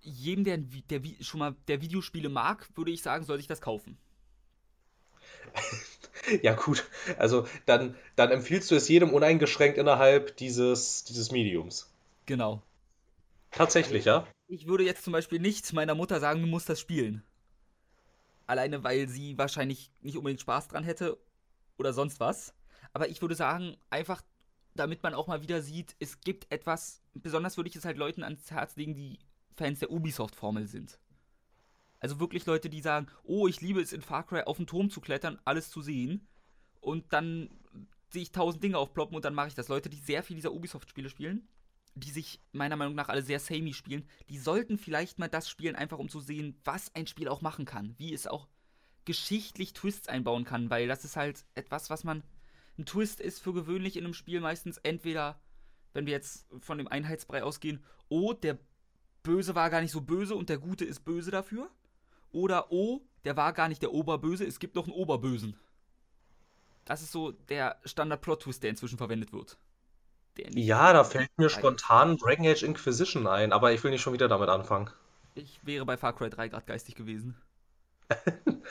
jedem, 0.00 0.44
der, 0.44 0.58
der 0.58 1.00
schon 1.20 1.40
mal 1.40 1.56
der 1.66 1.80
Videospiele 1.80 2.28
mag, 2.28 2.68
würde 2.76 2.90
ich 2.90 3.02
sagen, 3.02 3.24
soll 3.24 3.38
sich 3.38 3.46
das 3.46 3.62
kaufen. 3.62 3.96
Ja, 6.42 6.54
gut. 6.54 6.84
Also 7.16 7.46
dann, 7.64 7.94
dann 8.16 8.30
empfiehlst 8.30 8.70
du 8.70 8.74
es 8.74 8.88
jedem 8.88 9.14
uneingeschränkt 9.14 9.78
innerhalb 9.78 10.36
dieses, 10.36 11.04
dieses 11.04 11.30
Mediums. 11.30 11.90
Genau. 12.26 12.60
Tatsächlich, 13.50 14.04
ja? 14.04 14.26
Ich 14.48 14.66
würde 14.66 14.84
jetzt 14.84 15.04
zum 15.04 15.12
Beispiel 15.12 15.38
nicht 15.38 15.72
meiner 15.72 15.94
Mutter 15.94 16.20
sagen, 16.20 16.42
du 16.42 16.46
musst 16.46 16.68
das 16.68 16.80
spielen. 16.80 17.22
Alleine, 18.46 18.82
weil 18.84 19.08
sie 19.08 19.38
wahrscheinlich 19.38 19.90
nicht 20.02 20.16
unbedingt 20.16 20.40
Spaß 20.40 20.68
dran 20.68 20.84
hätte 20.84 21.16
oder 21.78 21.92
sonst 21.92 22.20
was. 22.20 22.52
Aber 22.92 23.08
ich 23.08 23.22
würde 23.22 23.34
sagen, 23.34 23.76
einfach, 23.88 24.22
damit 24.74 25.02
man 25.02 25.14
auch 25.14 25.26
mal 25.26 25.42
wieder 25.42 25.62
sieht, 25.62 25.96
es 25.98 26.20
gibt 26.20 26.50
etwas, 26.52 27.02
besonders 27.14 27.56
würde 27.56 27.68
ich 27.68 27.76
es 27.76 27.84
halt 27.84 27.96
Leuten 27.96 28.22
ans 28.22 28.50
Herz 28.50 28.76
legen, 28.76 28.94
die 28.94 29.18
Fans 29.56 29.80
der 29.80 29.90
Ubisoft-Formel 29.90 30.66
sind. 30.66 30.98
Also 32.00 32.20
wirklich 32.20 32.46
Leute, 32.46 32.70
die 32.70 32.80
sagen, 32.80 33.08
oh, 33.24 33.48
ich 33.48 33.60
liebe 33.60 33.80
es 33.80 33.92
in 33.92 34.02
Far 34.02 34.24
Cry 34.24 34.42
auf 34.42 34.56
den 34.56 34.66
Turm 34.66 34.90
zu 34.90 35.00
klettern, 35.00 35.38
alles 35.44 35.70
zu 35.70 35.82
sehen. 35.82 36.28
Und 36.80 37.12
dann 37.12 37.50
sehe 38.10 38.22
ich 38.22 38.32
tausend 38.32 38.62
Dinge 38.62 38.78
aufploppen 38.78 39.16
und 39.16 39.24
dann 39.24 39.34
mache 39.34 39.48
ich 39.48 39.54
das. 39.54 39.68
Leute, 39.68 39.88
die 39.88 39.98
sehr 39.98 40.22
viel 40.22 40.36
dieser 40.36 40.52
Ubisoft-Spiele 40.52 41.10
spielen, 41.10 41.48
die 41.94 42.10
sich 42.10 42.40
meiner 42.52 42.76
Meinung 42.76 42.94
nach 42.94 43.08
alle 43.08 43.22
sehr 43.22 43.40
samey 43.40 43.74
spielen, 43.74 44.08
die 44.28 44.38
sollten 44.38 44.78
vielleicht 44.78 45.18
mal 45.18 45.28
das 45.28 45.48
spielen, 45.50 45.74
einfach 45.74 45.98
um 45.98 46.08
zu 46.08 46.20
sehen, 46.20 46.56
was 46.64 46.94
ein 46.94 47.06
Spiel 47.08 47.28
auch 47.28 47.42
machen 47.42 47.64
kann. 47.64 47.94
Wie 47.98 48.14
es 48.14 48.26
auch 48.26 48.48
geschichtlich 49.04 49.72
Twists 49.72 50.08
einbauen 50.08 50.44
kann, 50.44 50.70
weil 50.70 50.86
das 50.86 51.04
ist 51.04 51.16
halt 51.16 51.44
etwas, 51.54 51.90
was 51.90 52.04
man 52.04 52.22
ein 52.78 52.86
Twist 52.86 53.20
ist 53.20 53.40
für 53.40 53.52
gewöhnlich 53.52 53.96
in 53.96 54.04
einem 54.04 54.14
Spiel 54.14 54.40
meistens 54.40 54.78
entweder, 54.78 55.40
wenn 55.92 56.06
wir 56.06 56.12
jetzt 56.12 56.46
von 56.60 56.78
dem 56.78 56.88
Einheitsbrei 56.88 57.42
ausgehen, 57.42 57.82
oh, 58.08 58.32
der 58.32 58.58
Böse 59.22 59.54
war 59.54 59.68
gar 59.70 59.80
nicht 59.80 59.90
so 59.90 60.00
böse 60.00 60.34
und 60.34 60.48
der 60.48 60.58
Gute 60.58 60.84
ist 60.84 61.04
böse 61.04 61.30
dafür. 61.30 61.68
Oder 62.30 62.70
oh, 62.70 63.00
der 63.24 63.36
war 63.36 63.52
gar 63.52 63.68
nicht 63.68 63.82
der 63.82 63.92
Oberböse, 63.92 64.44
es 64.46 64.58
gibt 64.58 64.76
noch 64.76 64.84
einen 64.84 64.94
Oberbösen. 64.94 65.58
Das 66.84 67.02
ist 67.02 67.12
so 67.12 67.32
der 67.32 67.78
Standard-Plot-Twist, 67.84 68.62
der 68.62 68.70
inzwischen 68.70 68.96
verwendet 68.96 69.32
wird. 69.32 69.58
Ja, 70.54 70.92
da 70.92 71.04
fällt 71.04 71.36
mir 71.36 71.50
spontan 71.50 72.16
Dragon 72.16 72.46
Age 72.46 72.62
Inquisition 72.62 73.26
ein, 73.26 73.52
aber 73.52 73.72
ich 73.72 73.82
will 73.82 73.90
nicht 73.90 74.02
schon 74.02 74.12
wieder 74.12 74.28
damit 74.28 74.48
anfangen. 74.48 74.88
Ich 75.34 75.60
wäre 75.64 75.84
bei 75.84 75.96
Far 75.96 76.14
Cry 76.14 76.30
3 76.30 76.48
gerade 76.48 76.64
geistig 76.64 76.94
gewesen. 76.94 77.36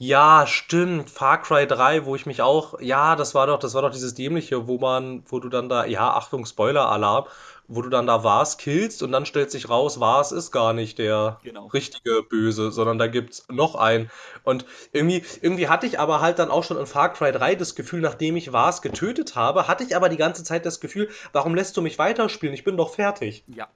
Ja, 0.00 0.46
stimmt. 0.46 1.10
Far 1.10 1.42
Cry 1.42 1.66
3, 1.66 2.04
wo 2.04 2.14
ich 2.14 2.24
mich 2.24 2.40
auch, 2.40 2.80
ja, 2.80 3.16
das 3.16 3.34
war 3.34 3.48
doch, 3.48 3.58
das 3.58 3.74
war 3.74 3.82
doch 3.82 3.90
dieses 3.90 4.14
dämliche, 4.14 4.68
wo 4.68 4.78
man, 4.78 5.24
wo 5.26 5.40
du 5.40 5.48
dann 5.48 5.68
da, 5.68 5.86
ja, 5.86 6.14
Achtung, 6.14 6.46
Spoiler-Alarm, 6.46 7.26
wo 7.66 7.82
du 7.82 7.88
dann 7.88 8.06
da 8.06 8.22
Vars 8.22 8.58
killst 8.58 9.02
und 9.02 9.10
dann 9.10 9.26
stellt 9.26 9.50
sich 9.50 9.68
raus, 9.68 9.98
Vars 9.98 10.30
ist 10.30 10.52
gar 10.52 10.72
nicht 10.72 10.98
der 10.98 11.40
genau. 11.42 11.66
richtige 11.66 12.22
Böse, 12.22 12.70
sondern 12.70 12.98
da 12.98 13.08
gibt's 13.08 13.44
noch 13.50 13.74
einen. 13.74 14.08
Und 14.44 14.66
irgendwie, 14.92 15.24
irgendwie 15.42 15.68
hatte 15.68 15.86
ich 15.86 15.98
aber 15.98 16.20
halt 16.20 16.38
dann 16.38 16.52
auch 16.52 16.62
schon 16.62 16.78
in 16.78 16.86
Far 16.86 17.12
Cry 17.12 17.32
3 17.32 17.56
das 17.56 17.74
Gefühl, 17.74 18.00
nachdem 18.00 18.36
ich 18.36 18.52
Vars 18.52 18.82
getötet 18.82 19.34
habe, 19.34 19.66
hatte 19.66 19.82
ich 19.82 19.96
aber 19.96 20.08
die 20.08 20.16
ganze 20.16 20.44
Zeit 20.44 20.64
das 20.64 20.78
Gefühl, 20.78 21.08
warum 21.32 21.56
lässt 21.56 21.76
du 21.76 21.82
mich 21.82 21.98
weiterspielen? 21.98 22.54
Ich 22.54 22.62
bin 22.62 22.76
doch 22.76 22.94
fertig. 22.94 23.42
Ja, 23.48 23.66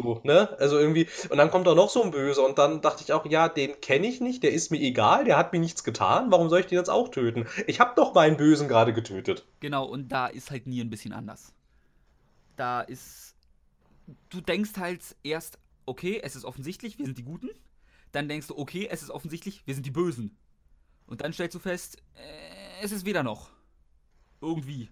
so, 0.00 0.20
ne? 0.24 0.56
Also 0.58 0.78
irgendwie, 0.78 1.08
und 1.28 1.38
dann 1.38 1.50
kommt 1.50 1.66
da 1.66 1.74
noch 1.74 1.90
so 1.90 2.02
ein 2.02 2.10
Böser 2.10 2.44
und 2.46 2.58
dann 2.58 2.80
dachte 2.80 3.02
ich 3.02 3.12
auch, 3.12 3.26
ja, 3.26 3.48
den 3.48 3.80
kenne 3.80 4.06
ich 4.06 4.20
nicht, 4.20 4.42
der 4.42 4.52
ist 4.52 4.70
mir 4.70 4.80
egal, 4.80 5.24
der 5.24 5.36
hat 5.36 5.52
mir 5.52 5.58
nichts 5.58 5.84
getan, 5.84 6.30
warum 6.30 6.48
soll 6.48 6.60
ich 6.60 6.66
den 6.66 6.78
jetzt 6.78 6.90
auch 6.90 7.08
töten? 7.08 7.46
Ich 7.66 7.80
habe 7.80 7.92
doch 7.96 8.14
meinen 8.14 8.36
Bösen 8.36 8.68
gerade 8.68 8.92
getötet. 8.92 9.46
Genau, 9.60 9.84
und 9.84 10.08
da 10.08 10.26
ist 10.26 10.50
halt 10.50 10.66
nie 10.66 10.80
ein 10.80 10.90
bisschen 10.90 11.12
anders. 11.12 11.52
Da 12.56 12.80
ist. 12.80 13.34
Du 14.30 14.40
denkst 14.40 14.70
halt 14.78 15.02
erst, 15.22 15.58
okay, 15.84 16.20
es 16.22 16.34
ist 16.34 16.44
offensichtlich, 16.44 16.98
wir 16.98 17.04
sind 17.04 17.18
die 17.18 17.24
Guten. 17.24 17.50
Dann 18.12 18.28
denkst 18.28 18.46
du, 18.46 18.56
okay, 18.56 18.88
es 18.90 19.02
ist 19.02 19.10
offensichtlich, 19.10 19.66
wir 19.66 19.74
sind 19.74 19.84
die 19.84 19.90
Bösen. 19.90 20.36
Und 21.06 21.20
dann 21.20 21.32
stellst 21.32 21.54
du 21.54 21.58
fest, 21.58 21.98
äh, 22.14 22.84
es 22.84 22.92
ist 22.92 23.04
weder 23.04 23.22
noch. 23.22 23.50
Irgendwie. 24.40 24.88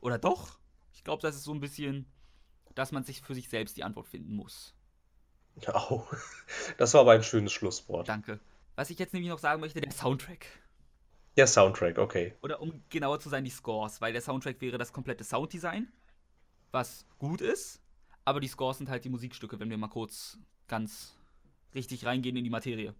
Oder 0.00 0.18
doch? 0.18 0.58
Ich 0.94 1.04
glaube, 1.04 1.22
das 1.22 1.36
ist 1.36 1.44
so 1.44 1.52
ein 1.52 1.60
bisschen 1.60 2.06
dass 2.74 2.92
man 2.92 3.04
sich 3.04 3.22
für 3.22 3.34
sich 3.34 3.48
selbst 3.48 3.76
die 3.76 3.84
Antwort 3.84 4.06
finden 4.06 4.34
muss. 4.34 4.74
Oh, 5.74 6.04
das 6.78 6.94
war 6.94 7.02
aber 7.02 7.12
ein 7.12 7.22
schönes 7.22 7.52
Schlusswort. 7.52 8.08
Danke. 8.08 8.40
Was 8.74 8.90
ich 8.90 8.98
jetzt 8.98 9.12
nämlich 9.12 9.30
noch 9.30 9.38
sagen 9.38 9.60
möchte, 9.60 9.80
der 9.80 9.92
Soundtrack. 9.92 10.46
Der 11.36 11.46
Soundtrack, 11.46 11.98
okay. 11.98 12.34
Oder 12.42 12.60
um 12.60 12.82
genauer 12.90 13.20
zu 13.20 13.28
sein, 13.28 13.44
die 13.44 13.50
Scores, 13.50 14.00
weil 14.00 14.12
der 14.12 14.22
Soundtrack 14.22 14.60
wäre 14.60 14.78
das 14.78 14.92
komplette 14.92 15.24
Sounddesign, 15.24 15.90
was 16.70 17.06
gut 17.18 17.40
ist, 17.40 17.80
aber 18.24 18.40
die 18.40 18.48
Scores 18.48 18.78
sind 18.78 18.88
halt 18.88 19.04
die 19.04 19.08
Musikstücke, 19.08 19.58
wenn 19.58 19.70
wir 19.70 19.78
mal 19.78 19.88
kurz 19.88 20.38
ganz 20.68 21.16
richtig 21.74 22.04
reingehen 22.04 22.36
in 22.36 22.44
die 22.44 22.50
Materie. 22.50 22.94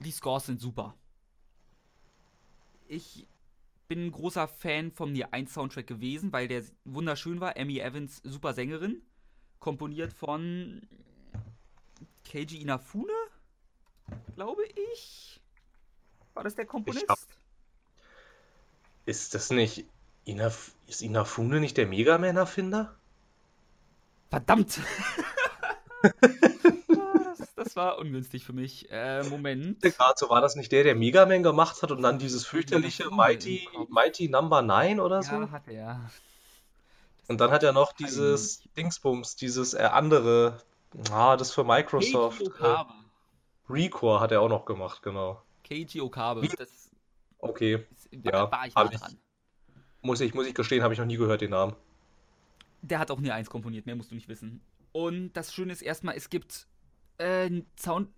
Die 0.00 0.10
Scores 0.10 0.46
sind 0.46 0.60
super. 0.60 0.94
Ich 2.88 3.26
bin 3.88 4.06
ein 4.06 4.12
großer 4.12 4.46
Fan 4.46 4.92
vom 4.92 5.12
Nier 5.12 5.32
1 5.32 5.52
Soundtrack 5.52 5.86
gewesen, 5.86 6.32
weil 6.32 6.46
der 6.46 6.62
wunderschön 6.84 7.40
war. 7.40 7.56
Emmy 7.56 7.80
Evans, 7.80 8.20
super 8.22 8.52
Sängerin. 8.52 9.02
Komponiert 9.58 10.12
von 10.12 10.82
Keiji 12.30 12.60
Inafune, 12.60 13.12
glaube 14.36 14.62
ich. 14.92 15.40
War 16.34 16.44
das 16.44 16.54
der 16.54 16.66
Komponist? 16.66 17.06
Ist 19.06 19.34
das 19.34 19.50
nicht. 19.50 19.86
Inaf 20.24 20.72
ist 20.86 21.00
Inafune 21.00 21.58
nicht 21.58 21.78
der 21.78 21.86
Mega 21.86 22.18
Man-Erfinder? 22.18 22.94
Verdammt! 24.28 24.78
das, 27.68 27.76
war 27.76 27.98
ungünstig 27.98 28.44
für 28.44 28.52
mich. 28.52 28.90
Äh, 28.90 29.22
Moment. 29.24 29.80
Gerade 29.82 30.14
so 30.16 30.28
war 30.30 30.40
das 30.40 30.56
nicht 30.56 30.72
der, 30.72 30.82
der 30.84 30.94
Mega 30.94 31.26
Man 31.26 31.42
gemacht 31.42 31.82
hat 31.82 31.90
und 31.90 32.02
dann 32.02 32.18
dieses 32.18 32.44
fürchterliche 32.46 33.10
Mighty. 33.10 33.68
Mighty 33.88 34.28
Number 34.28 34.62
9 34.62 35.00
oder 35.00 35.22
so? 35.22 35.36
Ja, 35.36 35.50
hat 35.50 35.68
er. 35.68 36.00
Das 37.20 37.28
Und 37.28 37.40
dann 37.40 37.50
hat 37.50 37.62
er 37.62 37.72
noch 37.72 37.92
dieses 37.92 38.62
Dingsbums, 38.76 39.36
dieses 39.36 39.74
äh, 39.74 39.78
andere, 39.82 40.62
ah, 41.10 41.36
das 41.36 41.52
für 41.52 41.64
Microsoft. 41.64 42.42
Keiji 42.58 42.72
Äh. 42.72 42.84
Recore 43.70 44.20
hat 44.20 44.32
er 44.32 44.40
auch 44.40 44.48
noch 44.48 44.64
gemacht, 44.64 45.02
genau. 45.02 45.42
Keiji 45.68 46.00
Okabe. 46.00 46.46
Das 46.56 46.68
Okay, 47.40 47.86
ist, 47.94 48.08
Ja, 48.24 48.50
war 48.50 48.66
ich 48.66 48.74
nah 48.74 48.90
ich. 48.90 48.98
dran. 48.98 49.16
muss 50.02 50.20
ich, 50.20 50.34
muss 50.34 50.46
ich 50.46 50.54
gestehen, 50.54 50.82
habe 50.82 50.92
ich 50.94 50.98
noch 50.98 51.06
nie 51.06 51.16
gehört, 51.18 51.40
den 51.40 51.50
Namen. 51.50 51.76
Der 52.82 52.98
hat 52.98 53.10
auch 53.10 53.20
nie 53.20 53.30
eins 53.30 53.50
komponiert, 53.50 53.86
mehr 53.86 53.94
musst 53.96 54.10
du 54.10 54.14
nicht 54.14 54.28
wissen. 54.28 54.60
Und 54.92 55.32
das 55.34 55.52
Schöne 55.52 55.72
ist 55.72 55.82
erstmal, 55.82 56.16
es 56.16 56.30
gibt 56.30 56.66
äh, 57.18 57.62
Sound, 57.78 58.10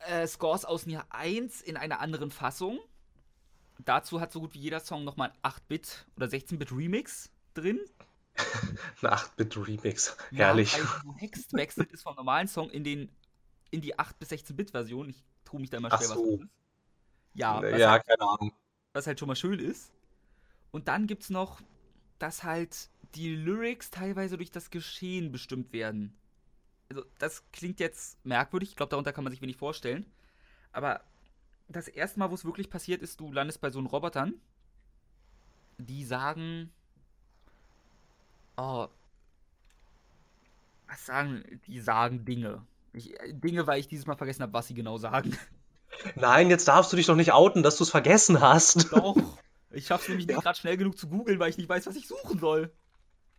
äh, 0.00 0.26
Scores 0.26 0.64
aus 0.64 0.86
Nier 0.86 1.04
1 1.10 1.60
in 1.62 1.76
einer 1.76 2.00
anderen 2.00 2.30
Fassung. 2.30 2.80
Dazu 3.78 4.20
hat 4.20 4.32
so 4.32 4.40
gut 4.40 4.54
wie 4.54 4.60
jeder 4.60 4.80
Song 4.80 5.04
nochmal 5.04 5.32
ein 5.42 5.52
8-Bit 5.52 6.06
oder 6.16 6.26
16-Bit 6.26 6.72
Remix 6.72 7.30
drin. 7.54 7.80
Ein 9.02 9.10
8-Bit-Remix. 9.10 10.16
Ja, 10.32 10.46
Herrlich. 10.46 10.74
weil 10.76 10.84
du 11.04 11.14
Hext 11.18 11.52
wechselt 11.52 11.92
ist 11.92 12.02
vom 12.02 12.16
normalen 12.16 12.48
Song 12.48 12.68
in, 12.70 12.82
den, 12.82 13.08
in 13.70 13.80
die 13.80 13.96
8- 13.96 14.14
bis 14.18 14.30
16-Bit-Version. 14.30 15.08
Ich 15.08 15.22
tue 15.44 15.60
mich 15.60 15.70
da 15.70 15.76
immer 15.76 15.88
schwer, 15.90 15.98
was 16.00 16.08
so. 16.08 16.36
das 16.36 16.46
ist. 16.46 16.52
Ja, 17.34 17.62
was, 17.62 17.78
ja, 17.78 17.90
halt, 17.92 18.06
keine 18.06 18.22
Ahnung. 18.22 18.52
was 18.92 19.06
halt 19.06 19.18
schon 19.20 19.28
mal 19.28 19.36
schön 19.36 19.60
ist. 19.60 19.92
Und 20.72 20.88
dann 20.88 21.06
gibt's 21.06 21.30
noch, 21.30 21.60
dass 22.18 22.42
halt 22.42 22.88
die 23.14 23.34
Lyrics 23.34 23.90
teilweise 23.90 24.36
durch 24.36 24.50
das 24.50 24.70
Geschehen 24.70 25.30
bestimmt 25.30 25.72
werden. 25.72 26.16
Also, 26.94 27.08
das 27.18 27.42
klingt 27.50 27.80
jetzt 27.80 28.24
merkwürdig. 28.24 28.70
Ich 28.70 28.76
glaube, 28.76 28.90
darunter 28.90 29.12
kann 29.12 29.24
man 29.24 29.32
sich 29.32 29.42
wenig 29.42 29.56
vorstellen. 29.56 30.06
Aber 30.70 31.00
das 31.66 31.88
erste 31.88 32.20
Mal, 32.20 32.30
wo 32.30 32.36
es 32.36 32.44
wirklich 32.44 32.70
passiert 32.70 33.02
ist, 33.02 33.18
du 33.18 33.32
landest 33.32 33.60
bei 33.60 33.70
so 33.70 33.80
einen 33.80 33.88
Robotern, 33.88 34.34
die 35.78 36.04
sagen. 36.04 36.70
Oh. 38.56 38.86
Was 40.86 41.04
sagen. 41.04 41.60
Die 41.66 41.80
sagen 41.80 42.24
Dinge. 42.24 42.64
Ich, 42.92 43.18
äh, 43.20 43.32
Dinge, 43.32 43.66
weil 43.66 43.80
ich 43.80 43.88
dieses 43.88 44.06
Mal 44.06 44.16
vergessen 44.16 44.42
habe, 44.42 44.52
was 44.52 44.68
sie 44.68 44.74
genau 44.74 44.96
sagen. 44.96 45.36
Nein, 46.14 46.48
jetzt 46.48 46.68
darfst 46.68 46.92
du 46.92 46.96
dich 46.96 47.06
doch 47.06 47.16
nicht 47.16 47.32
outen, 47.32 47.64
dass 47.64 47.76
du 47.76 47.82
es 47.82 47.90
vergessen 47.90 48.40
hast. 48.40 48.92
Doch. 48.92 49.16
Ich 49.72 49.86
schaff's 49.86 50.08
nämlich 50.08 50.26
nicht 50.28 50.40
gerade 50.40 50.56
schnell 50.56 50.76
genug 50.76 50.96
zu 50.96 51.08
googeln, 51.08 51.40
weil 51.40 51.50
ich 51.50 51.58
nicht 51.58 51.68
weiß, 51.68 51.88
was 51.88 51.96
ich 51.96 52.06
suchen 52.06 52.38
soll. 52.38 52.72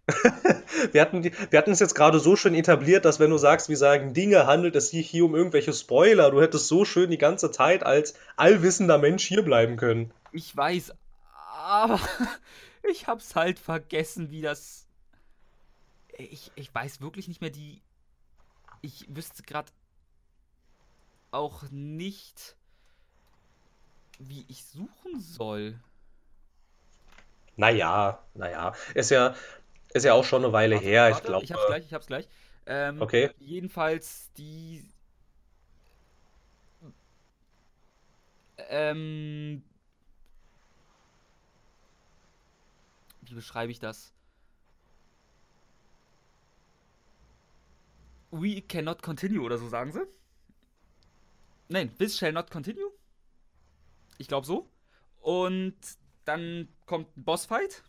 Wir 0.91 1.01
hatten, 1.01 1.24
wir 1.24 1.58
hatten 1.58 1.72
es 1.72 1.80
jetzt 1.80 1.95
gerade 1.95 2.20
so 2.20 2.36
schön 2.36 2.53
etabliert, 2.53 3.06
dass 3.06 3.20
wenn 3.20 3.30
du 3.30 3.38
sagst, 3.38 3.70
wir 3.70 3.78
sagen 3.78 4.14
Dinge, 4.14 4.45
handelt 4.45 4.76
es 4.76 4.89
sich 4.89 5.10
hier 5.10 5.26
um 5.26 5.34
irgendwelche 5.34 5.74
Spoiler. 5.74 6.32
Du 6.32 6.41
hättest 6.41 6.68
so 6.68 6.86
schön 6.86 7.10
die 7.10 7.18
ganze 7.18 7.49
Zeit 7.49 7.84
als 7.84 8.14
allwissender 8.36 8.97
Mensch 8.97 9.26
hier 9.26 9.41
bleiben 9.41 9.78
können. 9.78 10.12
Ich 10.32 10.56
weiß, 10.56 10.93
aber 11.47 11.99
ich 12.91 13.08
hab's 13.08 13.36
halt 13.36 13.58
vergessen, 13.58 14.30
wie 14.30 14.41
das. 14.41 14.86
Ich, 16.18 16.51
ich 16.56 16.74
weiß 16.74 17.01
wirklich 17.01 17.28
nicht 17.28 17.41
mehr 17.41 17.49
die. 17.49 17.82
Ich 18.82 19.06
wüsste 19.10 19.43
gerade 19.43 19.72
auch 21.32 21.64
nicht, 21.72 22.56
wie 24.20 24.45
ich 24.47 24.64
suchen 24.66 25.20
soll. 25.20 25.80
Naja, 27.58 28.20
naja. 28.34 28.74
Ist 28.93 29.12
ja, 29.12 29.36
ist 29.96 30.04
ja 30.04 30.14
auch 30.14 30.26
schon 30.26 30.43
eine 30.43 30.52
Weile 30.54 30.76
Warte, 30.76 30.88
her. 30.88 31.10
Ich 31.10 31.16
warte, 31.16 31.28
glaube. 31.28 31.46
ich 31.46 31.52
hab's 31.54 31.66
gleich, 31.68 31.86
ich 31.86 31.93
hab's 31.93 32.08
gleich. 32.08 32.28
Ähm, 32.66 33.02
Okay. 33.02 33.32
Jedenfalls 33.39 34.32
die. 34.38 34.84
Ähm. 38.70 39.64
Wie 43.22 43.34
beschreibe 43.34 43.72
ich 43.72 43.80
das? 43.80 44.14
We 48.32 48.62
cannot 48.62 49.02
continue 49.02 49.41
oder 49.41 49.58
so 49.58 49.68
sagen 49.70 49.91
sie? 49.93 50.06
Nein, 51.70 51.96
this 51.98 52.18
shall 52.18 52.34
not 52.34 52.52
continue. 52.52 52.91
Ich 54.18 54.28
glaube 54.28 54.46
so. 54.46 54.70
Und 55.22 55.76
dann 56.26 56.68
kommt 56.86 57.16
ein 57.18 57.24
Bossfight. 57.24 57.84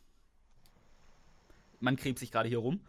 Man 1.81 1.97
gräbt 1.97 2.18
sich 2.18 2.31
gerade 2.31 2.49
hier 2.49 2.59
rum. 2.59 2.81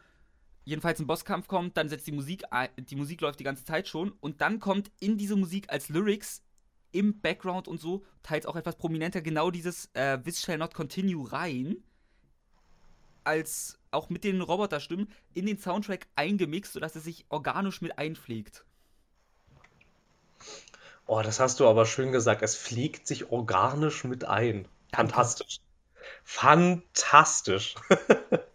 Jedenfalls 0.66 1.00
ein 1.00 1.08
Bosskampf 1.08 1.48
kommt, 1.48 1.78
dann 1.78 1.88
setzt 1.88 2.08
die 2.08 2.12
Musik 2.12 2.44
ein, 2.52 2.70
die 2.78 2.98
Musik 2.98 3.22
läuft 3.22 3.40
die 3.40 3.46
ganze 3.46 3.64
Zeit 3.64 3.88
schon 3.88 4.12
und 4.20 4.42
dann 4.42 4.60
kommt 4.60 4.92
in 5.00 5.18
diese 5.18 5.38
Musik 5.38 5.72
als 5.72 5.88
Lyrics 5.88 6.44
im 6.92 7.22
Background 7.22 7.68
und 7.68 7.80
so, 7.80 8.04
teils 8.22 8.46
auch 8.46 8.56
etwas 8.56 8.78
prominenter, 8.78 9.22
genau 9.22 9.50
dieses 9.50 9.90
äh, 9.94 10.20
This 10.20 10.42
shall 10.42 10.58
not 10.58 10.74
continue 10.74 11.32
rein, 11.32 11.78
als 13.24 13.80
auch 13.92 14.10
mit 14.10 14.24
den 14.24 14.42
Roboterstimmen 14.42 15.10
in 15.34 15.46
den 15.46 15.58
Soundtrack 15.58 16.08
eingemixt, 16.16 16.74
sodass 16.74 16.96
es 16.96 17.04
sich 17.04 17.26
organisch 17.30 17.82
mit 17.82 17.98
einpflegt. 17.98 18.66
Oh, 21.06 21.22
das 21.22 21.40
hast 21.40 21.60
du 21.60 21.68
aber 21.68 21.86
schön 21.86 22.12
gesagt. 22.12 22.42
Es 22.42 22.56
fliegt 22.56 23.08
sich 23.08 23.32
organisch 23.32 24.04
mit 24.04 24.26
ein. 24.26 24.68
Danke. 24.92 25.14
Fantastisch. 25.14 25.60
Fantastisch. 26.24 27.76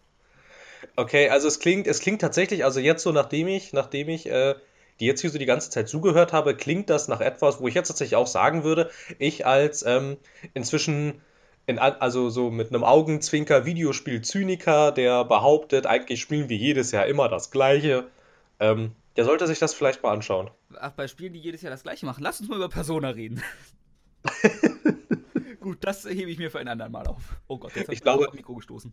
Okay, 0.97 1.29
also 1.29 1.49
es 1.49 1.59
klingt, 1.59 1.87
es 1.87 2.01
klingt 2.01 2.21
tatsächlich, 2.21 2.65
also 2.65 2.81
jetzt 2.81 3.03
so, 3.03 3.13
nachdem 3.13 3.49
ich, 3.49 3.73
nachdem 3.73 4.09
ich 4.09 4.27
äh, 4.27 4.55
die 5.01 5.07
jetzt 5.07 5.21
hier 5.21 5.31
so 5.31 5.39
die 5.39 5.47
ganze 5.47 5.71
Zeit 5.71 5.89
zugehört 5.89 6.33
habe, 6.33 6.55
klingt 6.55 6.91
das 6.91 7.09
nach 7.09 7.21
etwas, 7.21 7.61
wo 7.61 7.69
ich 7.69 7.75
jetzt 7.75 7.89
tatsächlich 7.89 8.17
auch 8.17 8.27
sagen 8.27 8.63
würde, 8.63 8.91
ich 9.19 9.47
als 9.47 9.85
ähm, 9.85 10.17
inzwischen 10.55 11.21
in, 11.67 11.79
also 11.79 12.31
so 12.31 12.51
mit 12.51 12.69
einem 12.69 12.85
Augenzwinker 12.85 13.65
Videospiel-Zyniker, 13.65 14.93
der 14.93 15.25
behauptet, 15.25 15.87
eigentlich 15.87 16.21
spielen 16.21 16.49
wir 16.49 16.57
jedes 16.57 16.93
Jahr 16.93 17.07
immer 17.07 17.29
das 17.29 17.51
Gleiche, 17.51 18.09
ähm, 18.61 18.93
der 19.17 19.25
sollte 19.25 19.47
sich 19.47 19.59
das 19.59 19.75
vielleicht 19.75 20.03
mal 20.03 20.13
anschauen. 20.13 20.51
Ach, 20.79 20.93
bei 20.93 21.07
Spielen, 21.09 21.33
die 21.33 21.41
jedes 21.41 21.63
Jahr 21.63 21.71
das 21.71 21.83
gleiche 21.83 22.07
machen. 22.07 22.23
Lass 22.23 22.41
uns 22.41 22.49
mal 22.49 22.57
über 22.57 22.69
Persona 22.69 23.11
reden. 23.11 23.43
Gut, 25.61 25.79
das 25.81 26.05
hebe 26.05 26.31
ich 26.31 26.39
mir 26.39 26.51
für 26.51 26.59
ein 26.59 26.69
andermal 26.69 27.07
auf. 27.07 27.23
Oh 27.47 27.59
Gott, 27.59 27.75
jetzt 27.75 27.85
habe 27.87 27.93
Ich 27.93 27.99
ich 27.99 28.03
glaube- 28.03 28.29
auf 28.29 28.35
Mikro 28.35 28.55
gestoßen. 28.55 28.93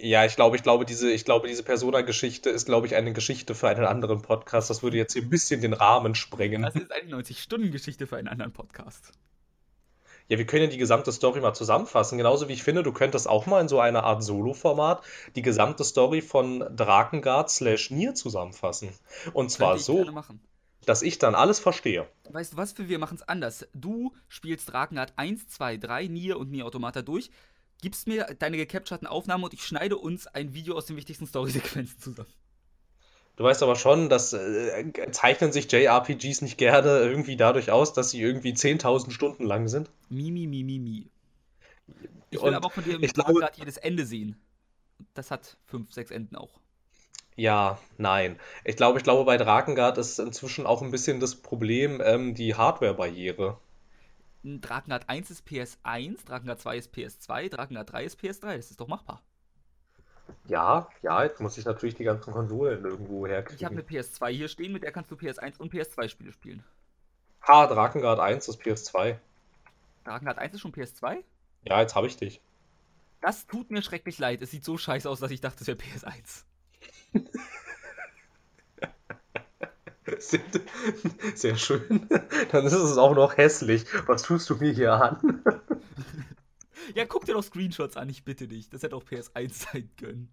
Ja, 0.00 0.24
ich 0.24 0.36
glaube, 0.36 0.56
ich 0.56 0.62
glaube, 0.62 0.84
diese, 0.84 1.10
ich 1.10 1.24
glaube, 1.24 1.48
diese 1.48 1.62
Persona-Geschichte 1.62 2.50
ist, 2.50 2.66
glaube 2.66 2.86
ich, 2.86 2.94
eine 2.94 3.12
Geschichte 3.12 3.54
für 3.54 3.68
einen 3.68 3.84
anderen 3.84 4.22
Podcast. 4.22 4.70
Das 4.70 4.82
würde 4.82 4.96
jetzt 4.96 5.12
hier 5.12 5.22
ein 5.22 5.30
bisschen 5.30 5.60
den 5.60 5.72
Rahmen 5.72 6.14
sprengen. 6.14 6.62
Das 6.62 6.74
ist 6.74 6.92
eine 6.92 7.10
90-Stunden-Geschichte 7.14 8.06
für 8.06 8.16
einen 8.16 8.28
anderen 8.28 8.52
Podcast. 8.52 9.12
Ja, 10.28 10.38
wir 10.38 10.46
können 10.46 10.64
ja 10.64 10.70
die 10.70 10.78
gesamte 10.78 11.12
Story 11.12 11.40
mal 11.40 11.52
zusammenfassen. 11.52 12.16
Genauso 12.16 12.48
wie 12.48 12.54
ich 12.54 12.62
finde, 12.62 12.82
du 12.82 12.92
könntest 12.92 13.28
auch 13.28 13.46
mal 13.46 13.60
in 13.60 13.68
so 13.68 13.78
einer 13.78 14.04
Art 14.04 14.22
Solo-Format 14.22 15.02
die 15.36 15.42
gesamte 15.42 15.84
Story 15.84 16.22
von 16.22 16.60
Drakengard 16.74 17.50
slash 17.50 17.90
Nier 17.90 18.14
zusammenfassen. 18.14 18.88
Und 19.34 19.50
zwar 19.50 19.78
so, 19.78 20.06
dass 20.86 21.02
ich 21.02 21.18
dann 21.18 21.34
alles 21.34 21.58
verstehe. 21.58 22.06
Weißt 22.30 22.54
du 22.54 22.56
was, 22.56 22.72
für 22.72 22.88
wir 22.88 22.98
machen 22.98 23.16
es 23.16 23.28
anders. 23.28 23.66
Du 23.74 24.14
spielst 24.28 24.72
Drakengard 24.72 25.12
1, 25.16 25.48
2, 25.48 25.76
3, 25.76 26.06
Nier 26.06 26.38
und 26.38 26.50
Nier 26.50 26.64
Automata 26.64 27.02
durch, 27.02 27.30
gibst 27.84 28.08
mir 28.08 28.24
deine 28.38 28.56
gecapturten 28.56 29.06
Aufnahmen 29.06 29.44
und 29.44 29.52
ich 29.52 29.62
schneide 29.62 29.98
uns 29.98 30.26
ein 30.26 30.54
Video 30.54 30.74
aus 30.74 30.86
den 30.86 30.96
wichtigsten 30.96 31.26
Story-Sequenzen 31.26 32.00
zusammen. 32.00 32.32
Du 33.36 33.44
weißt 33.44 33.62
aber 33.62 33.76
schon, 33.76 34.08
dass 34.08 34.32
äh, 34.32 34.92
zeichnen 35.12 35.52
sich 35.52 35.70
JRPGs 35.70 36.40
nicht 36.40 36.56
gerne 36.56 37.00
irgendwie 37.00 37.36
dadurch 37.36 37.70
aus, 37.70 37.92
dass 37.92 38.10
sie 38.10 38.22
irgendwie 38.22 38.52
10.000 38.52 39.10
Stunden 39.10 39.44
lang 39.44 39.68
sind. 39.68 39.90
Mi, 40.08 40.30
mi, 40.30 40.46
mi, 40.46 40.62
mi. 40.62 41.10
Ich 42.30 42.40
will 42.40 42.48
Und 42.48 42.54
aber 42.54 42.68
auch 42.68 42.72
von 42.72 42.84
dir 42.84 42.94
im 42.94 43.00
glaube- 43.02 43.32
Drakengard 43.32 43.56
jedes 43.58 43.76
Ende 43.76 44.06
sehen. 44.06 44.36
Das 45.12 45.30
hat 45.30 45.56
5, 45.66 45.92
6 45.92 46.10
Enden 46.10 46.36
auch. 46.36 46.60
Ja, 47.36 47.78
nein. 47.98 48.38
Ich 48.64 48.76
glaube, 48.76 48.98
ich 48.98 49.04
glaube, 49.04 49.24
bei 49.24 49.36
Drakengard 49.36 49.98
ist 49.98 50.20
inzwischen 50.20 50.64
auch 50.66 50.80
ein 50.82 50.92
bisschen 50.92 51.18
das 51.20 51.34
Problem, 51.34 52.00
ähm, 52.04 52.34
die 52.34 52.54
Hardware-Barriere. 52.54 53.58
Drakengard 54.44 55.08
1 55.08 55.30
ist 55.30 55.46
PS1, 55.48 56.26
Drakengard 56.26 56.60
2 56.60 56.76
ist 56.76 56.94
PS2, 56.94 57.48
Drakengard 57.48 57.92
3 57.92 58.04
ist 58.04 58.20
PS3. 58.20 58.56
Das 58.56 58.70
ist 58.70 58.80
doch 58.80 58.88
machbar. 58.88 59.22
Ja, 60.46 60.88
ja, 61.02 61.24
jetzt 61.24 61.40
muss 61.40 61.56
ich 61.56 61.64
natürlich 61.64 61.94
die 61.94 62.04
ganzen 62.04 62.32
Konsolen 62.32 62.84
irgendwo 62.84 63.26
Ich 63.26 63.32
habe 63.32 63.46
eine 63.48 63.82
herkriegen. 63.82 63.86
PS2 63.88 64.28
hier 64.30 64.48
stehen, 64.48 64.72
mit 64.72 64.82
der 64.82 64.92
kannst 64.92 65.10
du 65.10 65.16
PS1 65.16 65.58
und 65.58 65.72
PS2 65.72 66.08
Spiele 66.08 66.32
spielen. 66.32 66.62
Ha, 67.46 67.66
Drakengard 67.66 68.20
1 68.20 68.48
ist 68.48 68.60
PS2. 68.60 69.16
Drakengard 70.04 70.38
1 70.38 70.54
ist 70.54 70.60
schon 70.60 70.72
PS2? 70.72 71.22
Ja, 71.64 71.80
jetzt 71.80 71.94
habe 71.94 72.06
ich 72.06 72.16
dich. 72.16 72.42
Das 73.22 73.46
tut 73.46 73.70
mir 73.70 73.82
schrecklich 73.82 74.18
leid. 74.18 74.42
Es 74.42 74.50
sieht 74.50 74.64
so 74.64 74.76
scheiße 74.76 75.08
aus, 75.08 75.20
dass 75.20 75.30
ich 75.30 75.40
dachte, 75.40 75.62
es 75.62 75.66
wäre 75.66 75.78
PS1. 75.78 76.44
Sehr, 80.20 80.40
sehr 81.34 81.56
schön. 81.56 82.08
Dann 82.52 82.66
ist 82.66 82.72
es 82.72 82.98
auch 82.98 83.14
noch 83.14 83.36
hässlich. 83.36 83.84
Was 84.06 84.22
tust 84.22 84.48
du 84.50 84.56
mir 84.56 84.72
hier 84.72 84.92
an? 84.92 85.42
Ja, 86.94 87.06
guck 87.06 87.24
dir 87.24 87.32
doch 87.32 87.42
Screenshots 87.42 87.96
an, 87.96 88.10
ich 88.10 88.24
bitte 88.24 88.46
dich. 88.46 88.68
Das 88.68 88.82
hätte 88.82 88.94
auch 88.94 89.04
PS1 89.04 89.72
sein 89.72 89.90
können. 89.98 90.28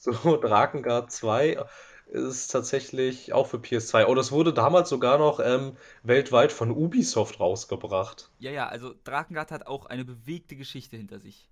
So, 0.00 0.36
Drakengard 0.36 1.12
2 1.12 1.64
ist 2.06 2.48
tatsächlich 2.48 3.32
auch 3.32 3.46
für 3.46 3.58
PS2. 3.58 4.06
Oh, 4.06 4.14
das 4.14 4.32
wurde 4.32 4.52
damals 4.52 4.88
sogar 4.88 5.18
noch 5.18 5.40
ähm, 5.40 5.76
weltweit 6.02 6.52
von 6.52 6.70
Ubisoft 6.70 7.38
rausgebracht. 7.38 8.30
Ja, 8.38 8.50
ja, 8.50 8.68
also 8.68 8.94
Drakengard 9.04 9.50
hat 9.50 9.66
auch 9.66 9.86
eine 9.86 10.04
bewegte 10.04 10.56
Geschichte 10.56 10.96
hinter 10.96 11.20
sich. 11.20 11.48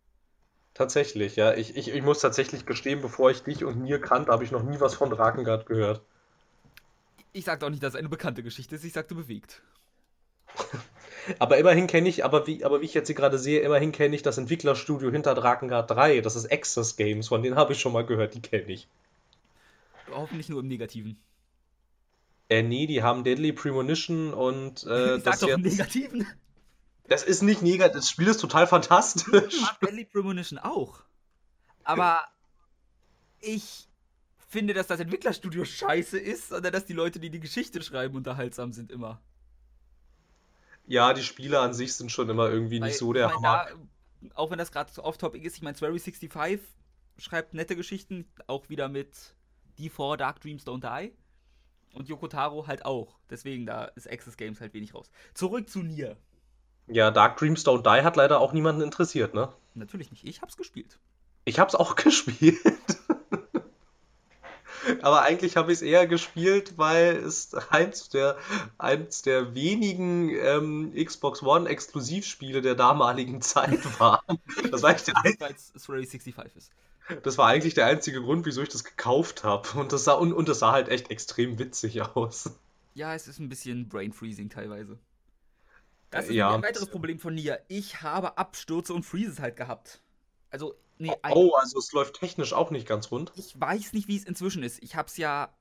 Tatsächlich, 0.74 1.36
ja. 1.36 1.54
Ich, 1.54 1.76
ich, 1.76 1.88
ich 1.88 2.02
muss 2.02 2.20
tatsächlich 2.20 2.66
gestehen, 2.66 3.00
bevor 3.00 3.30
ich 3.30 3.42
dich 3.42 3.64
und 3.64 3.82
Nier 3.82 4.00
kannte, 4.00 4.32
habe 4.32 4.44
ich 4.44 4.50
noch 4.50 4.62
nie 4.62 4.80
was 4.80 4.94
von 4.94 5.10
Drakengard 5.10 5.66
gehört. 5.66 6.02
Ich 7.36 7.44
sagte 7.44 7.66
auch 7.66 7.70
nicht, 7.70 7.82
dass 7.82 7.92
es 7.92 7.98
eine 7.98 8.08
bekannte 8.08 8.42
Geschichte 8.42 8.76
ist, 8.76 8.84
ich 8.84 8.94
sagte 8.94 9.14
bewegt. 9.14 9.60
Aber 11.38 11.58
immerhin 11.58 11.86
kenne 11.86 12.08
ich, 12.08 12.24
aber 12.24 12.46
wie, 12.46 12.64
aber 12.64 12.80
wie 12.80 12.84
ich 12.84 12.94
jetzt 12.94 13.08
hier 13.08 13.16
gerade 13.16 13.36
sehe, 13.36 13.58
immerhin 13.60 13.90
kenne 13.90 14.14
ich 14.14 14.22
das 14.22 14.38
Entwicklerstudio 14.38 15.10
hinter 15.10 15.34
Drakengard 15.34 15.90
3. 15.90 16.20
Das 16.20 16.36
ist 16.36 16.52
Access 16.52 16.94
Games, 16.94 17.26
von 17.26 17.42
denen 17.42 17.56
habe 17.56 17.72
ich 17.72 17.80
schon 17.80 17.92
mal 17.92 18.06
gehört, 18.06 18.34
die 18.34 18.40
kenne 18.40 18.70
ich. 18.70 18.86
Hoffentlich 20.08 20.48
nur 20.48 20.60
im 20.60 20.68
Negativen. 20.68 21.20
Äh, 22.48 22.62
nee, 22.62 22.86
die 22.86 23.02
haben 23.02 23.24
Deadly 23.24 23.52
Premonition 23.52 24.32
und 24.32 24.84
äh, 24.84 25.16
ich 25.16 25.24
sag 25.24 25.32
das 25.32 25.40
doch 25.40 25.48
im. 25.48 25.62
Negativen. 25.62 26.26
Das 27.08 27.24
ist 27.24 27.42
nicht 27.42 27.60
negativ, 27.60 27.96
das 27.96 28.08
Spiel 28.08 28.28
ist 28.28 28.40
total 28.40 28.68
fantastisch. 28.68 29.52
Ich 29.52 29.60
mag 29.62 29.80
Deadly 29.80 30.04
Premonition 30.04 30.60
auch. 30.60 31.00
Aber 31.82 32.20
ich 33.40 33.88
finde, 34.46 34.74
dass 34.74 34.86
das 34.86 35.00
Entwicklerstudio 35.00 35.64
scheiße 35.64 36.18
ist, 36.18 36.48
sondern 36.48 36.72
dass 36.72 36.84
die 36.86 36.92
Leute, 36.92 37.18
die 37.20 37.30
die 37.30 37.40
Geschichte 37.40 37.82
schreiben, 37.82 38.16
unterhaltsam 38.16 38.72
sind 38.72 38.90
immer. 38.92 39.20
Ja, 40.86 41.12
die 41.12 41.22
Spiele 41.22 41.58
an 41.60 41.74
sich 41.74 41.94
sind 41.94 42.12
schon 42.12 42.28
immer 42.28 42.48
irgendwie 42.48 42.80
Weil, 42.80 42.88
nicht 42.88 42.98
so 42.98 43.12
der 43.12 43.26
ich 43.26 43.40
mein, 43.40 43.42
Hammer. 43.42 43.66
da, 44.22 44.30
auch 44.34 44.50
wenn 44.50 44.58
das 44.58 44.70
gerade 44.70 44.90
so 44.92 45.02
off-topic 45.02 45.44
ist, 45.44 45.56
ich 45.56 45.62
meine, 45.62 45.76
Swery65 45.76 46.60
schreibt 47.18 47.54
nette 47.54 47.74
Geschichten, 47.76 48.24
auch 48.46 48.68
wieder 48.68 48.88
mit 48.88 49.34
D4 49.78 50.16
Dark 50.16 50.40
Dreams 50.40 50.64
Don't 50.66 50.80
Die. 50.80 51.12
Und 51.94 52.08
Yoko 52.08 52.28
Taro 52.28 52.66
halt 52.66 52.84
auch. 52.84 53.16
Deswegen, 53.30 53.64
da 53.64 53.86
ist 53.86 54.10
Access 54.10 54.36
Games 54.36 54.60
halt 54.60 54.74
wenig 54.74 54.94
raus. 54.94 55.10
Zurück 55.34 55.68
zu 55.70 55.80
Nier. 55.80 56.16
Ja, 56.88 57.10
Dark 57.10 57.38
Dreams 57.38 57.66
Don't 57.66 57.82
Die 57.82 58.04
hat 58.04 58.16
leider 58.16 58.38
auch 58.40 58.52
niemanden 58.52 58.82
interessiert, 58.82 59.34
ne? 59.34 59.52
Natürlich 59.74 60.10
nicht. 60.10 60.24
Ich 60.24 60.42
hab's 60.42 60.56
gespielt. 60.56 60.98
Ich 61.46 61.58
hab's 61.58 61.74
auch 61.74 61.96
gespielt. 61.96 62.58
Aber 65.02 65.22
eigentlich 65.22 65.56
habe 65.56 65.72
ich 65.72 65.78
es 65.78 65.82
eher 65.82 66.06
gespielt, 66.06 66.74
weil 66.76 67.16
es 67.16 67.54
eins 67.70 68.08
der, 68.08 68.36
eins 68.78 69.22
der 69.22 69.54
wenigen 69.54 70.30
ähm, 70.30 70.92
Xbox 70.94 71.42
One 71.42 71.68
Exklusivspiele 71.68 72.62
der 72.62 72.74
damaligen 72.74 73.40
Zeit 73.42 73.84
war. 74.00 74.22
Das 74.70 74.82
war, 74.82 74.90
eigentlich 74.90 75.04
der, 75.04 75.16
ein- 75.24 75.36
Weil 75.38 75.54
es 75.54 75.72
Swery65 75.74 76.56
ist. 76.56 76.70
das 77.22 77.38
war 77.38 77.48
eigentlich 77.48 77.74
der 77.74 77.86
einzige 77.86 78.20
Grund, 78.22 78.46
wieso 78.46 78.62
ich 78.62 78.68
das 78.68 78.84
gekauft 78.84 79.44
habe. 79.44 79.68
Und 79.78 79.92
das 79.92 80.04
sah, 80.04 80.12
und, 80.14 80.32
und 80.32 80.48
das 80.48 80.58
sah 80.60 80.72
halt 80.72 80.88
echt 80.88 81.10
extrem 81.10 81.58
witzig 81.58 82.00
aus. 82.02 82.50
Ja, 82.94 83.14
es 83.14 83.28
ist 83.28 83.38
ein 83.40 83.48
bisschen 83.48 83.88
Brain 83.88 84.12
Freezing 84.12 84.48
teilweise. 84.50 84.98
Das 86.10 86.26
ist 86.28 86.34
Ja. 86.34 86.54
ein 86.54 86.62
weiteres 86.62 86.88
Problem 86.88 87.18
von 87.18 87.34
Nier. 87.34 87.60
Ich 87.68 88.00
habe 88.02 88.38
Abstürze 88.38 88.94
und 88.94 89.02
Freezes 89.04 89.40
halt 89.40 89.56
gehabt. 89.56 90.00
Also, 90.50 90.74
nee, 90.98 91.16
ein, 91.22 91.34
Oh, 91.34 91.54
also 91.54 91.78
es 91.78 91.92
läuft 91.92 92.16
technisch 92.18 92.52
auch 92.52 92.70
nicht 92.72 92.86
ganz 92.88 93.10
rund. 93.12 93.32
ich 93.34 93.58
weiß 93.60 93.92
nicht, 93.92 94.08
wie 94.08 94.16
es 94.16 94.24
inzwischen 94.24 94.62
ist. 94.64 94.82
Ich 94.82 94.96
habe 94.96 95.06
es 95.08 95.16
ja 95.16 95.54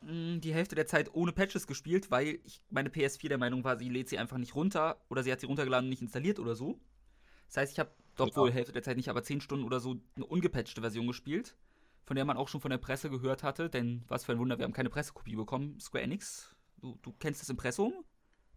mh, 0.00 0.38
die 0.38 0.54
Hälfte 0.54 0.74
der 0.74 0.86
Zeit 0.86 1.14
ohne 1.14 1.32
Patches 1.32 1.66
gespielt, 1.66 2.10
weil 2.10 2.40
ich 2.44 2.60
meine 2.70 2.90
PS4 2.90 3.28
der 3.28 3.38
Meinung 3.38 3.64
war, 3.64 3.78
sie 3.78 3.88
lädt 3.88 4.08
sie 4.08 4.18
einfach 4.18 4.38
nicht 4.38 4.54
runter 4.54 4.98
oder 5.08 5.22
sie 5.22 5.32
hat 5.32 5.40
sie 5.40 5.46
runtergeladen 5.46 5.86
und 5.86 5.90
nicht 5.90 6.02
installiert 6.02 6.38
oder 6.38 6.54
so. 6.54 6.80
Das 7.48 7.58
heißt, 7.58 7.72
ich 7.72 7.80
habe, 7.80 7.92
obwohl 8.18 8.50
Ja. 8.50 8.54
Hälfte 8.54 8.72
der 8.72 8.82
Zeit 8.82 8.96
nicht, 8.98 9.08
aber 9.10 9.22
10 9.22 9.40
Stunden 9.40 9.64
oder 9.66 9.80
so 9.80 9.96
eine 10.16 10.26
ungepatchte 10.26 10.80
Version 10.82 11.06
gespielt, 11.06 11.56
von 12.04 12.16
der 12.16 12.24
man 12.24 12.36
auch 12.36 12.48
schon 12.48 12.60
von 12.60 12.70
der 12.70 12.78
Presse 12.78 13.10
gehört 13.10 13.42
hatte, 13.42 13.70
denn 13.70 14.04
was 14.08 14.24
für 14.26 14.32
ein 14.32 14.38
Wunder, 14.38 14.58
wir 14.58 14.64
haben 14.64 14.72
keine 14.72 14.90
Pressekopie 14.90 15.36
bekommen. 15.36 15.80
Square 15.80 16.04
Enix, 16.04 16.54
du, 16.80 16.98
du 17.02 17.12
kennst 17.18 17.42
das 17.42 17.50
Impressum? 17.50 17.94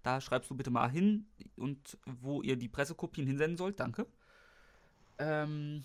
Da 0.04 0.22
schreibst 0.22 0.50
du 0.52 0.56
bitte 0.56 0.72
mal 0.72 0.90
hin 0.90 1.28
und 1.58 1.98
wo 2.06 2.42
ihr 2.42 2.58
die 2.58 2.70
Pressekopien 2.70 3.28
hinsenden 3.28 3.58
sollt, 3.58 3.80
danke. 3.80 4.08
Ähm, 5.18 5.84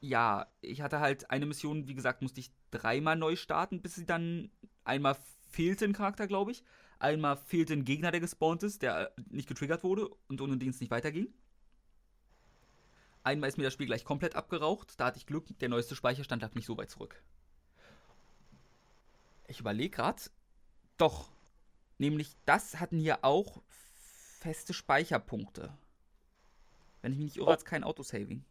ja, 0.00 0.46
ich 0.60 0.82
hatte 0.82 1.00
halt 1.00 1.30
eine 1.30 1.46
Mission, 1.46 1.88
wie 1.88 1.94
gesagt, 1.94 2.22
musste 2.22 2.40
ich 2.40 2.50
dreimal 2.70 3.16
neu 3.16 3.36
starten, 3.36 3.80
bis 3.82 3.94
sie 3.94 4.06
dann 4.06 4.50
einmal 4.84 5.16
fehlte 5.50 5.84
ein 5.84 5.92
Charakter, 5.92 6.26
glaube 6.26 6.52
ich. 6.52 6.62
Einmal 6.98 7.36
fehlte 7.36 7.74
ein 7.74 7.84
Gegner, 7.84 8.10
der 8.10 8.20
gespawnt 8.20 8.62
ist, 8.62 8.82
der 8.82 9.12
äh, 9.16 9.22
nicht 9.30 9.48
getriggert 9.48 9.84
wurde 9.84 10.08
und 10.28 10.40
ohne 10.40 10.56
den 10.56 10.70
es 10.70 10.80
nicht 10.80 10.90
weiterging. 10.90 11.32
Einmal 13.22 13.48
ist 13.48 13.58
mir 13.58 13.64
das 13.64 13.72
Spiel 13.72 13.86
gleich 13.86 14.04
komplett 14.04 14.36
abgeraucht. 14.36 14.98
Da 15.00 15.06
hatte 15.06 15.18
ich 15.18 15.26
Glück, 15.26 15.46
der 15.58 15.68
neueste 15.68 15.96
Speicherstand 15.96 16.42
lag 16.42 16.54
nicht 16.54 16.66
so 16.66 16.76
weit 16.76 16.90
zurück. 16.90 17.22
Ich 19.48 19.60
überlege 19.60 19.90
gerade. 19.90 20.22
Doch. 20.96 21.30
Nämlich, 21.98 22.36
das 22.44 22.78
hatten 22.78 22.98
hier 22.98 23.24
auch 23.24 23.62
feste 24.36 24.72
Speicherpunkte. 24.74 25.72
Wenn 27.02 27.12
ich 27.12 27.18
mich 27.18 27.24
nicht 27.26 27.36
irre, 27.36 27.46
Oh. 27.46 27.52
hat 27.52 27.58
es 27.60 27.64
kein 27.64 27.84
Autosaving. 27.84 28.44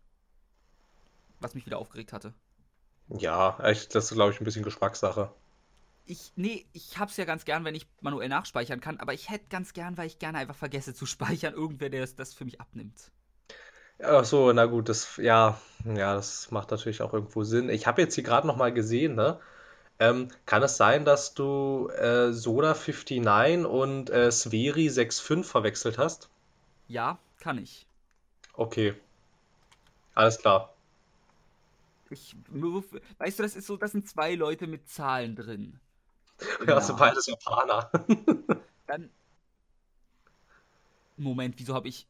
Was 1.39 1.53
mich 1.55 1.65
wieder 1.65 1.77
aufgeregt 1.77 2.13
hatte. 2.13 2.33
Ja, 3.09 3.59
echt, 3.59 3.93
das 3.93 4.05
ist, 4.05 4.13
glaube 4.15 4.31
ich, 4.33 4.41
ein 4.41 4.45
bisschen 4.45 4.63
Geschmackssache. 4.63 5.31
Ich, 6.07 6.31
nee, 6.35 6.65
ich 6.73 6.97
hab's 6.99 7.17
ja 7.17 7.25
ganz 7.25 7.45
gern, 7.45 7.65
wenn 7.65 7.75
ich 7.75 7.87
manuell 8.01 8.29
nachspeichern 8.29 8.79
kann, 8.79 8.99
aber 8.99 9.13
ich 9.13 9.29
hätte 9.29 9.45
ganz 9.49 9.73
gern, 9.73 9.97
weil 9.97 10.07
ich 10.07 10.19
gerne 10.19 10.37
einfach 10.37 10.55
vergesse 10.55 10.93
zu 10.93 11.05
speichern, 11.05 11.53
irgendwer, 11.53 11.89
der 11.89 12.01
das, 12.01 12.15
das 12.15 12.33
für 12.33 12.45
mich 12.45 12.61
abnimmt. 12.61 13.11
Ach 14.03 14.25
so, 14.25 14.51
na 14.51 14.65
gut, 14.65 14.89
das, 14.89 15.17
ja, 15.17 15.59
ja, 15.85 16.13
das 16.15 16.51
macht 16.51 16.71
natürlich 16.71 17.01
auch 17.01 17.13
irgendwo 17.13 17.43
Sinn. 17.43 17.69
Ich 17.69 17.87
habe 17.87 18.01
jetzt 18.01 18.15
hier 18.15 18.23
gerade 18.25 18.45
noch 18.45 18.57
mal 18.57 18.73
gesehen, 18.73 19.15
ne? 19.15 19.39
Ähm, 19.99 20.27
kann 20.45 20.61
es 20.63 20.77
sein, 20.77 21.05
dass 21.05 21.33
du 21.33 21.89
äh, 21.95 22.29
Soda59 22.31 23.63
und 23.63 24.09
äh, 24.09 24.31
Sveri 24.31 24.87
6.5 24.87 25.43
verwechselt 25.43 25.97
hast? 25.97 26.29
Ja, 26.87 27.17
kann 27.39 27.57
ich. 27.57 27.87
Okay, 28.53 28.95
alles 30.15 30.37
klar. 30.39 30.73
Ich, 32.09 32.35
weißt 33.17 33.39
du, 33.39 33.43
das 33.43 33.55
ist 33.55 33.67
so, 33.67 33.77
das 33.77 33.91
sind 33.91 34.07
zwei 34.07 34.35
Leute 34.35 34.67
mit 34.67 34.89
Zahlen 34.89 35.35
drin. 35.35 35.79
Ja, 36.67 36.81
sind 36.81 36.99
beides 36.99 37.27
Japaner. 37.27 37.89
Dann. 38.87 39.09
Moment, 41.15 41.55
wieso 41.57 41.73
habe 41.73 41.87
ich. 41.87 42.07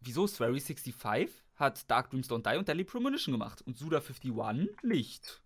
Wieso 0.00 0.24
Swery65 0.24 1.28
hat 1.56 1.88
Dark 1.88 2.10
Dreams 2.10 2.28
Don't 2.28 2.50
Die 2.50 2.58
und 2.58 2.66
Deadly 2.66 2.84
Premonition 2.84 3.32
gemacht 3.32 3.62
und 3.62 3.76
Suda51 3.76 4.68
nicht? 4.82 5.40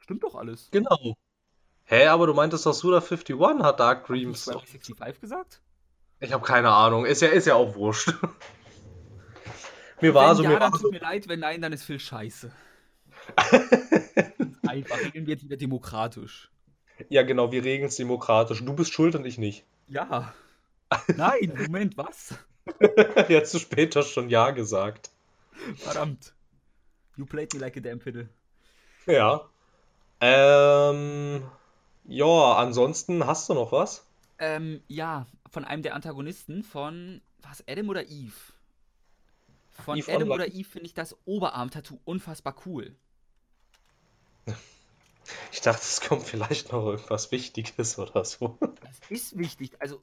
Stimmt 0.00 0.22
doch 0.22 0.34
alles. 0.34 0.68
Genau. 0.70 1.16
Hä, 1.90 2.06
aber 2.08 2.26
du 2.26 2.34
meintest 2.34 2.66
doch 2.66 2.74
Suda51 2.74 3.62
hat 3.62 3.80
Dark 3.80 4.02
Hab 4.02 4.10
ich 4.10 4.22
Dreams. 4.22 4.46
Swery65 4.46 5.20
gesagt? 5.20 5.62
Ich 6.20 6.34
habe 6.34 6.44
keine 6.44 6.70
Ahnung. 6.70 7.06
Ist 7.06 7.22
ja, 7.22 7.28
ist 7.28 7.46
ja 7.46 7.54
auch 7.54 7.74
wurscht. 7.76 8.12
Mir 10.02 10.12
war 10.14 10.28
wenn 10.28 10.36
so, 10.36 10.42
ja, 10.44 10.48
mir 10.50 10.58
dann 10.60 10.72
war 10.72 10.78
so. 10.78 10.84
tut 10.84 10.92
mir 10.92 11.00
leid, 11.00 11.28
wenn 11.28 11.40
nein, 11.40 11.60
dann 11.60 11.72
ist 11.72 11.82
Phil 11.82 11.98
scheiße. 11.98 12.52
Einfach, 14.68 15.00
regeln 15.00 15.26
wir 15.26 15.34
jetzt 15.34 15.42
wieder 15.42 15.56
demokratisch. 15.56 16.52
Ja, 17.08 17.24
genau, 17.24 17.50
wir 17.50 17.64
regeln 17.64 17.88
es 17.88 17.96
demokratisch. 17.96 18.64
Du 18.64 18.74
bist 18.74 18.92
schuld 18.92 19.16
und 19.16 19.24
ich 19.24 19.38
nicht. 19.38 19.64
Ja. 19.88 20.34
Nein, 21.16 21.52
Moment, 21.56 21.96
was? 21.96 22.34
Jetzt 23.28 23.50
zu 23.50 23.58
spät 23.58 23.96
hast 23.96 24.10
schon 24.10 24.28
Ja 24.28 24.52
gesagt. 24.52 25.10
Verdammt. 25.76 26.32
You 27.16 27.26
played 27.26 27.52
me 27.54 27.58
like 27.58 27.76
a 27.76 27.80
damn 27.80 28.00
fiddle. 28.00 28.28
Ja. 29.06 29.48
Ähm, 30.20 31.42
ja, 32.08 32.54
ansonsten 32.54 33.26
hast 33.26 33.48
du 33.48 33.54
noch 33.54 33.70
was? 33.70 34.04
Ähm, 34.38 34.82
ja, 34.88 35.26
von 35.50 35.64
einem 35.64 35.82
der 35.82 35.94
Antagonisten 35.94 36.62
von, 36.62 37.20
was, 37.42 37.62
Adam 37.68 37.90
oder 37.90 38.06
Eve? 38.08 38.32
Von 39.70 39.98
Eve 39.98 40.10
Adam 40.10 40.30
Online. 40.30 40.34
oder 40.34 40.54
Eve 40.54 40.68
finde 40.68 40.86
ich 40.86 40.94
das 40.94 41.16
Oberarm-Tattoo 41.26 42.00
unfassbar 42.04 42.56
cool. 42.66 42.96
Ich 45.52 45.60
dachte, 45.60 45.82
es 45.82 46.00
kommt 46.00 46.22
vielleicht 46.22 46.72
noch 46.72 46.86
irgendwas 46.86 47.30
Wichtiges 47.32 47.98
oder 47.98 48.24
so. 48.24 48.56
Das 48.80 48.98
ist 49.10 49.36
wichtig. 49.36 49.76
Also, 49.78 50.02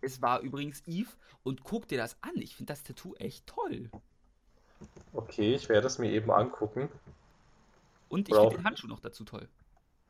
es 0.00 0.22
war 0.22 0.38
übrigens 0.38 0.84
Eve 0.86 1.10
und 1.42 1.64
guck 1.64 1.88
dir 1.88 1.98
das 1.98 2.16
an. 2.20 2.30
Ich 2.36 2.54
finde 2.54 2.72
das 2.72 2.84
Tattoo 2.84 3.16
echt 3.16 3.44
toll. 3.48 3.90
Okay, 5.12 5.56
ich 5.56 5.68
werde 5.68 5.88
es 5.88 5.98
mir 5.98 6.12
eben 6.12 6.30
angucken. 6.30 6.88
Und 8.08 8.28
ich 8.28 8.36
finde 8.36 8.54
den 8.54 8.64
Handschuh 8.64 8.86
noch 8.86 9.00
dazu 9.00 9.24
toll. 9.24 9.48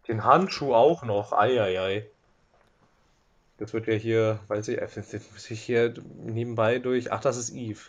Den 0.09 0.25
Handschuh 0.25 0.75
auch 0.75 1.03
noch. 1.05 1.33
Eieiei. 1.33 2.07
Das 3.59 3.73
wird 3.73 3.87
ja 3.87 3.95
hier, 3.95 4.41
weiß 4.49 4.69
ich, 4.69 4.79
äh, 4.79 5.21
muss 5.33 5.51
ich 5.51 5.63
hier 5.63 5.95
nebenbei 6.25 6.79
durch. 6.79 7.13
Ach, 7.13 7.21
das 7.21 7.37
ist 7.37 7.51
Eve. 7.51 7.81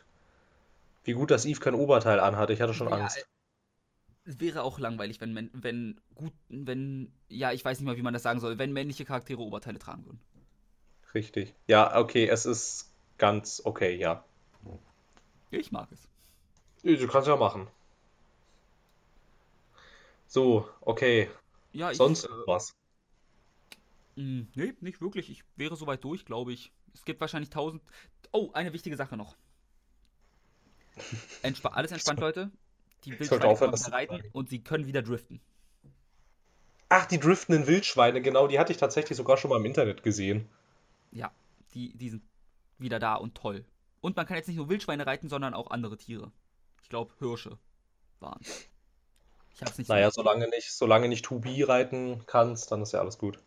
Wie 1.03 1.13
gut, 1.13 1.31
dass 1.31 1.45
Eve 1.45 1.59
kein 1.59 1.73
Oberteil 1.73 2.19
anhat. 2.19 2.49
Ich 2.51 2.61
hatte 2.61 2.73
schon 2.73 2.89
Ja, 2.89 2.97
Angst. 2.97 3.17
äh, 3.17 3.23
Es 4.25 4.39
wäre 4.39 4.63
auch 4.63 4.79
langweilig, 4.79 5.19
wenn, 5.19 5.49
wenn 5.53 5.99
gut, 6.15 6.31
wenn, 6.49 7.11
ja, 7.27 7.51
ich 7.51 7.65
weiß 7.65 7.79
nicht 7.79 7.85
mal, 7.87 7.97
wie 7.97 8.03
man 8.03 8.13
das 8.13 8.23
sagen 8.23 8.39
soll, 8.39 8.59
wenn 8.59 8.71
männliche 8.71 9.05
Charaktere 9.05 9.41
Oberteile 9.41 9.79
tragen 9.79 10.05
würden. 10.05 10.19
Richtig. 11.13 11.53
Ja, 11.67 11.97
okay, 11.99 12.27
es 12.27 12.45
ist 12.45 12.91
ganz 13.17 13.61
okay, 13.65 13.95
ja. 13.95 14.23
Ich 15.51 15.71
mag 15.71 15.87
es. 15.91 16.07
Du 16.83 17.07
kannst 17.07 17.27
ja 17.27 17.35
machen. 17.35 17.67
So, 20.27 20.67
okay. 20.81 21.29
Ja, 21.73 21.91
ich, 21.91 21.97
Sonst 21.97 22.25
äh, 22.25 22.29
was? 22.45 22.75
mh, 24.15 24.45
nee, 24.55 24.73
nicht 24.79 25.01
wirklich. 25.01 25.29
Ich 25.29 25.43
wäre 25.55 25.75
soweit 25.75 26.03
durch, 26.03 26.25
glaube 26.25 26.53
ich. 26.53 26.71
Es 26.93 27.03
gibt 27.03 27.19
wahrscheinlich 27.19 27.49
tausend. 27.49 27.81
Oh, 28.31 28.51
eine 28.53 28.73
wichtige 28.73 28.95
Sache 28.95 29.17
noch. 29.17 29.35
Entspa 31.41 31.69
alles 31.69 31.91
entspannt, 31.91 32.19
Leute. 32.19 32.51
Die 33.05 33.19
Wildschweine 33.19 33.73
zu 33.73 33.91
reiten 33.91 34.23
und 34.31 34.49
sie 34.49 34.63
können 34.63 34.85
wieder 34.85 35.01
driften. 35.01 35.41
Ach, 36.89 37.05
die 37.07 37.19
driftenden 37.19 37.67
Wildschweine, 37.67 38.21
genau, 38.21 38.47
die 38.47 38.59
hatte 38.59 38.71
ich 38.71 38.77
tatsächlich 38.77 39.17
sogar 39.17 39.37
schon 39.37 39.49
mal 39.49 39.57
im 39.57 39.65
Internet 39.65 40.03
gesehen. 40.03 40.47
Ja, 41.11 41.31
die, 41.73 41.97
die 41.97 42.09
sind 42.11 42.23
wieder 42.77 42.99
da 42.99 43.15
und 43.15 43.35
toll. 43.35 43.65
Und 43.99 44.15
man 44.15 44.25
kann 44.25 44.37
jetzt 44.37 44.47
nicht 44.47 44.57
nur 44.57 44.69
Wildschweine 44.69 45.05
reiten, 45.05 45.27
sondern 45.27 45.53
auch 45.53 45.71
andere 45.71 45.97
Tiere. 45.97 46.31
Ich 46.83 46.89
glaube, 46.89 47.11
Hirsche 47.19 47.57
waren. 48.19 48.41
Ich 49.55 49.61
hab's 49.61 49.77
nicht 49.77 49.87
so 49.87 49.93
Naja, 49.93 50.11
solange 50.11 50.47
nicht, 50.49 50.71
solange 50.71 51.07
nicht 51.07 51.25
Tubi 51.25 51.63
reiten 51.63 52.23
kannst, 52.25 52.71
dann 52.71 52.81
ist 52.81 52.93
ja 52.93 52.99
alles 52.99 53.17
gut. 53.17 53.39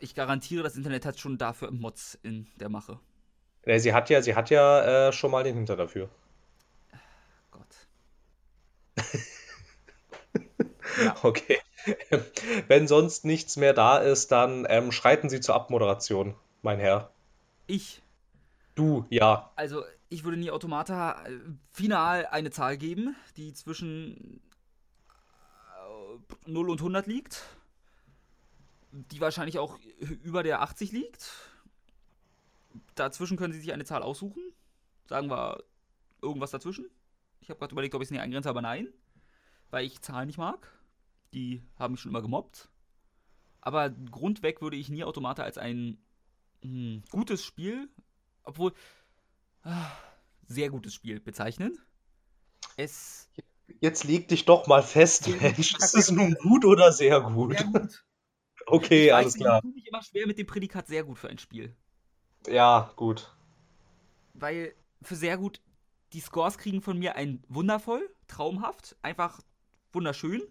Ich 0.00 0.14
garantiere, 0.14 0.62
das 0.62 0.76
Internet 0.76 1.04
hat 1.04 1.18
schon 1.18 1.38
dafür 1.38 1.70
Mods 1.70 2.18
in 2.22 2.46
der 2.56 2.68
Mache. 2.68 2.98
Nee, 3.64 3.78
sie 3.78 3.92
hat 3.92 4.08
ja, 4.10 4.22
sie 4.22 4.34
hat 4.34 4.50
ja 4.50 5.08
äh, 5.08 5.12
schon 5.12 5.30
mal 5.30 5.44
den 5.44 5.54
Hinter 5.56 5.76
dafür. 5.76 6.08
Gott. 7.50 7.66
Ja. 11.04 11.14
Okay. 11.22 11.58
Wenn 12.66 12.88
sonst 12.88 13.24
nichts 13.24 13.56
mehr 13.56 13.72
da 13.72 13.98
ist, 13.98 14.32
dann 14.32 14.66
ähm, 14.68 14.90
schreiten 14.90 15.28
Sie 15.28 15.38
zur 15.38 15.54
Abmoderation, 15.54 16.34
mein 16.62 16.80
Herr. 16.80 17.12
Ich, 17.68 18.02
Du, 18.78 19.06
ja. 19.10 19.50
also 19.56 19.82
ich 20.08 20.22
würde 20.22 20.36
nie 20.36 20.52
Automata 20.52 21.26
äh, 21.26 21.32
final 21.72 22.26
eine 22.26 22.52
Zahl 22.52 22.76
geben, 22.76 23.16
die 23.36 23.52
zwischen 23.52 24.40
0 26.46 26.70
und 26.70 26.80
100 26.80 27.06
liegt. 27.06 27.44
Die 28.90 29.20
wahrscheinlich 29.20 29.58
auch 29.58 29.78
über 30.22 30.42
der 30.42 30.62
80 30.62 30.92
liegt. 30.92 31.30
Dazwischen 32.94 33.36
können 33.36 33.52
Sie 33.52 33.60
sich 33.60 33.72
eine 33.72 33.84
Zahl 33.84 34.02
aussuchen. 34.02 34.42
Sagen 35.06 35.30
wir 35.30 35.62
irgendwas 36.22 36.50
dazwischen. 36.50 36.86
Ich 37.40 37.50
habe 37.50 37.58
gerade 37.58 37.72
überlegt, 37.72 37.94
ob 37.94 38.02
ich 38.02 38.06
es 38.06 38.10
nicht 38.10 38.20
eingrenze, 38.20 38.48
aber 38.48 38.62
nein. 38.62 38.88
Weil 39.70 39.84
ich 39.84 40.00
Zahlen 40.00 40.26
nicht 40.26 40.38
mag. 40.38 40.72
Die 41.34 41.62
haben 41.78 41.92
mich 41.92 42.00
schon 42.00 42.10
immer 42.10 42.22
gemobbt. 42.22 42.68
Aber 43.60 43.90
grundweg 43.90 44.62
würde 44.62 44.76
ich 44.76 44.88
nie 44.88 45.04
Automata 45.04 45.42
als 45.42 45.58
ein 45.58 45.98
hm, 46.62 47.02
gutes 47.10 47.44
Spiel, 47.44 47.88
obwohl 48.44 48.72
ah, 49.62 49.90
sehr 50.46 50.70
gutes 50.70 50.94
Spiel 50.94 51.20
bezeichnen. 51.20 51.78
Es 52.76 53.28
Jetzt 53.80 54.04
leg 54.04 54.28
dich 54.28 54.44
doch 54.44 54.66
mal 54.66 54.82
fest, 54.82 55.28
Mensch. 55.40 55.74
Ist 55.74 55.94
es 55.94 56.10
nun 56.10 56.34
gut 56.34 56.64
oder 56.64 56.92
sehr 56.92 57.20
gut? 57.20 57.56
sehr 57.58 57.66
gut. 57.66 58.04
Okay, 58.70 59.06
ich 59.06 59.14
alles 59.14 59.32
weiß, 59.34 59.40
klar. 59.40 59.62
Ich 59.64 59.74
mich 59.74 59.86
immer 59.86 60.02
schwer 60.02 60.26
mit 60.26 60.36
dem 60.36 60.46
Prädikat 60.46 60.88
sehr 60.88 61.02
gut 61.02 61.18
für 61.18 61.30
ein 61.30 61.38
Spiel. 61.38 61.74
Ja, 62.46 62.92
gut. 62.96 63.34
Weil 64.34 64.74
für 65.00 65.16
sehr 65.16 65.38
gut, 65.38 65.62
die 66.12 66.20
Scores 66.20 66.58
kriegen 66.58 66.82
von 66.82 66.98
mir 66.98 67.16
ein 67.16 67.42
wundervoll, 67.48 68.08
traumhaft, 68.26 68.96
einfach 69.00 69.40
wunderschön. 69.92 70.42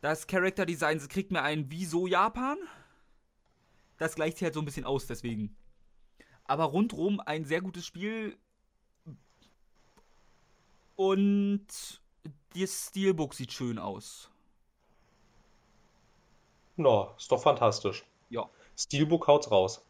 Das 0.00 0.26
Character 0.26 0.64
Design 0.64 0.98
kriegt 1.08 1.32
mir 1.32 1.42
ein 1.42 1.70
Wieso 1.70 2.06
Japan. 2.06 2.56
Das 3.98 4.14
gleicht 4.14 4.38
sich 4.38 4.44
halt 4.44 4.54
so 4.54 4.60
ein 4.60 4.64
bisschen 4.64 4.86
aus, 4.86 5.06
deswegen. 5.06 5.54
Aber 6.44 6.64
rundrum 6.64 7.20
ein 7.20 7.44
sehr 7.44 7.60
gutes 7.60 7.84
Spiel. 7.84 8.38
Und 11.00 11.66
das 12.54 12.88
Steelbook 12.88 13.32
sieht 13.32 13.54
schön 13.54 13.78
aus. 13.78 14.28
Na, 16.76 17.14
ist 17.16 17.32
doch 17.32 17.40
fantastisch. 17.42 18.04
Ja. 18.28 18.50
Steelbook 18.76 19.26
haut's 19.26 19.50
raus. 19.50 19.82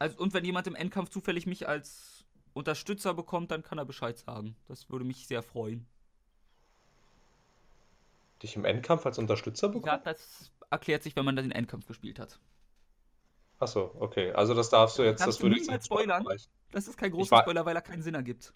Also, 0.00 0.18
und 0.18 0.34
wenn 0.34 0.44
jemand 0.44 0.66
im 0.66 0.74
Endkampf 0.74 1.10
zufällig 1.10 1.46
mich 1.46 1.68
als 1.68 2.24
Unterstützer 2.54 3.14
bekommt, 3.14 3.52
dann 3.52 3.62
kann 3.62 3.78
er 3.78 3.84
Bescheid 3.84 4.18
sagen. 4.18 4.56
Das 4.66 4.90
würde 4.90 5.04
mich 5.04 5.28
sehr 5.28 5.44
freuen. 5.44 5.86
Dich 8.42 8.56
im 8.56 8.64
Endkampf 8.64 9.06
als 9.06 9.16
Unterstützer 9.16 9.68
Ja, 9.68 9.72
bekommen? 9.74 10.00
das 10.02 10.50
erklärt 10.70 11.04
sich, 11.04 11.14
wenn 11.14 11.24
man 11.24 11.36
den 11.36 11.52
Endkampf 11.52 11.86
gespielt 11.86 12.18
hat. 12.18 12.40
Achso, 13.60 13.94
okay. 14.00 14.32
Also 14.32 14.54
das 14.54 14.70
darfst 14.70 14.98
du 14.98 15.04
jetzt, 15.04 15.20
Kannst 15.20 15.38
das 15.38 15.42
würde 15.44 15.54
niemals 15.54 15.72
jetzt 15.72 15.86
spoilern? 15.86 16.26
Das 16.72 16.88
ist 16.88 16.98
kein 16.98 17.12
großer 17.12 17.42
Spoiler, 17.42 17.64
weil 17.64 17.76
er 17.76 17.82
keinen 17.82 18.02
Sinn 18.02 18.16
ergibt. 18.16 18.52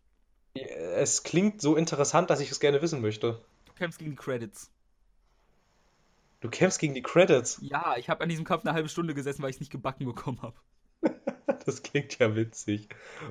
Es 0.54 1.22
klingt 1.24 1.60
so 1.60 1.76
interessant, 1.76 2.30
dass 2.30 2.40
ich 2.40 2.50
es 2.50 2.60
gerne 2.60 2.80
wissen 2.80 3.00
möchte. 3.00 3.40
Du 3.66 3.72
kämpfst 3.72 3.98
gegen 3.98 4.12
die 4.12 4.16
Credits. 4.16 4.70
Du 6.40 6.48
kämpfst 6.48 6.78
gegen 6.78 6.94
die 6.94 7.02
Credits. 7.02 7.58
Ja, 7.62 7.96
ich 7.96 8.08
habe 8.08 8.22
an 8.22 8.28
diesem 8.28 8.44
Kampf 8.44 8.64
eine 8.64 8.74
halbe 8.74 8.88
Stunde 8.88 9.14
gesessen, 9.14 9.42
weil 9.42 9.50
ich 9.50 9.56
es 9.56 9.60
nicht 9.60 9.72
gebacken 9.72 10.06
bekommen 10.06 10.42
habe. 10.42 10.56
Das 11.66 11.82
klingt 11.82 12.18
ja 12.18 12.36
witzig. 12.36 12.88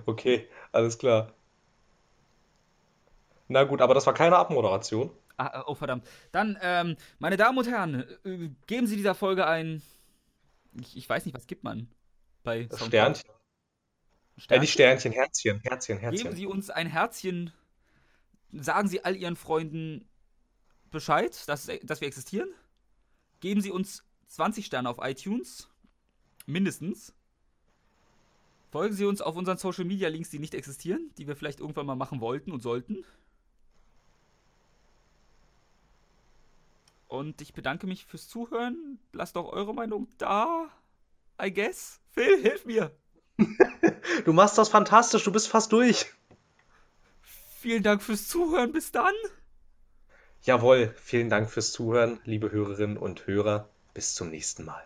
Okay, 0.07 0.47
alles 0.71 0.97
klar. 0.97 1.33
Na 3.47 3.63
gut, 3.63 3.81
aber 3.81 3.93
das 3.93 4.07
war 4.07 4.13
keine 4.15 4.37
Abmoderation. 4.37 5.11
Ah, 5.37 5.59
äh, 5.59 5.63
oh, 5.67 5.75
verdammt. 5.75 6.07
Dann, 6.31 6.57
ähm, 6.61 6.95
meine 7.19 7.37
Damen 7.37 7.57
und 7.57 7.67
Herren, 7.67 8.05
äh, 8.23 8.49
geben 8.65 8.87
Sie 8.87 8.95
dieser 8.95 9.13
Folge 9.13 9.45
ein. 9.45 9.83
Ich, 10.79 10.97
ich 10.97 11.07
weiß 11.07 11.25
nicht, 11.25 11.35
was 11.35 11.45
gibt 11.45 11.63
man 11.63 11.87
bei 12.43 12.63
Das 12.63 12.79
Soundcloud? 12.79 13.17
Sternchen. 13.17 13.42
Äh, 14.49 14.59
nicht 14.59 14.73
Sternchen? 14.73 15.11
Sternchen, 15.11 15.11
Herzchen, 15.13 15.59
Herzchen, 15.61 15.99
Geben 15.99 16.11
Herzchen. 16.11 16.35
Sie 16.35 16.45
uns 16.45 16.69
ein 16.69 16.87
Herzchen. 16.87 17.51
Sagen 18.51 18.87
Sie 18.87 19.03
all 19.03 19.15
Ihren 19.15 19.35
Freunden 19.35 20.07
Bescheid, 20.91 21.47
dass, 21.47 21.69
dass 21.83 22.01
wir 22.01 22.07
existieren. 22.07 22.49
Geben 23.39 23.61
Sie 23.61 23.71
uns 23.71 24.03
20 24.27 24.65
Sterne 24.65 24.89
auf 24.89 24.97
iTunes. 25.01 25.69
Mindestens. 26.45 27.13
Folgen 28.71 28.95
Sie 28.95 29.05
uns 29.05 29.21
auf 29.21 29.35
unseren 29.35 29.57
Social 29.57 29.85
Media 29.85 30.09
Links, 30.09 30.29
die 30.29 30.39
nicht 30.39 30.55
existieren, 30.55 31.11
die 31.17 31.27
wir 31.27 31.35
vielleicht 31.35 31.59
irgendwann 31.59 31.85
mal 31.85 31.95
machen 31.95 32.21
wollten 32.21 32.51
und 32.51 32.61
sollten. 32.61 33.05
Und 37.07 37.41
ich 37.41 37.53
bedanke 37.53 37.85
mich 37.85 38.05
fürs 38.05 38.27
Zuhören. 38.27 38.97
Lasst 39.11 39.35
doch 39.35 39.51
eure 39.51 39.75
Meinung 39.75 40.07
da. 40.17 40.69
I 41.39 41.53
guess. 41.53 42.01
Phil, 42.11 42.41
hilf 42.41 42.65
mir. 42.65 42.91
Du 44.25 44.33
machst 44.33 44.57
das 44.57 44.69
fantastisch, 44.69 45.23
du 45.23 45.31
bist 45.31 45.47
fast 45.47 45.71
durch. 45.71 46.05
Vielen 47.59 47.83
Dank 47.83 48.01
fürs 48.01 48.27
Zuhören. 48.27 48.71
Bis 48.71 48.91
dann. 48.91 49.13
Jawohl, 50.43 50.93
vielen 51.01 51.29
Dank 51.29 51.49
fürs 51.49 51.71
Zuhören, 51.71 52.19
liebe 52.25 52.51
Hörerinnen 52.51 52.97
und 52.97 53.27
Hörer. 53.27 53.69
Bis 53.93 54.13
zum 54.13 54.29
nächsten 54.29 54.65
Mal. 54.65 54.83